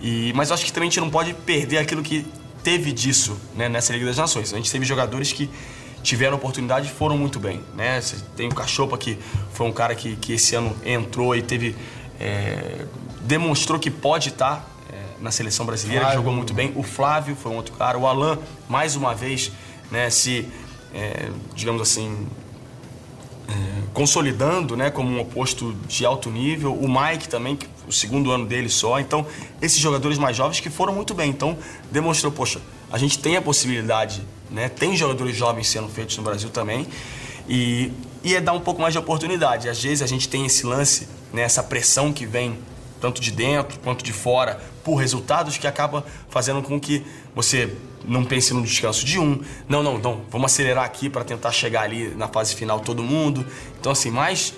E, 0.00 0.32
mas 0.34 0.50
eu 0.50 0.54
acho 0.54 0.64
que 0.64 0.72
também 0.72 0.88
a 0.88 0.90
gente 0.90 1.00
não 1.00 1.10
pode 1.10 1.34
perder 1.34 1.78
aquilo 1.78 2.02
que 2.02 2.26
teve 2.68 2.92
disso 2.92 3.40
né, 3.56 3.66
nessa 3.66 3.94
Liga 3.94 4.04
das 4.04 4.18
Nações. 4.18 4.52
A 4.52 4.56
gente 4.58 4.70
teve 4.70 4.84
jogadores 4.84 5.32
que 5.32 5.48
tiveram 6.02 6.36
oportunidade 6.36 6.88
e 6.88 6.90
foram 6.90 7.16
muito 7.16 7.40
bem. 7.40 7.62
Né? 7.74 7.98
Você 7.98 8.16
tem 8.36 8.46
o 8.46 8.54
Cachopa, 8.54 8.98
que 8.98 9.18
foi 9.54 9.66
um 9.66 9.72
cara 9.72 9.94
que, 9.94 10.16
que 10.16 10.34
esse 10.34 10.54
ano 10.54 10.76
entrou 10.84 11.34
e 11.34 11.40
teve. 11.40 11.74
É, 12.20 12.84
demonstrou 13.22 13.78
que 13.78 13.90
pode 13.90 14.28
estar 14.28 14.68
é, 14.92 14.96
na 15.18 15.30
seleção 15.30 15.64
brasileira, 15.64 16.02
Flávio. 16.02 16.18
jogou 16.18 16.34
muito 16.34 16.52
bem. 16.52 16.70
O 16.74 16.82
Flávio 16.82 17.34
foi 17.34 17.50
um 17.52 17.56
outro 17.56 17.74
cara. 17.74 17.96
O 17.96 18.06
Alain, 18.06 18.38
mais 18.68 18.96
uma 18.96 19.14
vez, 19.14 19.50
né, 19.90 20.10
se, 20.10 20.46
é, 20.92 21.30
digamos 21.54 21.80
assim, 21.80 22.26
é, 23.48 23.52
consolidando 23.94 24.76
né, 24.76 24.90
como 24.90 25.08
um 25.08 25.20
oposto 25.20 25.74
de 25.88 26.04
alto 26.04 26.28
nível. 26.28 26.74
O 26.74 26.86
Mike 26.86 27.30
também, 27.30 27.56
que, 27.56 27.66
o 27.88 27.92
segundo 27.92 28.30
ano 28.30 28.46
dele 28.46 28.68
só. 28.68 29.00
Então, 29.00 29.26
esses 29.60 29.78
jogadores 29.78 30.18
mais 30.18 30.36
jovens 30.36 30.60
que 30.60 30.70
foram 30.70 30.94
muito 30.94 31.14
bem. 31.14 31.30
Então, 31.30 31.58
demonstrou, 31.90 32.30
poxa, 32.30 32.60
a 32.90 32.98
gente 32.98 33.18
tem 33.18 33.36
a 33.36 33.42
possibilidade, 33.42 34.22
né? 34.50 34.68
Tem 34.68 34.96
jogadores 34.96 35.36
jovens 35.36 35.68
sendo 35.68 35.88
feitos 35.88 36.16
no 36.16 36.22
Brasil 36.22 36.50
também. 36.50 36.86
E, 37.48 37.92
e 38.22 38.34
é 38.34 38.40
dar 38.40 38.52
um 38.52 38.60
pouco 38.60 38.80
mais 38.80 38.92
de 38.92 38.98
oportunidade. 38.98 39.68
Às 39.68 39.82
vezes 39.82 40.02
a 40.02 40.06
gente 40.06 40.28
tem 40.28 40.44
esse 40.44 40.66
lance, 40.66 41.08
né, 41.32 41.42
essa 41.42 41.62
pressão 41.62 42.12
que 42.12 42.26
vem 42.26 42.58
tanto 43.00 43.20
de 43.20 43.30
dentro 43.30 43.78
quanto 43.80 44.04
de 44.04 44.12
fora, 44.12 44.60
por 44.82 44.96
resultados 44.96 45.56
que 45.56 45.66
acaba 45.66 46.04
fazendo 46.28 46.62
com 46.62 46.80
que 46.80 47.04
você 47.34 47.72
não 48.04 48.24
pense 48.24 48.52
no 48.52 48.62
descanso 48.62 49.04
de 49.04 49.18
um. 49.18 49.40
Não, 49.68 49.82
não, 49.82 49.98
não, 49.98 50.22
vamos 50.30 50.52
acelerar 50.52 50.84
aqui 50.84 51.08
para 51.08 51.24
tentar 51.24 51.52
chegar 51.52 51.82
ali 51.82 52.08
na 52.16 52.28
fase 52.28 52.54
final 52.54 52.80
todo 52.80 53.02
mundo. 53.02 53.46
Então, 53.78 53.92
assim, 53.92 54.10
mas 54.10 54.54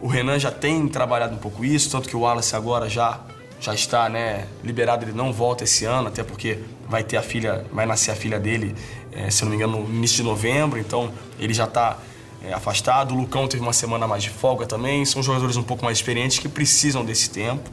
o 0.00 0.06
Renan 0.06 0.38
já 0.38 0.50
tem 0.50 0.86
trabalhado 0.88 1.34
um 1.34 1.38
pouco 1.38 1.64
isso, 1.64 1.90
tanto 1.90 2.08
que 2.08 2.16
o 2.16 2.20
Wallace 2.20 2.54
agora 2.54 2.88
já 2.88 3.20
já 3.58 3.74
está 3.74 4.06
né, 4.08 4.46
liberado, 4.62 5.04
ele 5.04 5.12
não 5.12 5.32
volta 5.32 5.64
esse 5.64 5.86
ano, 5.86 6.08
até 6.08 6.22
porque 6.22 6.58
vai 6.86 7.02
ter 7.02 7.16
a 7.16 7.22
filha, 7.22 7.64
vai 7.72 7.86
nascer 7.86 8.10
a 8.10 8.14
filha 8.14 8.38
dele, 8.38 8.76
é, 9.10 9.30
se 9.30 9.42
não 9.42 9.50
me 9.50 9.56
engano, 9.56 9.80
no 9.80 9.94
início 9.94 10.18
de 10.18 10.22
novembro, 10.24 10.78
então 10.78 11.10
ele 11.38 11.54
já 11.54 11.64
está 11.64 11.96
é, 12.44 12.52
afastado. 12.52 13.14
O 13.14 13.18
Lucão 13.18 13.48
teve 13.48 13.62
uma 13.62 13.72
semana 13.72 14.06
mais 14.06 14.22
de 14.22 14.30
folga 14.30 14.66
também. 14.66 15.04
São 15.06 15.22
jogadores 15.22 15.56
um 15.56 15.62
pouco 15.62 15.84
mais 15.84 15.96
experientes 15.96 16.38
que 16.38 16.48
precisam 16.48 17.02
desse 17.02 17.30
tempo. 17.30 17.68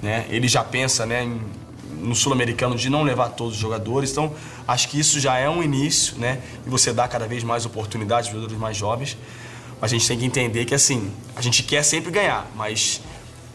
Né? 0.00 0.24
Ele 0.30 0.46
já 0.46 0.62
pensa 0.62 1.04
né, 1.04 1.24
em 1.24 1.40
no 2.04 2.14
sul-americano 2.14 2.76
de 2.76 2.90
não 2.90 3.02
levar 3.02 3.30
todos 3.30 3.54
os 3.54 3.60
jogadores. 3.60 4.10
Então, 4.10 4.32
acho 4.68 4.88
que 4.88 4.98
isso 4.98 5.18
já 5.18 5.38
é 5.38 5.48
um 5.48 5.62
início, 5.62 6.18
né? 6.18 6.40
E 6.66 6.68
você 6.68 6.92
dá 6.92 7.08
cada 7.08 7.26
vez 7.26 7.42
mais 7.42 7.64
oportunidades 7.64 8.26
aos 8.26 8.34
jogadores 8.34 8.60
mais 8.60 8.76
jovens. 8.76 9.16
A 9.84 9.86
gente 9.86 10.08
tem 10.08 10.18
que 10.18 10.24
entender 10.24 10.64
que, 10.64 10.74
assim, 10.74 11.12
a 11.36 11.42
gente 11.42 11.62
quer 11.62 11.82
sempre 11.82 12.10
ganhar, 12.10 12.50
mas 12.56 13.02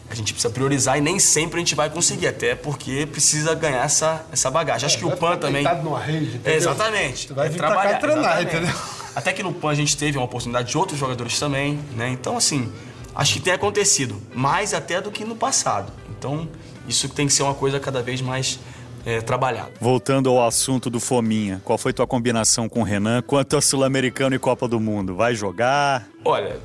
a 0.08 0.14
gente 0.14 0.32
precisa 0.32 0.54
priorizar 0.54 0.96
e 0.96 1.00
nem 1.00 1.18
sempre 1.18 1.56
a 1.56 1.58
gente 1.58 1.74
vai 1.74 1.90
conseguir, 1.90 2.28
até 2.28 2.54
porque 2.54 3.04
precisa 3.10 3.52
ganhar 3.52 3.84
essa, 3.84 4.24
essa 4.30 4.48
bagagem. 4.48 4.86
Acho 4.86 4.94
é, 4.94 4.98
que 5.00 5.04
o 5.06 5.16
PAN 5.16 5.36
também. 5.38 5.64
Numa 5.82 5.98
rede, 5.98 6.36
entendeu? 6.36 6.54
exatamente. 6.54 7.26
Tu 7.26 7.34
vai 7.34 7.48
vir 7.48 7.56
trabalhar, 7.56 7.98
pra 7.98 8.08
cá 8.08 8.14
treinar, 8.14 8.42
entendeu? 8.44 8.72
Até 9.16 9.32
que 9.32 9.42
no 9.42 9.52
PAN 9.52 9.70
a 9.70 9.74
gente 9.74 9.96
teve 9.96 10.18
uma 10.18 10.24
oportunidade 10.24 10.70
de 10.70 10.78
outros 10.78 10.96
jogadores 10.96 11.36
também, 11.36 11.80
né? 11.96 12.10
Então, 12.10 12.36
assim, 12.36 12.72
acho 13.12 13.32
que 13.32 13.40
tem 13.40 13.52
acontecido 13.52 14.22
mais 14.32 14.72
até 14.72 15.00
do 15.00 15.10
que 15.10 15.24
no 15.24 15.34
passado. 15.34 15.92
Então, 16.16 16.48
isso 16.86 17.08
tem 17.08 17.26
que 17.26 17.32
ser 17.32 17.42
uma 17.42 17.54
coisa 17.54 17.80
cada 17.80 18.04
vez 18.04 18.20
mais 18.20 18.60
é, 19.04 19.20
trabalhada. 19.20 19.72
Voltando 19.80 20.28
ao 20.30 20.46
assunto 20.46 20.90
do 20.90 21.00
Fominha, 21.00 21.60
qual 21.64 21.78
foi 21.78 21.92
tua 21.92 22.06
combinação 22.06 22.68
com 22.68 22.80
o 22.80 22.84
Renan 22.84 23.22
quanto 23.22 23.56
a 23.56 23.60
Sul-Americano 23.60 24.34
e 24.34 24.38
Copa 24.38 24.68
do 24.68 24.78
Mundo? 24.78 25.14
Vai 25.14 25.34
jogar? 25.34 26.06
Olha, 26.24 26.58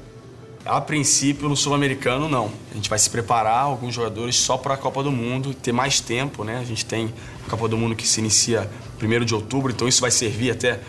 a 0.65 0.81
princípio 0.81 1.47
no 1.47 1.55
Sul-Americano 1.55 2.27
não. 2.27 2.51
A 2.71 2.75
gente 2.75 2.89
vai 2.89 2.99
se 2.99 3.09
preparar, 3.09 3.63
alguns 3.63 3.93
jogadores 3.93 4.36
só 4.36 4.57
para 4.57 4.73
a 4.73 4.77
Copa 4.77 5.03
do 5.03 5.11
Mundo, 5.11 5.53
ter 5.53 5.71
mais 5.71 5.99
tempo, 5.99 6.43
né? 6.43 6.57
A 6.57 6.63
gente 6.63 6.86
tem 6.86 7.13
a 7.45 7.49
Copa 7.49 7.67
do 7.67 7.77
Mundo 7.77 7.95
que 7.95 8.07
se 8.07 8.19
inicia 8.19 8.69
1 9.01 9.25
de 9.25 9.36
outubro, 9.36 9.71
então 9.71 9.88
isso 9.88 10.01
vai 10.01 10.11
servir 10.11 10.51
até 10.51 10.79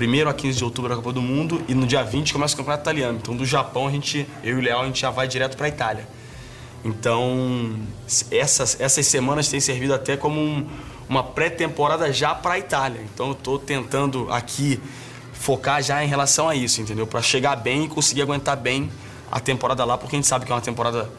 1 0.00 0.28
a 0.28 0.32
15 0.32 0.58
de 0.58 0.64
outubro 0.64 0.92
a 0.92 0.96
Copa 0.96 1.12
do 1.12 1.20
Mundo 1.20 1.62
e 1.68 1.74
no 1.74 1.86
dia 1.86 2.02
20 2.02 2.32
começa 2.32 2.54
o 2.54 2.56
Campeonato 2.56 2.82
Italiano. 2.82 3.18
Então 3.20 3.36
do 3.36 3.44
Japão 3.44 3.86
a 3.86 3.90
gente, 3.90 4.26
eu 4.42 4.56
e 4.56 4.60
o 4.60 4.62
Léo, 4.62 4.80
a 4.80 4.86
gente 4.86 5.00
já 5.00 5.10
vai 5.10 5.28
direto 5.28 5.56
para 5.56 5.66
a 5.66 5.68
Itália. 5.68 6.08
Então, 6.84 7.76
essas, 8.30 8.80
essas 8.80 9.06
semanas 9.06 9.48
têm 9.48 9.60
servido 9.60 9.94
até 9.94 10.16
como 10.16 10.40
um, 10.40 10.66
uma 11.08 11.22
pré-temporada 11.22 12.12
já 12.12 12.34
para 12.34 12.54
a 12.54 12.58
Itália. 12.58 13.00
Então, 13.14 13.28
eu 13.28 13.32
estou 13.32 13.58
tentando 13.58 14.30
aqui 14.32 14.80
focar 15.32 15.82
já 15.82 16.02
em 16.04 16.08
relação 16.08 16.48
a 16.48 16.54
isso, 16.54 16.80
entendeu? 16.80 17.06
Para 17.06 17.22
chegar 17.22 17.56
bem 17.56 17.84
e 17.84 17.88
conseguir 17.88 18.22
aguentar 18.22 18.56
bem 18.56 18.90
a 19.30 19.40
temporada 19.40 19.84
lá, 19.84 19.96
porque 19.96 20.16
a 20.16 20.18
gente 20.18 20.28
sabe 20.28 20.44
que 20.44 20.52
é 20.52 20.54
uma 20.54 20.60
temporada 20.60 21.10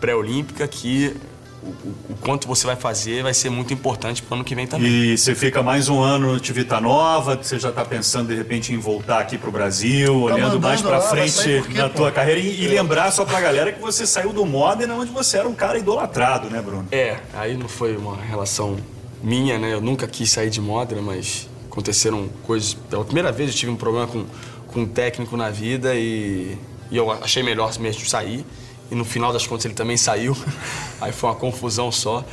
pré-olímpica 0.00 0.66
que 0.66 1.16
o, 1.64 2.12
o, 2.12 2.16
quanto 2.20 2.46
você 2.46 2.66
vai 2.66 2.76
fazer 2.76 3.22
vai 3.22 3.32
ser 3.32 3.50
muito 3.50 3.72
importante 3.72 4.22
para 4.22 4.32
o 4.32 4.34
ano 4.36 4.44
que 4.44 4.54
vem 4.54 4.66
também. 4.66 4.88
E 4.88 5.18
você 5.18 5.34
fica 5.34 5.62
mais 5.62 5.88
um 5.88 6.00
ano 6.00 6.38
de 6.38 6.52
Vita 6.52 6.80
Nova, 6.80 7.36
você 7.36 7.58
já 7.58 7.70
está 7.70 7.84
pensando 7.84 8.28
de 8.28 8.34
repente 8.34 8.72
em 8.72 8.78
voltar 8.78 9.20
aqui 9.20 9.38
para 9.38 9.48
o 9.48 9.52
Brasil, 9.52 10.26
tá 10.28 10.34
olhando 10.34 10.60
mais 10.60 10.82
para 10.82 11.00
frente 11.00 11.64
na 11.74 11.88
tua 11.88 12.12
carreira 12.12 12.40
e, 12.40 12.62
e 12.62 12.68
lembrar 12.68 13.10
só 13.10 13.24
para 13.24 13.38
a 13.38 13.40
galera 13.40 13.72
que 13.72 13.80
você 13.80 14.06
saiu 14.06 14.32
do 14.32 14.44
Modena 14.44 14.94
onde 14.94 15.10
você 15.10 15.38
era 15.38 15.48
um 15.48 15.54
cara 15.54 15.78
idolatrado, 15.78 16.50
né, 16.50 16.60
Bruno? 16.60 16.86
É, 16.92 17.18
aí 17.32 17.56
não 17.56 17.68
foi 17.68 17.96
uma 17.96 18.16
relação 18.16 18.76
minha, 19.22 19.58
né? 19.58 19.72
Eu 19.72 19.80
nunca 19.80 20.06
quis 20.06 20.30
sair 20.30 20.50
de 20.50 20.60
Modena, 20.60 21.00
mas 21.00 21.48
aconteceram 21.70 22.28
coisas. 22.46 22.74
Pela 22.74 23.04
primeira 23.04 23.32
vez 23.32 23.50
eu 23.50 23.56
tive 23.56 23.72
um 23.72 23.76
problema 23.76 24.06
com, 24.06 24.24
com 24.68 24.80
um 24.80 24.86
técnico 24.86 25.36
na 25.36 25.50
vida 25.50 25.94
e, 25.94 26.58
e 26.90 26.96
eu 26.96 27.10
achei 27.10 27.42
melhor 27.42 27.72
mesmo 27.78 28.04
sair 28.06 28.44
e 28.90 28.94
no 28.94 29.04
final 29.04 29.32
das 29.32 29.46
contas 29.46 29.64
ele 29.64 29.74
também 29.74 29.96
saiu. 29.96 30.36
Aí 31.00 31.12
foi 31.12 31.30
uma 31.30 31.36
confusão 31.36 31.90
só. 31.90 32.24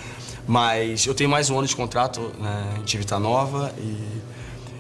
Mas 0.48 1.06
eu 1.06 1.14
tenho 1.14 1.30
mais 1.30 1.50
um 1.50 1.58
ano 1.58 1.68
de 1.68 1.76
contrato 1.76 2.32
né, 2.40 2.80
de 2.84 2.98
Vita 2.98 3.20
Nova 3.20 3.74
e 3.78 4.22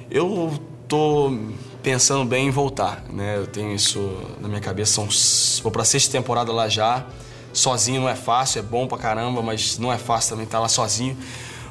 eu 0.10 0.60
tô 0.88 1.32
pensando 1.82 2.26
bem 2.26 2.48
em 2.48 2.52
voltar, 2.52 3.04
né? 3.10 3.38
Eu 3.38 3.48
tenho 3.48 3.74
isso 3.74 4.00
na 4.40 4.48
minha 4.48 4.62
cabeça. 4.62 4.94
São, 4.94 5.08
vou 5.64 5.72
pra 5.72 5.84
sexta 5.84 6.12
temporada 6.12 6.52
lá 6.52 6.68
já. 6.68 7.06
Sozinho 7.54 8.02
não 8.02 8.10
é 8.10 8.16
fácil, 8.16 8.60
é 8.60 8.62
bom 8.62 8.88
pra 8.88 8.98
caramba, 8.98 9.42
mas 9.42 9.78
não 9.78 9.92
é 9.92 9.98
fácil 9.98 10.32
também 10.32 10.46
estar 10.46 10.60
lá 10.60 10.68
sozinho. 10.68 11.18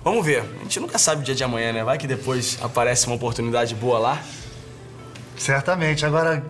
Vamos 0.02 0.24
ver. 0.24 0.42
A 0.60 0.62
gente 0.62 0.80
nunca 0.80 0.98
sabe 0.98 1.22
o 1.22 1.24
dia 1.24 1.34
de 1.34 1.44
amanhã, 1.44 1.72
né? 1.72 1.84
Vai 1.84 1.98
que 1.98 2.06
depois 2.06 2.58
aparece 2.62 3.06
uma 3.06 3.16
oportunidade 3.16 3.74
boa 3.74 3.98
lá. 3.98 4.22
Certamente. 5.36 6.04
Agora, 6.04 6.44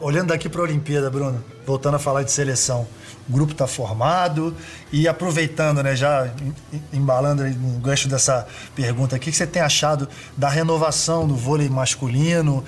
olhando 0.00 0.28
daqui 0.28 0.48
para 0.48 0.60
a 0.60 0.64
Olimpíada, 0.64 1.10
Bruno, 1.10 1.42
voltando 1.66 1.96
a 1.96 1.98
falar 1.98 2.22
de 2.22 2.32
seleção, 2.32 2.86
o 3.28 3.32
grupo 3.32 3.52
está 3.52 3.66
formado 3.66 4.54
e 4.92 5.06
aproveitando, 5.06 5.82
né, 5.82 5.94
já 5.94 6.30
embalando 6.92 7.44
no 7.44 7.78
gancho 7.78 8.08
dessa 8.08 8.46
pergunta 8.74 9.16
o 9.16 9.18
que 9.18 9.30
você 9.30 9.46
tem 9.46 9.60
achado 9.60 10.08
da 10.36 10.48
renovação 10.48 11.26
do 11.26 11.36
vôlei 11.36 11.68
masculino? 11.68 12.64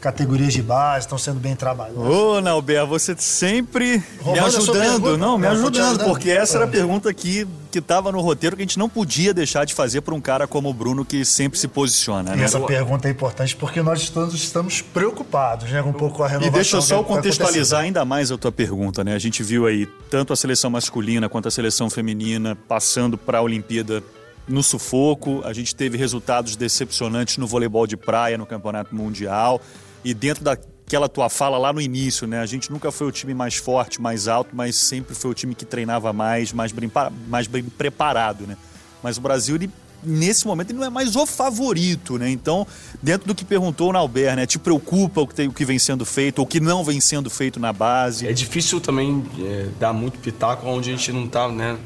Categorias 0.00 0.52
de 0.52 0.62
base 0.62 1.06
estão 1.06 1.18
sendo 1.18 1.38
bem 1.38 1.54
trabalhadas. 1.54 2.02
Ô, 2.02 2.40
Nauber, 2.40 2.86
você 2.86 3.14
sempre 3.18 4.02
Roubando 4.20 4.40
me 4.40 4.56
ajudando. 4.56 5.18
Não, 5.18 5.38
me 5.38 5.46
ajudando, 5.46 5.84
ajudando, 5.84 6.04
porque 6.04 6.30
essa 6.30 6.56
era 6.56 6.64
a 6.64 6.68
pergunta 6.68 7.12
que 7.12 7.46
estava 7.72 8.10
no 8.10 8.20
roteiro 8.20 8.56
que 8.56 8.62
a 8.62 8.64
gente 8.64 8.78
não 8.78 8.88
podia 8.88 9.34
deixar 9.34 9.64
de 9.64 9.74
fazer 9.74 10.00
para 10.00 10.14
um 10.14 10.20
cara 10.20 10.46
como 10.46 10.70
o 10.70 10.74
Bruno 10.74 11.04
que 11.04 11.24
sempre 11.24 11.58
se 11.58 11.68
posiciona. 11.68 12.34
Né? 12.34 12.44
Essa 12.44 12.58
pergunta 12.60 13.08
é 13.08 13.10
importante 13.10 13.54
porque 13.54 13.82
nós 13.82 14.08
todos 14.08 14.34
estamos 14.34 14.80
preocupados 14.80 15.70
né, 15.70 15.82
com 15.82 15.90
um 15.90 15.92
pouco 15.92 16.16
com 16.16 16.24
a 16.24 16.28
renovação. 16.28 16.52
E 16.52 16.54
deixa 16.54 16.76
eu 16.76 16.82
só 16.82 17.02
contextualizar 17.02 17.82
ainda 17.82 18.04
mais 18.04 18.32
a 18.32 18.38
tua 18.38 18.50
pergunta. 18.50 19.04
Né? 19.04 19.14
A 19.14 19.18
gente 19.18 19.42
viu 19.42 19.66
aí 19.66 19.86
tanto 20.08 20.32
a 20.32 20.36
seleção 20.36 20.70
masculina 20.70 21.28
quanto 21.28 21.46
a 21.46 21.50
seleção 21.50 21.90
feminina 21.90 22.56
passando 22.66 23.18
para 23.18 23.38
a 23.38 23.42
Olimpíada 23.42 24.02
no 24.48 24.62
sufoco. 24.62 25.42
A 25.44 25.52
gente 25.52 25.74
teve 25.74 25.98
resultados 25.98 26.56
decepcionantes 26.56 27.36
no 27.36 27.46
voleibol 27.46 27.86
de 27.86 27.96
praia 27.96 28.38
no 28.38 28.46
Campeonato 28.46 28.94
Mundial 28.94 29.60
e 30.04 30.14
dentro 30.14 30.42
daquela 30.44 31.08
tua 31.08 31.28
fala 31.28 31.58
lá 31.58 31.72
no 31.72 31.80
início, 31.80 32.26
né? 32.26 32.40
A 32.40 32.46
gente 32.46 32.70
nunca 32.70 32.90
foi 32.90 33.06
o 33.06 33.12
time 33.12 33.34
mais 33.34 33.56
forte, 33.56 34.00
mais 34.00 34.28
alto, 34.28 34.50
mas 34.54 34.76
sempre 34.76 35.14
foi 35.14 35.30
o 35.30 35.34
time 35.34 35.54
que 35.54 35.64
treinava 35.64 36.12
mais, 36.12 36.52
mais 36.52 36.72
bem, 36.72 36.90
mais 37.28 37.46
bem 37.46 37.62
preparado, 37.64 38.46
né? 38.46 38.56
Mas 39.02 39.16
o 39.16 39.20
Brasil, 39.20 39.54
ele, 39.54 39.70
nesse 40.02 40.46
momento, 40.46 40.70
ele 40.70 40.78
não 40.78 40.86
é 40.86 40.90
mais 40.90 41.16
o 41.16 41.26
favorito, 41.26 42.18
né? 42.18 42.30
Então, 42.30 42.66
dentro 43.02 43.28
do 43.28 43.34
que 43.34 43.44
perguntou 43.44 43.90
o 43.90 43.92
Nalber, 43.92 44.36
né? 44.36 44.46
Te 44.46 44.58
preocupa 44.58 45.20
o 45.20 45.26
que, 45.26 45.34
tem, 45.34 45.48
o 45.48 45.52
que 45.52 45.64
vem 45.64 45.78
sendo 45.78 46.04
feito, 46.04 46.42
o 46.42 46.46
que 46.46 46.60
não 46.60 46.84
vem 46.84 47.00
sendo 47.00 47.30
feito 47.30 47.60
na 47.60 47.72
base? 47.72 48.26
É 48.26 48.32
difícil 48.32 48.80
também 48.80 49.24
é, 49.38 49.68
dar 49.78 49.92
muito 49.92 50.18
pitaco 50.18 50.66
onde 50.66 50.90
a 50.90 50.92
gente 50.92 51.12
não 51.12 51.26
tá, 51.26 51.48
né? 51.48 51.78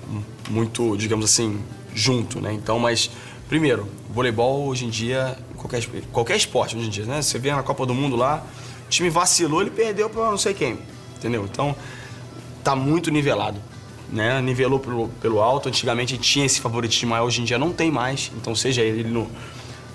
Muito, 0.48 0.96
digamos 0.96 1.24
assim, 1.24 1.60
junto, 1.94 2.40
né? 2.40 2.52
Então, 2.52 2.78
mas, 2.78 3.10
primeiro, 3.48 3.88
voleibol 4.10 4.66
hoje 4.66 4.86
em 4.86 4.90
dia 4.90 5.36
qualquer, 5.64 6.02
qualquer 6.12 6.36
esporte 6.36 6.76
hoje 6.76 6.86
em 6.86 6.90
dia, 6.90 7.04
né? 7.06 7.22
Você 7.22 7.38
vê 7.38 7.50
na 7.50 7.62
Copa 7.62 7.86
do 7.86 7.94
Mundo 7.94 8.16
lá, 8.16 8.44
o 8.86 8.88
time 8.90 9.08
vacilou, 9.08 9.62
ele 9.62 9.70
perdeu 9.70 10.10
para 10.10 10.30
não 10.30 10.38
sei 10.38 10.52
quem, 10.52 10.78
entendeu? 11.16 11.48
Então, 11.50 11.74
tá 12.62 12.76
muito 12.76 13.10
nivelado, 13.10 13.58
né? 14.10 14.40
Nivelou 14.42 14.78
pelo, 14.78 15.08
pelo 15.20 15.40
alto, 15.40 15.68
antigamente 15.68 16.18
tinha 16.18 16.44
esse 16.44 16.60
favoritismo 16.60 17.10
maior, 17.10 17.24
hoje 17.24 17.40
em 17.40 17.44
dia 17.44 17.58
não 17.58 17.72
tem 17.72 17.90
mais, 17.90 18.30
então 18.36 18.54
seja 18.54 18.82
ele 18.82 19.08
no, 19.08 19.26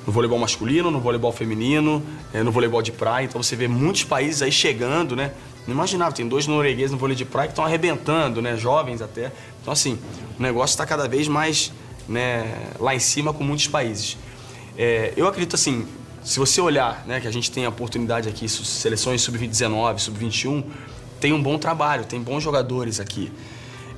no 0.05 0.11
voleibol 0.11 0.39
masculino, 0.39 0.89
no 0.89 0.99
voleibol 0.99 1.31
feminino, 1.31 2.03
é, 2.33 2.41
no 2.41 2.51
voleibol 2.51 2.81
de 2.81 2.91
praia, 2.91 3.25
então 3.25 3.41
você 3.41 3.55
vê 3.55 3.67
muitos 3.67 4.03
países 4.03 4.41
aí 4.41 4.51
chegando, 4.51 5.15
né? 5.15 5.31
Não 5.67 5.75
imaginava, 5.75 6.11
tem 6.11 6.27
dois 6.27 6.47
noruegueses 6.47 6.91
no 6.91 6.97
vôlei 6.97 7.15
de 7.15 7.25
praia 7.25 7.47
que 7.47 7.51
estão 7.51 7.63
arrebentando, 7.63 8.41
né? 8.41 8.57
Jovens 8.57 9.03
até. 9.03 9.31
Então, 9.61 9.71
assim, 9.71 9.99
o 10.39 10.41
negócio 10.41 10.73
está 10.73 10.83
cada 10.83 11.07
vez 11.07 11.27
mais 11.27 11.71
né, 12.07 12.71
lá 12.79 12.95
em 12.95 12.99
cima 12.99 13.31
com 13.31 13.43
muitos 13.43 13.67
países. 13.67 14.17
É, 14.77 15.13
eu 15.15 15.27
acredito 15.27 15.55
assim, 15.55 15.87
se 16.23 16.37
você 16.39 16.61
olhar, 16.61 17.03
né, 17.07 17.19
que 17.19 17.27
a 17.27 17.31
gente 17.31 17.51
tem 17.51 17.65
a 17.65 17.69
oportunidade 17.69 18.29
aqui, 18.29 18.47
seleções 18.47 19.21
sub-19, 19.21 19.99
sub-21, 19.99 20.63
tem 21.19 21.33
um 21.33 21.41
bom 21.41 21.57
trabalho, 21.57 22.05
tem 22.05 22.21
bons 22.21 22.41
jogadores 22.43 22.99
aqui. 22.99 23.31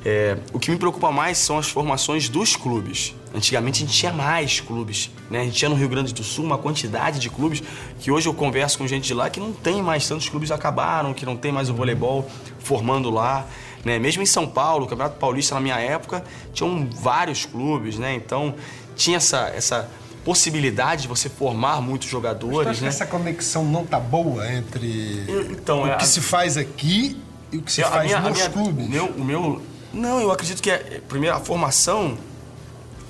É, 0.03 0.35
o 0.51 0.57
que 0.57 0.71
me 0.71 0.77
preocupa 0.77 1.11
mais 1.11 1.37
são 1.37 1.59
as 1.59 1.69
formações 1.69 2.27
dos 2.27 2.55
clubes. 2.55 3.13
Antigamente 3.35 3.83
a 3.83 3.85
gente 3.85 3.97
tinha 3.97 4.11
mais 4.11 4.59
clubes, 4.59 5.11
né? 5.29 5.41
A 5.41 5.43
gente 5.43 5.55
tinha 5.55 5.69
no 5.69 5.75
Rio 5.75 5.87
Grande 5.87 6.11
do 6.11 6.23
Sul 6.23 6.43
uma 6.43 6.57
quantidade 6.57 7.19
de 7.19 7.29
clubes 7.29 7.61
que 7.99 8.09
hoje 8.09 8.27
eu 8.27 8.33
converso 8.33 8.79
com 8.79 8.87
gente 8.87 9.05
de 9.05 9.13
lá 9.13 9.29
que 9.29 9.39
não 9.39 9.53
tem 9.53 9.81
mais 9.81 10.07
tantos 10.07 10.27
clubes 10.27 10.49
acabaram, 10.49 11.13
que 11.13 11.23
não 11.23 11.37
tem 11.37 11.51
mais 11.51 11.69
o 11.69 11.73
voleibol 11.73 12.27
formando 12.59 13.11
lá, 13.11 13.45
né? 13.85 13.99
Mesmo 13.99 14.23
em 14.23 14.25
São 14.25 14.47
Paulo, 14.47 14.85
o 14.85 14.87
Campeonato 14.87 15.19
Paulista 15.19 15.53
na 15.53 15.61
minha 15.61 15.79
época, 15.79 16.23
tinham 16.51 16.89
vários 16.89 17.45
clubes, 17.45 17.99
né? 17.99 18.15
Então 18.15 18.55
tinha 18.95 19.17
essa 19.17 19.51
essa 19.55 19.89
possibilidade 20.23 21.03
de 21.03 21.07
você 21.07 21.29
formar 21.29 21.81
muitos 21.81 22.07
jogadores. 22.07 22.81
né? 22.81 22.87
essa 22.87 23.05
conexão 23.05 23.65
não 23.65 23.85
tá 23.85 23.99
boa 23.99 24.51
entre 24.51 25.25
então, 25.51 25.83
o 25.83 25.87
é, 25.87 25.95
que 25.95 26.03
a... 26.03 26.07
se 26.07 26.21
faz 26.21 26.57
aqui 26.57 27.17
e 27.51 27.57
o 27.57 27.61
que 27.61 27.71
se 27.71 27.81
eu, 27.81 27.87
faz 27.89 28.05
minha, 28.05 28.19
nos 28.19 28.37
minha, 28.37 28.49
clubes? 28.49 28.87
Meu, 28.87 29.05
o 29.07 29.23
meu, 29.23 29.61
não, 29.93 30.21
eu 30.21 30.31
acredito 30.31 30.61
que 30.61 30.69
é, 30.69 31.01
primeiro 31.07 31.35
a 31.35 31.39
formação 31.39 32.17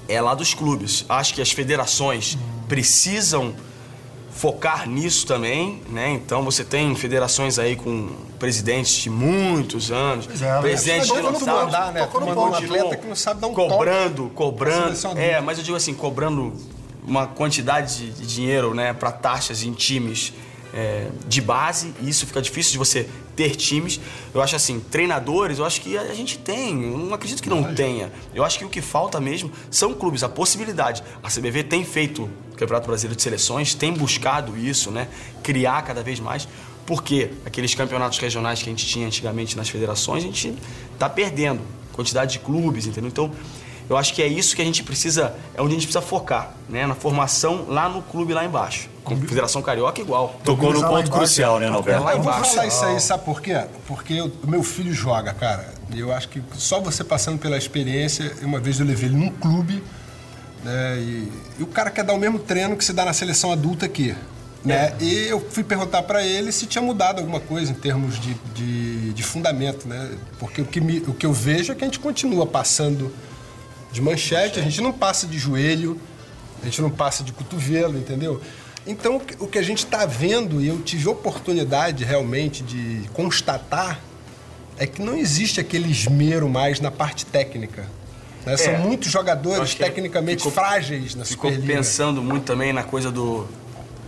é 0.08 0.20
lá 0.22 0.34
dos 0.34 0.54
clubes. 0.54 1.06
Acho 1.08 1.34
que 1.34 1.42
as 1.42 1.52
federações 1.52 2.36
hum. 2.36 2.40
precisam 2.68 3.54
focar 4.32 4.90
nisso 4.90 5.28
também, 5.28 5.82
né? 5.90 6.10
Então 6.12 6.44
você 6.44 6.64
tem 6.64 6.96
federações 6.96 7.60
aí 7.60 7.76
com 7.76 8.10
presidentes 8.40 8.94
de 8.94 9.10
muitos 9.10 9.92
anos, 9.92 10.28
é, 10.42 10.60
presidentes 10.62 11.12
é 11.12 11.14
que 11.14 11.22
não 11.22 11.40
sabem 11.40 11.68
andar, 11.68 11.92
né? 11.92 12.10
um 12.12 12.56
atleta 12.56 12.98
que 12.98 13.08
não 13.08 13.16
sabe 13.16 13.42
dar 13.42 13.48
um 13.48 13.54
cobrando, 13.54 14.24
toque. 14.24 14.36
cobrando, 14.36 14.98
é, 15.16 15.40
mas 15.42 15.60
eu 15.60 15.64
digo 15.64 15.78
assim, 15.78 15.94
cobrando 15.94 16.54
uma 17.06 17.28
quantidade 17.28 18.12
de 18.12 18.26
dinheiro 18.26 18.74
né, 18.74 18.94
para 18.94 19.12
taxas 19.12 19.64
em 19.64 19.74
times 19.74 20.34
é, 20.74 21.10
de 21.28 21.42
base, 21.42 21.94
e 22.02 22.10
isso 22.10 22.26
fica 22.26 22.42
difícil 22.42 22.72
de 22.74 22.78
você 22.78 23.10
ter 23.36 23.56
times. 23.56 24.00
Eu 24.34 24.42
acho 24.42 24.56
assim, 24.56 24.80
treinadores, 24.80 25.60
eu 25.60 25.66
acho 25.66 25.82
que 25.82 25.98
a 25.98 26.14
gente 26.14 26.38
tem, 26.38 26.84
eu 26.84 26.98
não 26.98 27.14
acredito 27.14 27.42
que 27.42 27.50
não 27.50 27.74
tenha. 27.74 28.12
Eu 28.34 28.44
acho 28.44 28.58
que 28.58 28.66
o 28.66 28.70
que 28.70 28.82
falta 28.82 29.20
mesmo 29.20 29.52
são 29.70 29.94
clubes, 29.94 30.24
a 30.24 30.30
possibilidade. 30.30 31.04
A 31.22 31.30
CBV 31.30 31.64
tem 31.64 31.84
feito 31.84 32.30
o 32.52 32.56
Campeonato 32.56 32.88
Brasileiro 32.88 33.16
de 33.16 33.22
Seleções, 33.22 33.74
tem 33.74 33.94
buscado 33.94 34.58
isso, 34.58 34.92
né? 34.92 35.08
Criar 35.44 35.82
cada 35.82 36.04
vez 36.04 36.20
mais. 36.20 36.48
Porque 36.86 37.32
aqueles 37.46 37.76
campeonatos 37.76 38.18
regionais 38.18 38.62
que 38.62 38.70
a 38.70 38.72
gente 38.72 38.86
tinha 38.86 39.08
antigamente 39.08 39.56
nas 39.56 39.70
federações, 39.70 40.24
a 40.24 40.28
gente 40.28 40.56
está 40.94 41.10
perdendo 41.10 41.62
quantidade 41.94 42.34
de 42.34 42.40
clubes, 42.40 42.88
entendeu? 42.88 43.10
Então, 43.10 43.32
eu 43.92 43.98
acho 43.98 44.14
que 44.14 44.22
é 44.22 44.28
isso 44.28 44.56
que 44.56 44.62
a 44.62 44.66
gente 44.66 44.84
precisa, 44.84 45.36
é 45.54 45.62
onde 45.62 45.72
a 45.72 45.74
gente 45.74 45.86
precisa 45.86 46.02
focar, 46.02 46.54
né? 46.70 46.88
Na 46.88 46.96
formação 46.96 47.66
lá 47.68 47.90
no 47.90 48.02
clube 48.02 48.34
lá 48.34 48.46
embaixo. 48.46 48.90
Com 49.04 49.18
Federação 49.18 49.62
Carioca 49.62 50.00
igual. 50.00 50.40
Tocou 50.46 50.72
no 50.72 50.82
ponto 50.82 51.12
crucial, 51.12 51.60
né, 51.60 51.70
Norberto? 51.70 52.08
Eu 52.08 52.22
vou 52.22 52.32
falar 52.32 52.68
isso 52.68 52.86
aí, 52.86 53.02
sabe 53.02 53.26
por 53.26 53.42
quê? 53.42 53.66
Porque 53.86 54.22
o 54.22 54.32
meu 54.48 54.64
filho 54.64 54.94
joga, 54.94 55.34
cara. 55.34 55.74
E 55.94 56.00
eu 56.00 56.14
acho 56.14 56.30
que 56.30 56.42
só 56.56 56.80
você 56.80 57.04
passando 57.04 57.38
pela 57.38 57.58
experiência, 57.58 58.34
uma 58.42 58.62
vez 58.62 58.80
eu 58.80 58.86
levei 58.86 59.10
ele 59.10 59.18
num 59.18 59.30
clube, 59.30 59.84
né? 60.64 60.98
E, 60.98 61.32
e 61.60 61.64
o 61.64 61.68
cara 61.68 61.92
quer 61.92 62.06
dar 62.06 62.14
o 62.14 62.18
mesmo 62.18 62.40
treino 62.40 62.78
que 62.78 62.86
se 62.86 62.94
dá 62.94 63.04
na 63.04 63.12
seleção 63.12 63.52
adulta 63.52 63.86
aqui. 63.86 64.16
Né? 64.64 64.94
É. 65.02 65.04
E 65.04 65.28
eu 65.28 65.42
fui 65.42 65.66
perguntar 65.66 66.04
para 66.04 66.26
ele 66.26 66.50
se 66.54 66.66
tinha 66.66 66.82
mudado 66.82 67.20
alguma 67.20 67.42
coisa 67.42 67.72
em 67.72 67.76
termos 67.76 68.18
de, 68.18 68.36
de, 68.54 69.12
de 69.12 69.24
fundamento, 69.24 69.86
né? 69.86 70.12
Porque 70.40 70.62
o 70.62 70.66
que, 70.66 70.80
me, 70.80 71.00
o 71.00 71.14
que 71.14 71.26
eu 71.26 71.34
vejo 71.34 71.74
é 71.74 71.76
que 71.76 71.84
a 71.84 71.88
gente 71.88 72.00
continua 72.00 72.46
passando 72.46 73.12
de 73.92 74.02
manchete, 74.02 74.60
a 74.60 74.64
gente 74.64 74.80
não 74.82 74.92
passa 74.92 75.28
de 75.28 75.38
joelho, 75.38 76.00
a 76.62 76.66
gente 76.66 76.82
não 76.82 76.90
passa 76.90 77.24
de 77.24 77.32
cotovelo, 77.32 77.98
entendeu? 77.98 78.42
Então, 78.88 79.22
o 79.40 79.48
que 79.48 79.60
a 79.60 79.62
gente 79.62 79.84
está 79.86 80.06
vendo, 80.06 80.62
e 80.62 80.68
eu 80.68 80.80
tive 80.82 81.08
oportunidade 81.08 82.04
realmente 82.04 82.64
de 82.64 83.08
constatar, 83.14 84.00
é 84.78 84.88
que 84.88 85.02
não 85.02 85.16
existe 85.16 85.60
aquele 85.60 85.92
esmero 85.92 86.50
mais 86.50 86.80
na 86.80 86.90
parte 86.90 87.26
técnica. 87.26 87.86
Né? 88.46 88.58
São 88.58 88.74
É. 88.74 88.78
muitos 88.80 89.08
Eu 89.08 89.12
jogadores 89.14 89.76
tecnicamente 89.76 90.38
ficou- 90.38 90.52
frágeis 90.52 91.14
na 91.14 91.24
Ficou 91.26 91.52
Superliga. 91.52 91.78
pensando 91.78 92.24
muito 92.24 92.46
também 92.46 92.74
na 92.74 92.82
coisa 92.82 93.12
do, 93.12 93.48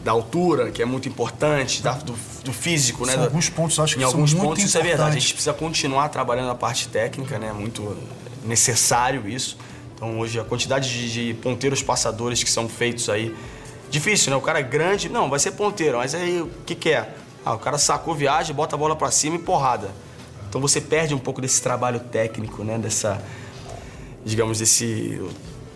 da 0.03 0.11
altura, 0.11 0.71
que 0.71 0.81
é 0.81 0.85
muito 0.85 1.07
importante, 1.07 1.83
da- 1.83 1.91
do, 1.93 2.15
do 2.43 2.51
físico, 2.51 3.05
né? 3.05 3.13
São 3.13 3.23
alguns 3.25 3.49
pontos, 3.49 3.77
eu 3.77 3.83
acho 3.83 3.93
que 3.93 3.99
Em 3.99 4.03
são 4.05 4.11
alguns 4.13 4.33
muito 4.33 4.47
pontos 4.49 4.63
isso 4.63 4.75
é 4.77 4.81
verdade. 4.81 5.17
A 5.17 5.19
gente 5.19 5.33
precisa 5.33 5.53
continuar 5.53 6.09
trabalhando 6.09 6.47
na 6.47 6.55
parte 6.55 6.87
técnica, 6.87 7.37
né? 7.37 7.53
Muito 7.53 7.95
necessário 8.43 9.29
isso. 9.29 9.55
Então 10.03 10.19
hoje 10.19 10.37
a 10.37 10.43
quantidade 10.43 10.89
de, 10.89 11.27
de 11.27 11.33
ponteiros 11.35 11.81
passadores 11.81 12.43
que 12.43 12.51
são 12.51 12.67
feitos 12.67 13.07
aí. 13.07 13.33
Difícil, 13.89 14.31
né? 14.31 14.35
O 14.35 14.41
cara 14.41 14.59
é 14.59 14.63
grande, 14.63 15.07
não, 15.07 15.29
vai 15.29 15.39
ser 15.39 15.51
ponteiro, 15.51 15.97
mas 15.97 16.13
aí 16.13 16.41
o 16.41 16.49
que, 16.65 16.75
que 16.75 16.89
é? 16.89 17.13
Ah, 17.45 17.53
o 17.53 17.59
cara 17.59 17.77
sacou 17.77 18.13
viagem, 18.13 18.53
bota 18.53 18.75
a 18.75 18.77
bola 18.77 18.97
pra 18.97 19.09
cima 19.11 19.37
e 19.37 19.39
porrada. 19.39 19.91
Então 20.49 20.59
você 20.59 20.81
perde 20.81 21.15
um 21.15 21.17
pouco 21.17 21.39
desse 21.39 21.61
trabalho 21.61 22.01
técnico, 22.01 22.65
né? 22.65 22.77
Dessa, 22.77 23.23
digamos, 24.25 24.59
desse 24.59 25.21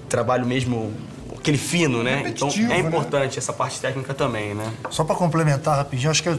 trabalho 0.09 0.45
mesmo, 0.45 0.91
aquele 1.38 1.57
fino, 1.57 2.03
né? 2.03 2.23
Então 2.28 2.49
é 2.49 2.61
né? 2.63 2.80
importante 2.80 3.39
essa 3.39 3.53
parte 3.53 3.80
técnica 3.80 4.13
também, 4.13 4.53
né? 4.53 4.73
Só 4.89 5.05
para 5.05 5.15
complementar 5.15 5.78
rapidinho, 5.78 6.11
acho 6.11 6.21
que 6.21 6.38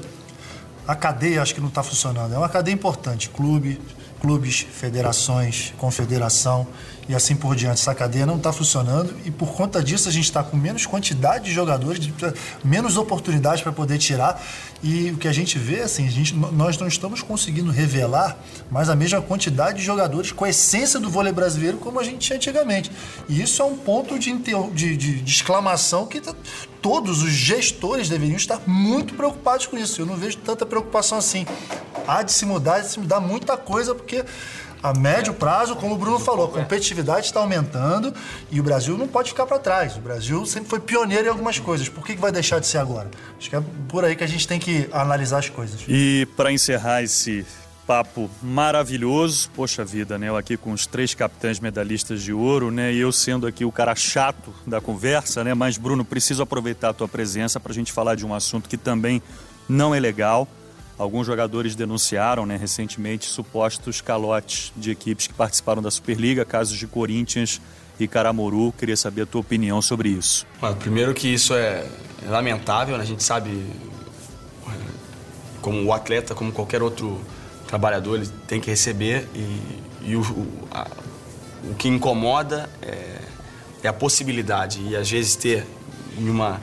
a 0.86 0.94
cadeia 0.94 1.40
acho 1.40 1.54
que 1.54 1.60
não 1.60 1.68
está 1.68 1.82
funcionando. 1.82 2.34
É 2.34 2.38
uma 2.38 2.50
cadeia 2.50 2.74
importante. 2.74 3.30
Clube, 3.30 3.80
clubes, 4.20 4.60
federações, 4.60 5.72
confederação 5.78 6.66
e 7.08 7.14
assim 7.14 7.34
por 7.34 7.56
diante. 7.56 7.80
Essa 7.80 7.94
cadeia 7.94 8.26
não 8.26 8.36
está 8.36 8.52
funcionando 8.52 9.16
e 9.24 9.30
por 9.30 9.52
conta 9.54 9.82
disso 9.82 10.08
a 10.08 10.12
gente 10.12 10.24
está 10.24 10.42
com 10.42 10.56
menos 10.56 10.84
quantidade 10.86 11.44
de 11.46 11.52
jogadores, 11.52 11.98
de- 12.00 12.12
menos 12.62 12.96
oportunidades 12.96 13.62
para 13.62 13.72
poder 13.72 13.98
tirar. 13.98 14.40
E 14.82 15.10
o 15.10 15.16
que 15.16 15.26
a 15.26 15.32
gente 15.32 15.58
vê, 15.58 15.80
assim, 15.80 16.06
a 16.06 16.10
gente, 16.10 16.34
nós 16.34 16.76
não 16.78 16.86
estamos 16.86 17.22
conseguindo 17.22 17.70
revelar 17.72 18.36
mais 18.70 18.88
a 18.88 18.94
mesma 18.94 19.20
quantidade 19.22 19.78
de 19.78 19.84
jogadores 19.84 20.30
com 20.32 20.44
a 20.44 20.50
essência 20.50 21.00
do 21.00 21.08
vôlei 21.10 21.32
brasileiro 21.32 21.78
como 21.78 21.98
a 21.98 22.04
gente 22.04 22.18
tinha 22.18 22.36
antigamente. 22.36 22.90
E 23.28 23.40
isso 23.42 23.60
é 23.62 23.64
um 23.64 23.76
ponto 23.76 24.18
de, 24.18 24.32
de- 24.36 24.96
de- 24.96 25.22
de 25.22 25.32
exclamação 25.32 26.06
que 26.06 26.20
tá- 26.20 26.34
todos 26.82 27.22
os 27.22 27.32
gestores 27.32 28.08
deveriam 28.08 28.36
estar 28.36 28.60
muito 28.66 29.14
preocupados 29.14 29.66
com 29.66 29.76
isso. 29.76 30.00
Eu 30.02 30.06
não 30.06 30.14
vejo 30.16 30.36
tanta 30.38 30.64
preocupação 30.66 31.18
assim. 31.18 31.44
Há 32.06 32.22
de 32.22 32.32
se 32.32 32.46
mudar, 32.46 32.76
há 32.76 32.80
de 32.80 32.88
se 32.88 33.00
mudar 33.00 33.18
muita 33.20 33.56
coisa, 33.56 33.94
porque 33.94 34.24
a 34.82 34.94
médio 34.94 35.34
prazo, 35.34 35.76
como 35.76 35.94
o 35.94 35.98
Bruno 35.98 36.18
falou, 36.18 36.46
a 36.46 36.48
competitividade 36.48 37.26
está 37.26 37.40
aumentando 37.40 38.12
e 38.50 38.60
o 38.60 38.62
Brasil 38.62 38.96
não 38.96 39.08
pode 39.08 39.30
ficar 39.30 39.46
para 39.46 39.58
trás. 39.58 39.96
O 39.96 40.00
Brasil 40.00 40.44
sempre 40.46 40.68
foi 40.68 40.80
pioneiro 40.80 41.26
em 41.26 41.30
algumas 41.30 41.58
coisas. 41.58 41.88
Por 41.88 42.04
que 42.04 42.14
vai 42.16 42.32
deixar 42.32 42.58
de 42.58 42.66
ser 42.66 42.78
agora? 42.78 43.10
Acho 43.38 43.50
que 43.50 43.56
é 43.56 43.62
por 43.88 44.04
aí 44.04 44.14
que 44.14 44.24
a 44.24 44.28
gente 44.28 44.46
tem 44.46 44.58
que 44.58 44.88
analisar 44.92 45.38
as 45.38 45.48
coisas. 45.48 45.80
E 45.88 46.26
para 46.36 46.52
encerrar 46.52 47.02
esse 47.02 47.44
papo 47.88 48.30
maravilhoso, 48.42 49.48
poxa 49.54 49.82
vida, 49.82 50.18
né? 50.18 50.28
Eu 50.28 50.36
aqui 50.36 50.58
com 50.58 50.72
os 50.72 50.86
três 50.86 51.14
capitães 51.14 51.58
medalhistas 51.58 52.22
de 52.22 52.34
ouro, 52.34 52.70
né? 52.70 52.92
E 52.92 52.98
eu 52.98 53.10
sendo 53.10 53.46
aqui 53.46 53.64
o 53.64 53.72
cara 53.72 53.94
chato 53.94 54.52
da 54.66 54.78
conversa, 54.78 55.42
né? 55.42 55.54
Mas, 55.54 55.78
Bruno, 55.78 56.04
preciso 56.04 56.42
aproveitar 56.42 56.90
a 56.90 56.92
tua 56.92 57.08
presença 57.08 57.58
para 57.58 57.72
a 57.72 57.74
gente 57.74 57.90
falar 57.90 58.14
de 58.14 58.26
um 58.26 58.34
assunto 58.34 58.68
que 58.68 58.76
também 58.76 59.22
não 59.66 59.94
é 59.94 60.00
legal. 60.00 60.46
Alguns 60.98 61.26
jogadores 61.26 61.74
denunciaram 61.76 62.44
né, 62.44 62.56
recentemente 62.56 63.26
supostos 63.26 64.00
calotes 64.00 64.72
de 64.76 64.90
equipes 64.90 65.26
que 65.28 65.34
participaram 65.34 65.80
da 65.80 65.90
Superliga, 65.90 66.44
casos 66.44 66.76
de 66.76 66.86
Corinthians 66.88 67.60
e 68.00 68.08
Caramoru. 68.08 68.72
Queria 68.76 68.96
saber 68.96 69.22
a 69.22 69.26
tua 69.26 69.40
opinião 69.40 69.80
sobre 69.80 70.08
isso. 70.08 70.44
Olha, 70.60 70.74
primeiro 70.74 71.14
que 71.14 71.28
isso 71.28 71.54
é 71.54 71.86
é 72.26 72.28
lamentável, 72.30 72.96
né? 72.96 73.04
a 73.04 73.06
gente 73.06 73.22
sabe, 73.22 73.64
é, 74.66 74.70
como 75.62 75.84
o 75.84 75.92
atleta, 75.92 76.34
como 76.34 76.50
qualquer 76.50 76.82
outro 76.82 77.20
trabalhador, 77.68 78.16
ele 78.16 78.26
tem 78.48 78.60
que 78.60 78.68
receber 78.68 79.28
e, 79.36 79.60
e 80.02 80.16
o, 80.16 80.20
o, 80.22 80.68
a- 80.72 80.88
o 81.70 81.74
que 81.76 81.86
incomoda 81.88 82.68
é, 82.82 83.18
é 83.84 83.88
a 83.88 83.92
possibilidade 83.92 84.80
e 84.82 84.96
às 84.96 85.08
vezes 85.08 85.36
ter 85.36 85.64
uma, 86.18 86.60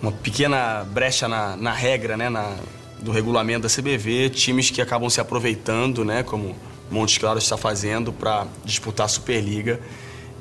uma 0.00 0.10
pequena 0.10 0.84
brecha 0.84 1.28
na, 1.28 1.54
na 1.54 1.72
regra, 1.72 2.16
né? 2.16 2.30
na- 2.30 2.56
do 3.00 3.10
regulamento 3.10 3.62
da 3.62 3.68
CBV, 3.68 4.30
times 4.30 4.70
que 4.70 4.80
acabam 4.80 5.08
se 5.10 5.20
aproveitando, 5.20 6.04
né? 6.04 6.22
como 6.22 6.56
Montes 6.90 7.18
Claros 7.18 7.44
está 7.44 7.56
fazendo, 7.56 8.12
para 8.12 8.46
disputar 8.64 9.06
a 9.06 9.08
Superliga 9.08 9.80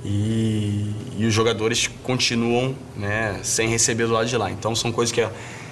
e, 0.06 0.92
e 1.18 1.26
os 1.26 1.34
jogadores 1.34 1.88
continuam 2.04 2.76
né, 2.96 3.40
sem 3.44 3.68
receber 3.68 4.06
do 4.06 4.14
lado 4.14 4.28
de 4.28 4.38
lá. 4.38 4.52
Então 4.52 4.76
são 4.76 4.92
coisas 4.92 5.12
que 5.12 5.22
a, 5.22 5.32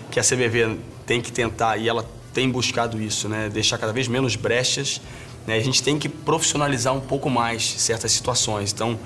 que 0.09 0.19
a 0.19 0.23
CBV 0.23 0.77
tem 1.05 1.21
que 1.21 1.31
tentar 1.31 1.77
e 1.77 1.87
ela 1.87 2.05
tem 2.33 2.49
buscado 2.49 2.99
isso, 2.99 3.29
né, 3.29 3.49
deixar 3.49 3.77
cada 3.77 3.93
vez 3.93 4.07
menos 4.07 4.35
brechas. 4.35 4.99
Né, 5.45 5.55
a 5.55 5.59
gente 5.59 5.83
tem 5.83 5.99
que 5.99 6.09
profissionalizar 6.09 6.93
um 6.95 7.01
pouco 7.01 7.29
mais 7.29 7.63
certas 7.63 8.11
situações. 8.11 8.73
Então 8.73 8.97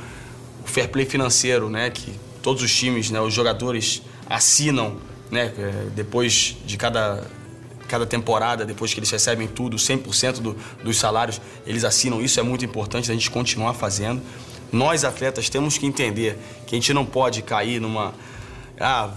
o 0.63 0.67
fair 0.67 0.89
play 0.89 1.05
financeiro, 1.05 1.69
né, 1.69 1.89
que 1.89 2.13
todos 2.41 2.63
os 2.63 2.73
times, 2.73 3.11
né, 3.11 3.19
os 3.19 3.33
jogadores 3.33 4.01
assinam, 4.29 4.95
né, 5.29 5.53
eh, 5.57 5.87
depois 5.93 6.55
de 6.65 6.77
cada 6.77 7.25
cada 7.87 8.05
temporada, 8.05 8.65
depois 8.65 8.93
que 8.93 8.99
eles 8.99 9.09
recebem 9.09 9.47
tudo, 9.47 9.77
100% 9.77 10.39
do, 10.39 10.55
dos 10.83 10.97
salários, 10.97 11.41
eles 11.65 11.83
assinam. 11.83 12.21
Isso 12.21 12.39
é 12.39 12.43
muito 12.43 12.63
importante 12.65 13.09
a 13.09 13.13
gente 13.13 13.29
continuar 13.31 13.73
fazendo. 13.73 14.21
Nós, 14.71 15.03
atletas, 15.05 15.49
temos 15.49 15.77
que 15.77 15.85
entender 15.85 16.37
que 16.65 16.75
a 16.75 16.77
gente 16.77 16.93
não 16.93 17.05
pode 17.05 17.41
cair 17.41 17.79
numa. 17.79 18.13
Ah, 18.79 19.09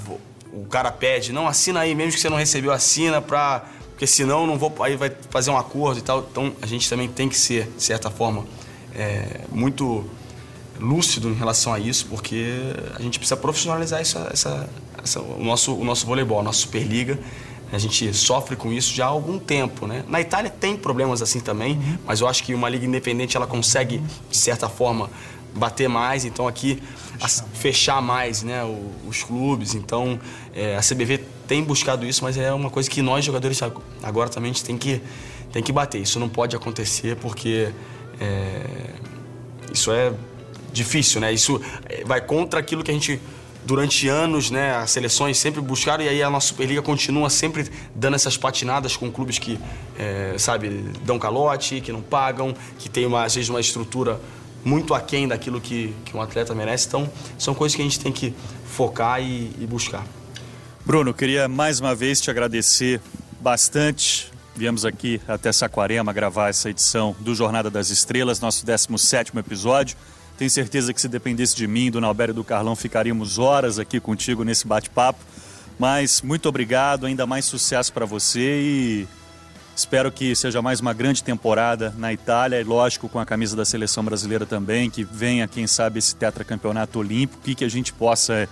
o 0.52 0.64
cara 0.66 0.90
pede, 0.90 1.32
não, 1.32 1.46
assina 1.46 1.80
aí, 1.80 1.94
mesmo 1.94 2.12
que 2.12 2.20
você 2.20 2.28
não 2.30 2.36
recebeu, 2.36 2.72
assina 2.72 3.20
pra. 3.20 3.64
Porque 3.90 4.06
senão 4.06 4.46
não 4.46 4.56
vou. 4.56 4.72
Aí 4.80 4.96
vai 4.96 5.10
fazer 5.30 5.50
um 5.50 5.58
acordo 5.58 5.98
e 5.98 6.02
tal. 6.02 6.26
Então 6.30 6.52
a 6.62 6.66
gente 6.66 6.88
também 6.88 7.08
tem 7.08 7.28
que 7.28 7.36
ser, 7.36 7.68
de 7.76 7.82
certa 7.82 8.10
forma, 8.10 8.46
é, 8.94 9.40
muito 9.52 10.08
lúcido 10.78 11.28
em 11.28 11.34
relação 11.34 11.74
a 11.74 11.78
isso, 11.78 12.06
porque 12.06 12.54
a 12.94 13.02
gente 13.02 13.18
precisa 13.18 13.36
profissionalizar 13.36 14.00
essa, 14.00 14.30
essa, 14.32 14.68
essa- 15.02 15.20
o, 15.20 15.44
nosso, 15.44 15.74
o 15.74 15.84
nosso 15.84 16.06
voleibol, 16.06 16.40
a 16.40 16.42
nossa 16.42 16.60
Superliga. 16.60 17.18
A 17.72 17.78
gente 17.78 18.12
sofre 18.12 18.56
com 18.56 18.72
isso 18.72 18.92
já 18.94 19.04
há 19.04 19.08
algum 19.08 19.38
tempo, 19.38 19.86
né? 19.86 20.04
Na 20.08 20.20
Itália 20.20 20.50
tem 20.50 20.76
problemas 20.76 21.22
assim 21.22 21.38
também, 21.40 21.80
mas 22.04 22.20
eu 22.20 22.26
acho 22.28 22.42
que 22.42 22.52
uma 22.54 22.68
liga 22.68 22.84
independente 22.84 23.36
ela 23.36 23.46
consegue 23.46 24.02
de 24.30 24.36
certa 24.36 24.68
forma 24.68 25.08
bater 25.54 25.88
mais, 25.88 26.24
então 26.24 26.46
aqui 26.48 26.82
as- 27.20 27.44
fechar 27.54 28.00
mais, 28.02 28.42
né, 28.42 28.62
os 29.06 29.22
clubes. 29.22 29.74
Então 29.74 30.18
é, 30.54 30.76
a 30.76 30.80
CBV 30.80 31.18
tem 31.46 31.62
buscado 31.62 32.04
isso, 32.06 32.22
mas 32.24 32.36
é 32.36 32.52
uma 32.52 32.70
coisa 32.70 32.88
que 32.90 33.02
nós 33.02 33.24
jogadores 33.24 33.62
ag- 33.62 33.76
agora 34.02 34.28
também 34.28 34.50
a 34.50 34.54
gente 34.54 34.64
tem 34.64 34.76
que 34.78 35.00
tem 35.52 35.62
que 35.62 35.72
bater. 35.72 36.00
Isso 36.00 36.18
não 36.20 36.28
pode 36.28 36.54
acontecer 36.56 37.16
porque 37.16 37.70
é, 38.20 38.62
isso 39.72 39.90
é 39.92 40.12
difícil, 40.72 41.20
né? 41.20 41.32
Isso 41.32 41.60
eh, 41.88 42.04
vai 42.04 42.20
contra 42.20 42.60
aquilo 42.60 42.82
que 42.84 42.90
a 42.90 42.94
gente 42.94 43.20
durante 43.64 44.08
anos, 44.08 44.50
né, 44.50 44.74
as 44.76 44.90
seleções 44.90 45.38
sempre 45.38 45.60
buscaram 45.60 46.04
e 46.04 46.08
aí 46.08 46.22
a 46.22 46.30
nossa 46.30 46.48
Superliga 46.48 46.82
continua 46.82 47.30
sempre 47.30 47.70
dando 47.94 48.14
essas 48.14 48.36
patinadas 48.36 48.96
com 48.96 49.10
clubes 49.10 49.38
que, 49.38 49.58
eh, 49.98 50.34
sabe, 50.38 50.68
dão 51.04 51.18
calote, 51.18 51.80
que 51.80 51.92
não 51.92 52.02
pagam, 52.02 52.54
que 52.78 52.88
tem 52.88 53.06
uma, 53.06 53.24
às 53.24 53.34
vezes 53.34 53.50
uma 53.50 53.60
estrutura 53.60 54.20
muito 54.64 54.94
aquém 54.94 55.26
daquilo 55.26 55.60
que, 55.60 55.94
que 56.04 56.16
um 56.16 56.20
atleta 56.20 56.54
merece. 56.54 56.86
Então, 56.88 57.10
são 57.38 57.54
coisas 57.54 57.74
que 57.74 57.82
a 57.82 57.84
gente 57.84 58.00
tem 58.00 58.12
que 58.12 58.34
focar 58.64 59.20
e, 59.22 59.50
e 59.58 59.66
buscar. 59.66 60.04
Bruno, 60.84 61.12
queria 61.12 61.48
mais 61.48 61.80
uma 61.80 61.94
vez 61.94 62.20
te 62.20 62.30
agradecer 62.30 63.00
bastante. 63.40 64.30
Viemos 64.54 64.84
aqui 64.84 65.20
até 65.26 65.52
Saquarema 65.52 66.12
gravar 66.12 66.48
essa 66.48 66.68
edição 66.68 67.14
do 67.20 67.34
Jornada 67.34 67.70
das 67.70 67.90
Estrelas, 67.90 68.40
nosso 68.40 68.64
17º 68.66 69.38
episódio. 69.38 69.96
Tenho 70.40 70.50
certeza 70.50 70.94
que 70.94 71.00
se 71.02 71.06
dependesse 71.06 71.54
de 71.54 71.66
mim, 71.66 71.90
do 71.90 72.00
Nalbério 72.00 72.32
e 72.32 72.34
do 72.34 72.42
Carlão, 72.42 72.74
ficaríamos 72.74 73.38
horas 73.38 73.78
aqui 73.78 74.00
contigo 74.00 74.42
nesse 74.42 74.66
bate-papo. 74.66 75.22
Mas 75.78 76.22
muito 76.22 76.48
obrigado, 76.48 77.04
ainda 77.04 77.26
mais 77.26 77.44
sucesso 77.44 77.92
para 77.92 78.06
você 78.06 78.58
e 78.58 79.08
espero 79.76 80.10
que 80.10 80.34
seja 80.34 80.62
mais 80.62 80.80
uma 80.80 80.94
grande 80.94 81.22
temporada 81.22 81.94
na 81.98 82.10
Itália 82.10 82.58
e 82.58 82.64
lógico 82.64 83.06
com 83.06 83.18
a 83.18 83.26
camisa 83.26 83.54
da 83.54 83.66
seleção 83.66 84.02
brasileira 84.02 84.46
também, 84.46 84.88
que 84.88 85.04
venha, 85.04 85.46
quem 85.46 85.66
sabe, 85.66 85.98
esse 85.98 86.16
tetracampeonato 86.16 86.98
olímpico 86.98 87.42
e 87.44 87.54
que 87.54 87.66
a 87.66 87.68
gente 87.68 87.92
possa 87.92 88.48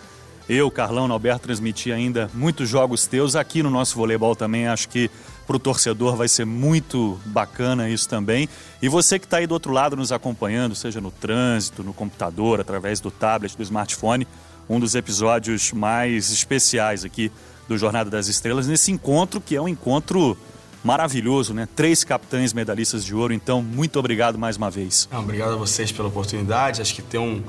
eu, 0.46 0.70
Carlão, 0.70 1.10
Alberto, 1.10 1.44
transmitir 1.44 1.94
ainda 1.94 2.30
muitos 2.34 2.68
jogos 2.68 3.06
teus 3.06 3.34
aqui 3.34 3.62
no 3.62 3.70
nosso 3.70 3.96
voleibol 3.96 4.36
também. 4.36 4.68
Acho 4.68 4.90
que 4.90 5.10
para 5.48 5.56
o 5.56 5.58
torcedor 5.58 6.14
vai 6.14 6.28
ser 6.28 6.44
muito 6.44 7.18
bacana 7.24 7.88
isso 7.88 8.06
também. 8.06 8.46
E 8.82 8.88
você 8.88 9.18
que 9.18 9.24
está 9.24 9.38
aí 9.38 9.46
do 9.46 9.54
outro 9.54 9.72
lado 9.72 9.96
nos 9.96 10.12
acompanhando, 10.12 10.74
seja 10.74 11.00
no 11.00 11.10
trânsito, 11.10 11.82
no 11.82 11.94
computador, 11.94 12.60
através 12.60 13.00
do 13.00 13.10
tablet, 13.10 13.56
do 13.56 13.62
smartphone, 13.62 14.28
um 14.68 14.78
dos 14.78 14.94
episódios 14.94 15.72
mais 15.72 16.30
especiais 16.30 17.02
aqui 17.02 17.32
do 17.66 17.78
Jornada 17.78 18.10
das 18.10 18.28
Estrelas, 18.28 18.66
nesse 18.66 18.92
encontro 18.92 19.40
que 19.40 19.56
é 19.56 19.60
um 19.60 19.66
encontro 19.66 20.36
maravilhoso, 20.84 21.54
né? 21.54 21.66
Três 21.74 22.04
capitães 22.04 22.52
medalhistas 22.52 23.02
de 23.02 23.14
ouro, 23.14 23.32
então 23.32 23.62
muito 23.62 23.98
obrigado 23.98 24.38
mais 24.38 24.58
uma 24.58 24.70
vez. 24.70 25.08
Obrigado 25.10 25.54
a 25.54 25.56
vocês 25.56 25.90
pela 25.90 26.08
oportunidade. 26.08 26.82
Acho 26.82 26.94
que 26.94 27.00
ter 27.00 27.18
um, 27.18 27.42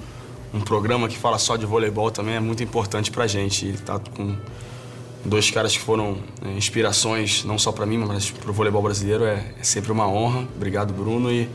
um 0.53 0.61
programa 0.61 1.09
que 1.09 1.17
fala 1.17 1.37
só 1.37 1.57
de 1.57 1.65
voleibol 1.65 2.09
também 2.11 2.35
é 2.35 2.39
muito 2.39 2.63
importante 2.63 3.11
pra 3.11 3.27
gente. 3.27 3.65
E 3.67 3.73
tá 3.73 3.99
com 3.99 4.37
dois 5.23 5.51
caras 5.51 5.73
que 5.73 5.83
foram 5.83 6.17
é, 6.45 6.49
inspirações 6.51 7.43
não 7.43 7.57
só 7.57 7.71
para 7.71 7.85
mim, 7.85 7.97
mas 7.97 8.29
para 8.29 8.49
o 8.49 8.53
voleibol 8.53 8.81
brasileiro. 8.81 9.25
É, 9.25 9.43
é, 9.59 9.63
sempre 9.63 9.91
uma 9.91 10.07
honra. 10.07 10.47
Obrigado, 10.55 10.93
Bruno, 10.93 11.31
e 11.31 11.49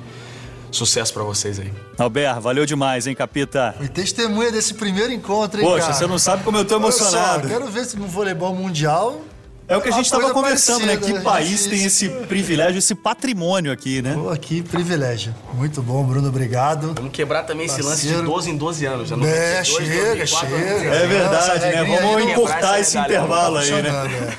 sucesso 0.71 1.13
para 1.13 1.23
vocês 1.23 1.59
aí. 1.59 1.73
Alberto, 1.99 2.41
valeu 2.41 2.67
demais, 2.67 3.07
hein, 3.07 3.15
Capita? 3.15 3.75
Foi 3.77 3.89
testemunha 3.89 4.51
desse 4.51 4.75
primeiro 4.75 5.13
encontro, 5.13 5.61
hein, 5.61 5.67
Poxa, 5.67 5.83
cara? 5.83 5.95
você 5.95 6.07
não 6.07 6.19
sabe 6.19 6.43
como 6.43 6.59
eu 6.59 6.65
tô 6.65 6.77
emocionado. 6.77 7.49
Só, 7.49 7.55
quero 7.55 7.71
ver 7.71 7.85
se 7.85 7.97
no 7.97 8.07
voleibol 8.07 8.55
mundial 8.55 9.21
é 9.67 9.77
o 9.77 9.81
que 9.81 9.89
a 9.89 9.93
gente 9.93 10.05
estava 10.07 10.33
conversando, 10.33 10.87
né? 10.87 10.97
Que 10.97 11.21
país 11.21 11.67
tem 11.67 11.85
esse 11.85 12.09
privilégio, 12.09 12.79
esse 12.79 12.95
patrimônio 12.95 13.73
aqui, 13.73 14.03
né? 14.03 14.15
Pô, 14.15 14.31
aqui, 14.31 14.63
privilégio. 14.63 15.35
Muito 15.55 15.83
bom, 15.83 16.05
Bruno, 16.05 16.29
obrigado. 16.29 16.93
Vamos 16.95 17.13
quebrar 17.13 17.45
também 17.45 17.67
Parceiro. 17.67 17.93
esse 17.93 18.07
lance 18.09 18.21
de 18.21 18.27
12 18.27 18.51
em 18.51 18.57
12 18.57 18.87
anos. 18.87 19.09
Já 19.09 19.17
é, 19.17 19.65
chega, 19.65 20.05
2004, 20.07 20.49
chega. 20.49 20.95
É 20.95 21.07
verdade, 21.07 21.61
né? 21.61 21.85
Vamos 21.85 22.31
encurtar 22.31 22.81
esse 22.81 22.99
intervalo 22.99 23.59
aí, 23.59 23.71
né? 23.71 23.91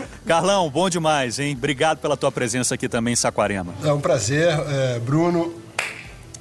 É. 0.01 0.05
Carlão, 0.27 0.69
bom 0.69 0.89
demais, 0.89 1.39
hein? 1.39 1.55
Obrigado 1.57 1.99
pela 1.99 2.15
tua 2.15 2.31
presença 2.31 2.75
aqui 2.75 2.87
também 2.87 3.13
em 3.13 3.17
Saquarema. 3.17 3.73
É 3.83 3.91
um 3.91 3.99
prazer, 3.99 4.49
é, 4.49 4.99
Bruno. 4.99 5.53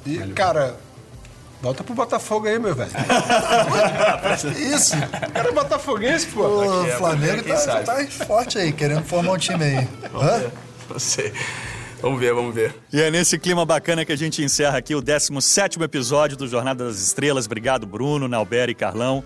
E, 0.06 0.18
Valeu. 0.18 0.34
cara, 0.34 0.76
Volta 1.64 1.82
pro 1.82 1.94
Botafogo 1.94 2.46
aí, 2.46 2.58
meu 2.58 2.74
velho. 2.74 2.90
Isso. 4.54 4.94
O 4.96 5.32
cara 5.32 5.48
é 5.48 5.52
botafoguense, 5.52 6.26
pô. 6.26 6.42
O 6.42 6.86
é, 6.86 6.90
Flamengo 6.90 7.42
tá, 7.42 7.82
tá, 7.82 8.06
forte 8.26 8.58
aí, 8.58 8.70
querendo 8.70 9.02
formar 9.02 9.32
um 9.32 9.38
time 9.38 9.64
aí. 9.64 9.88
Hã? 10.14 10.52
Não 10.90 10.98
sei. 10.98 11.32
Vamos 12.02 12.20
ver, 12.20 12.34
vamos 12.34 12.54
ver. 12.54 12.74
E 12.92 13.00
é 13.00 13.10
nesse 13.10 13.38
clima 13.38 13.64
bacana 13.64 14.04
que 14.04 14.12
a 14.12 14.16
gente 14.16 14.42
encerra 14.44 14.76
aqui 14.76 14.94
o 14.94 15.00
17 15.00 15.82
episódio 15.82 16.36
do 16.36 16.46
Jornada 16.46 16.84
das 16.84 16.98
Estrelas. 16.98 17.46
Obrigado, 17.46 17.86
Bruno, 17.86 18.28
Nalber 18.28 18.68
e 18.68 18.74
Carlão. 18.74 19.24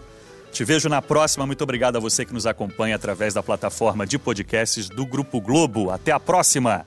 Te 0.52 0.62
vejo 0.62 0.88
na 0.88 1.02
próxima. 1.02 1.44
Muito 1.44 1.64
obrigado 1.64 1.96
a 1.96 2.00
você 2.00 2.24
que 2.24 2.32
nos 2.32 2.46
acompanha 2.46 2.94
através 2.94 3.34
da 3.34 3.42
plataforma 3.42 4.06
de 4.06 4.16
podcasts 4.16 4.88
do 4.88 5.04
Grupo 5.04 5.40
Globo. 5.40 5.90
Até 5.90 6.12
a 6.12 6.20
próxima! 6.20 6.86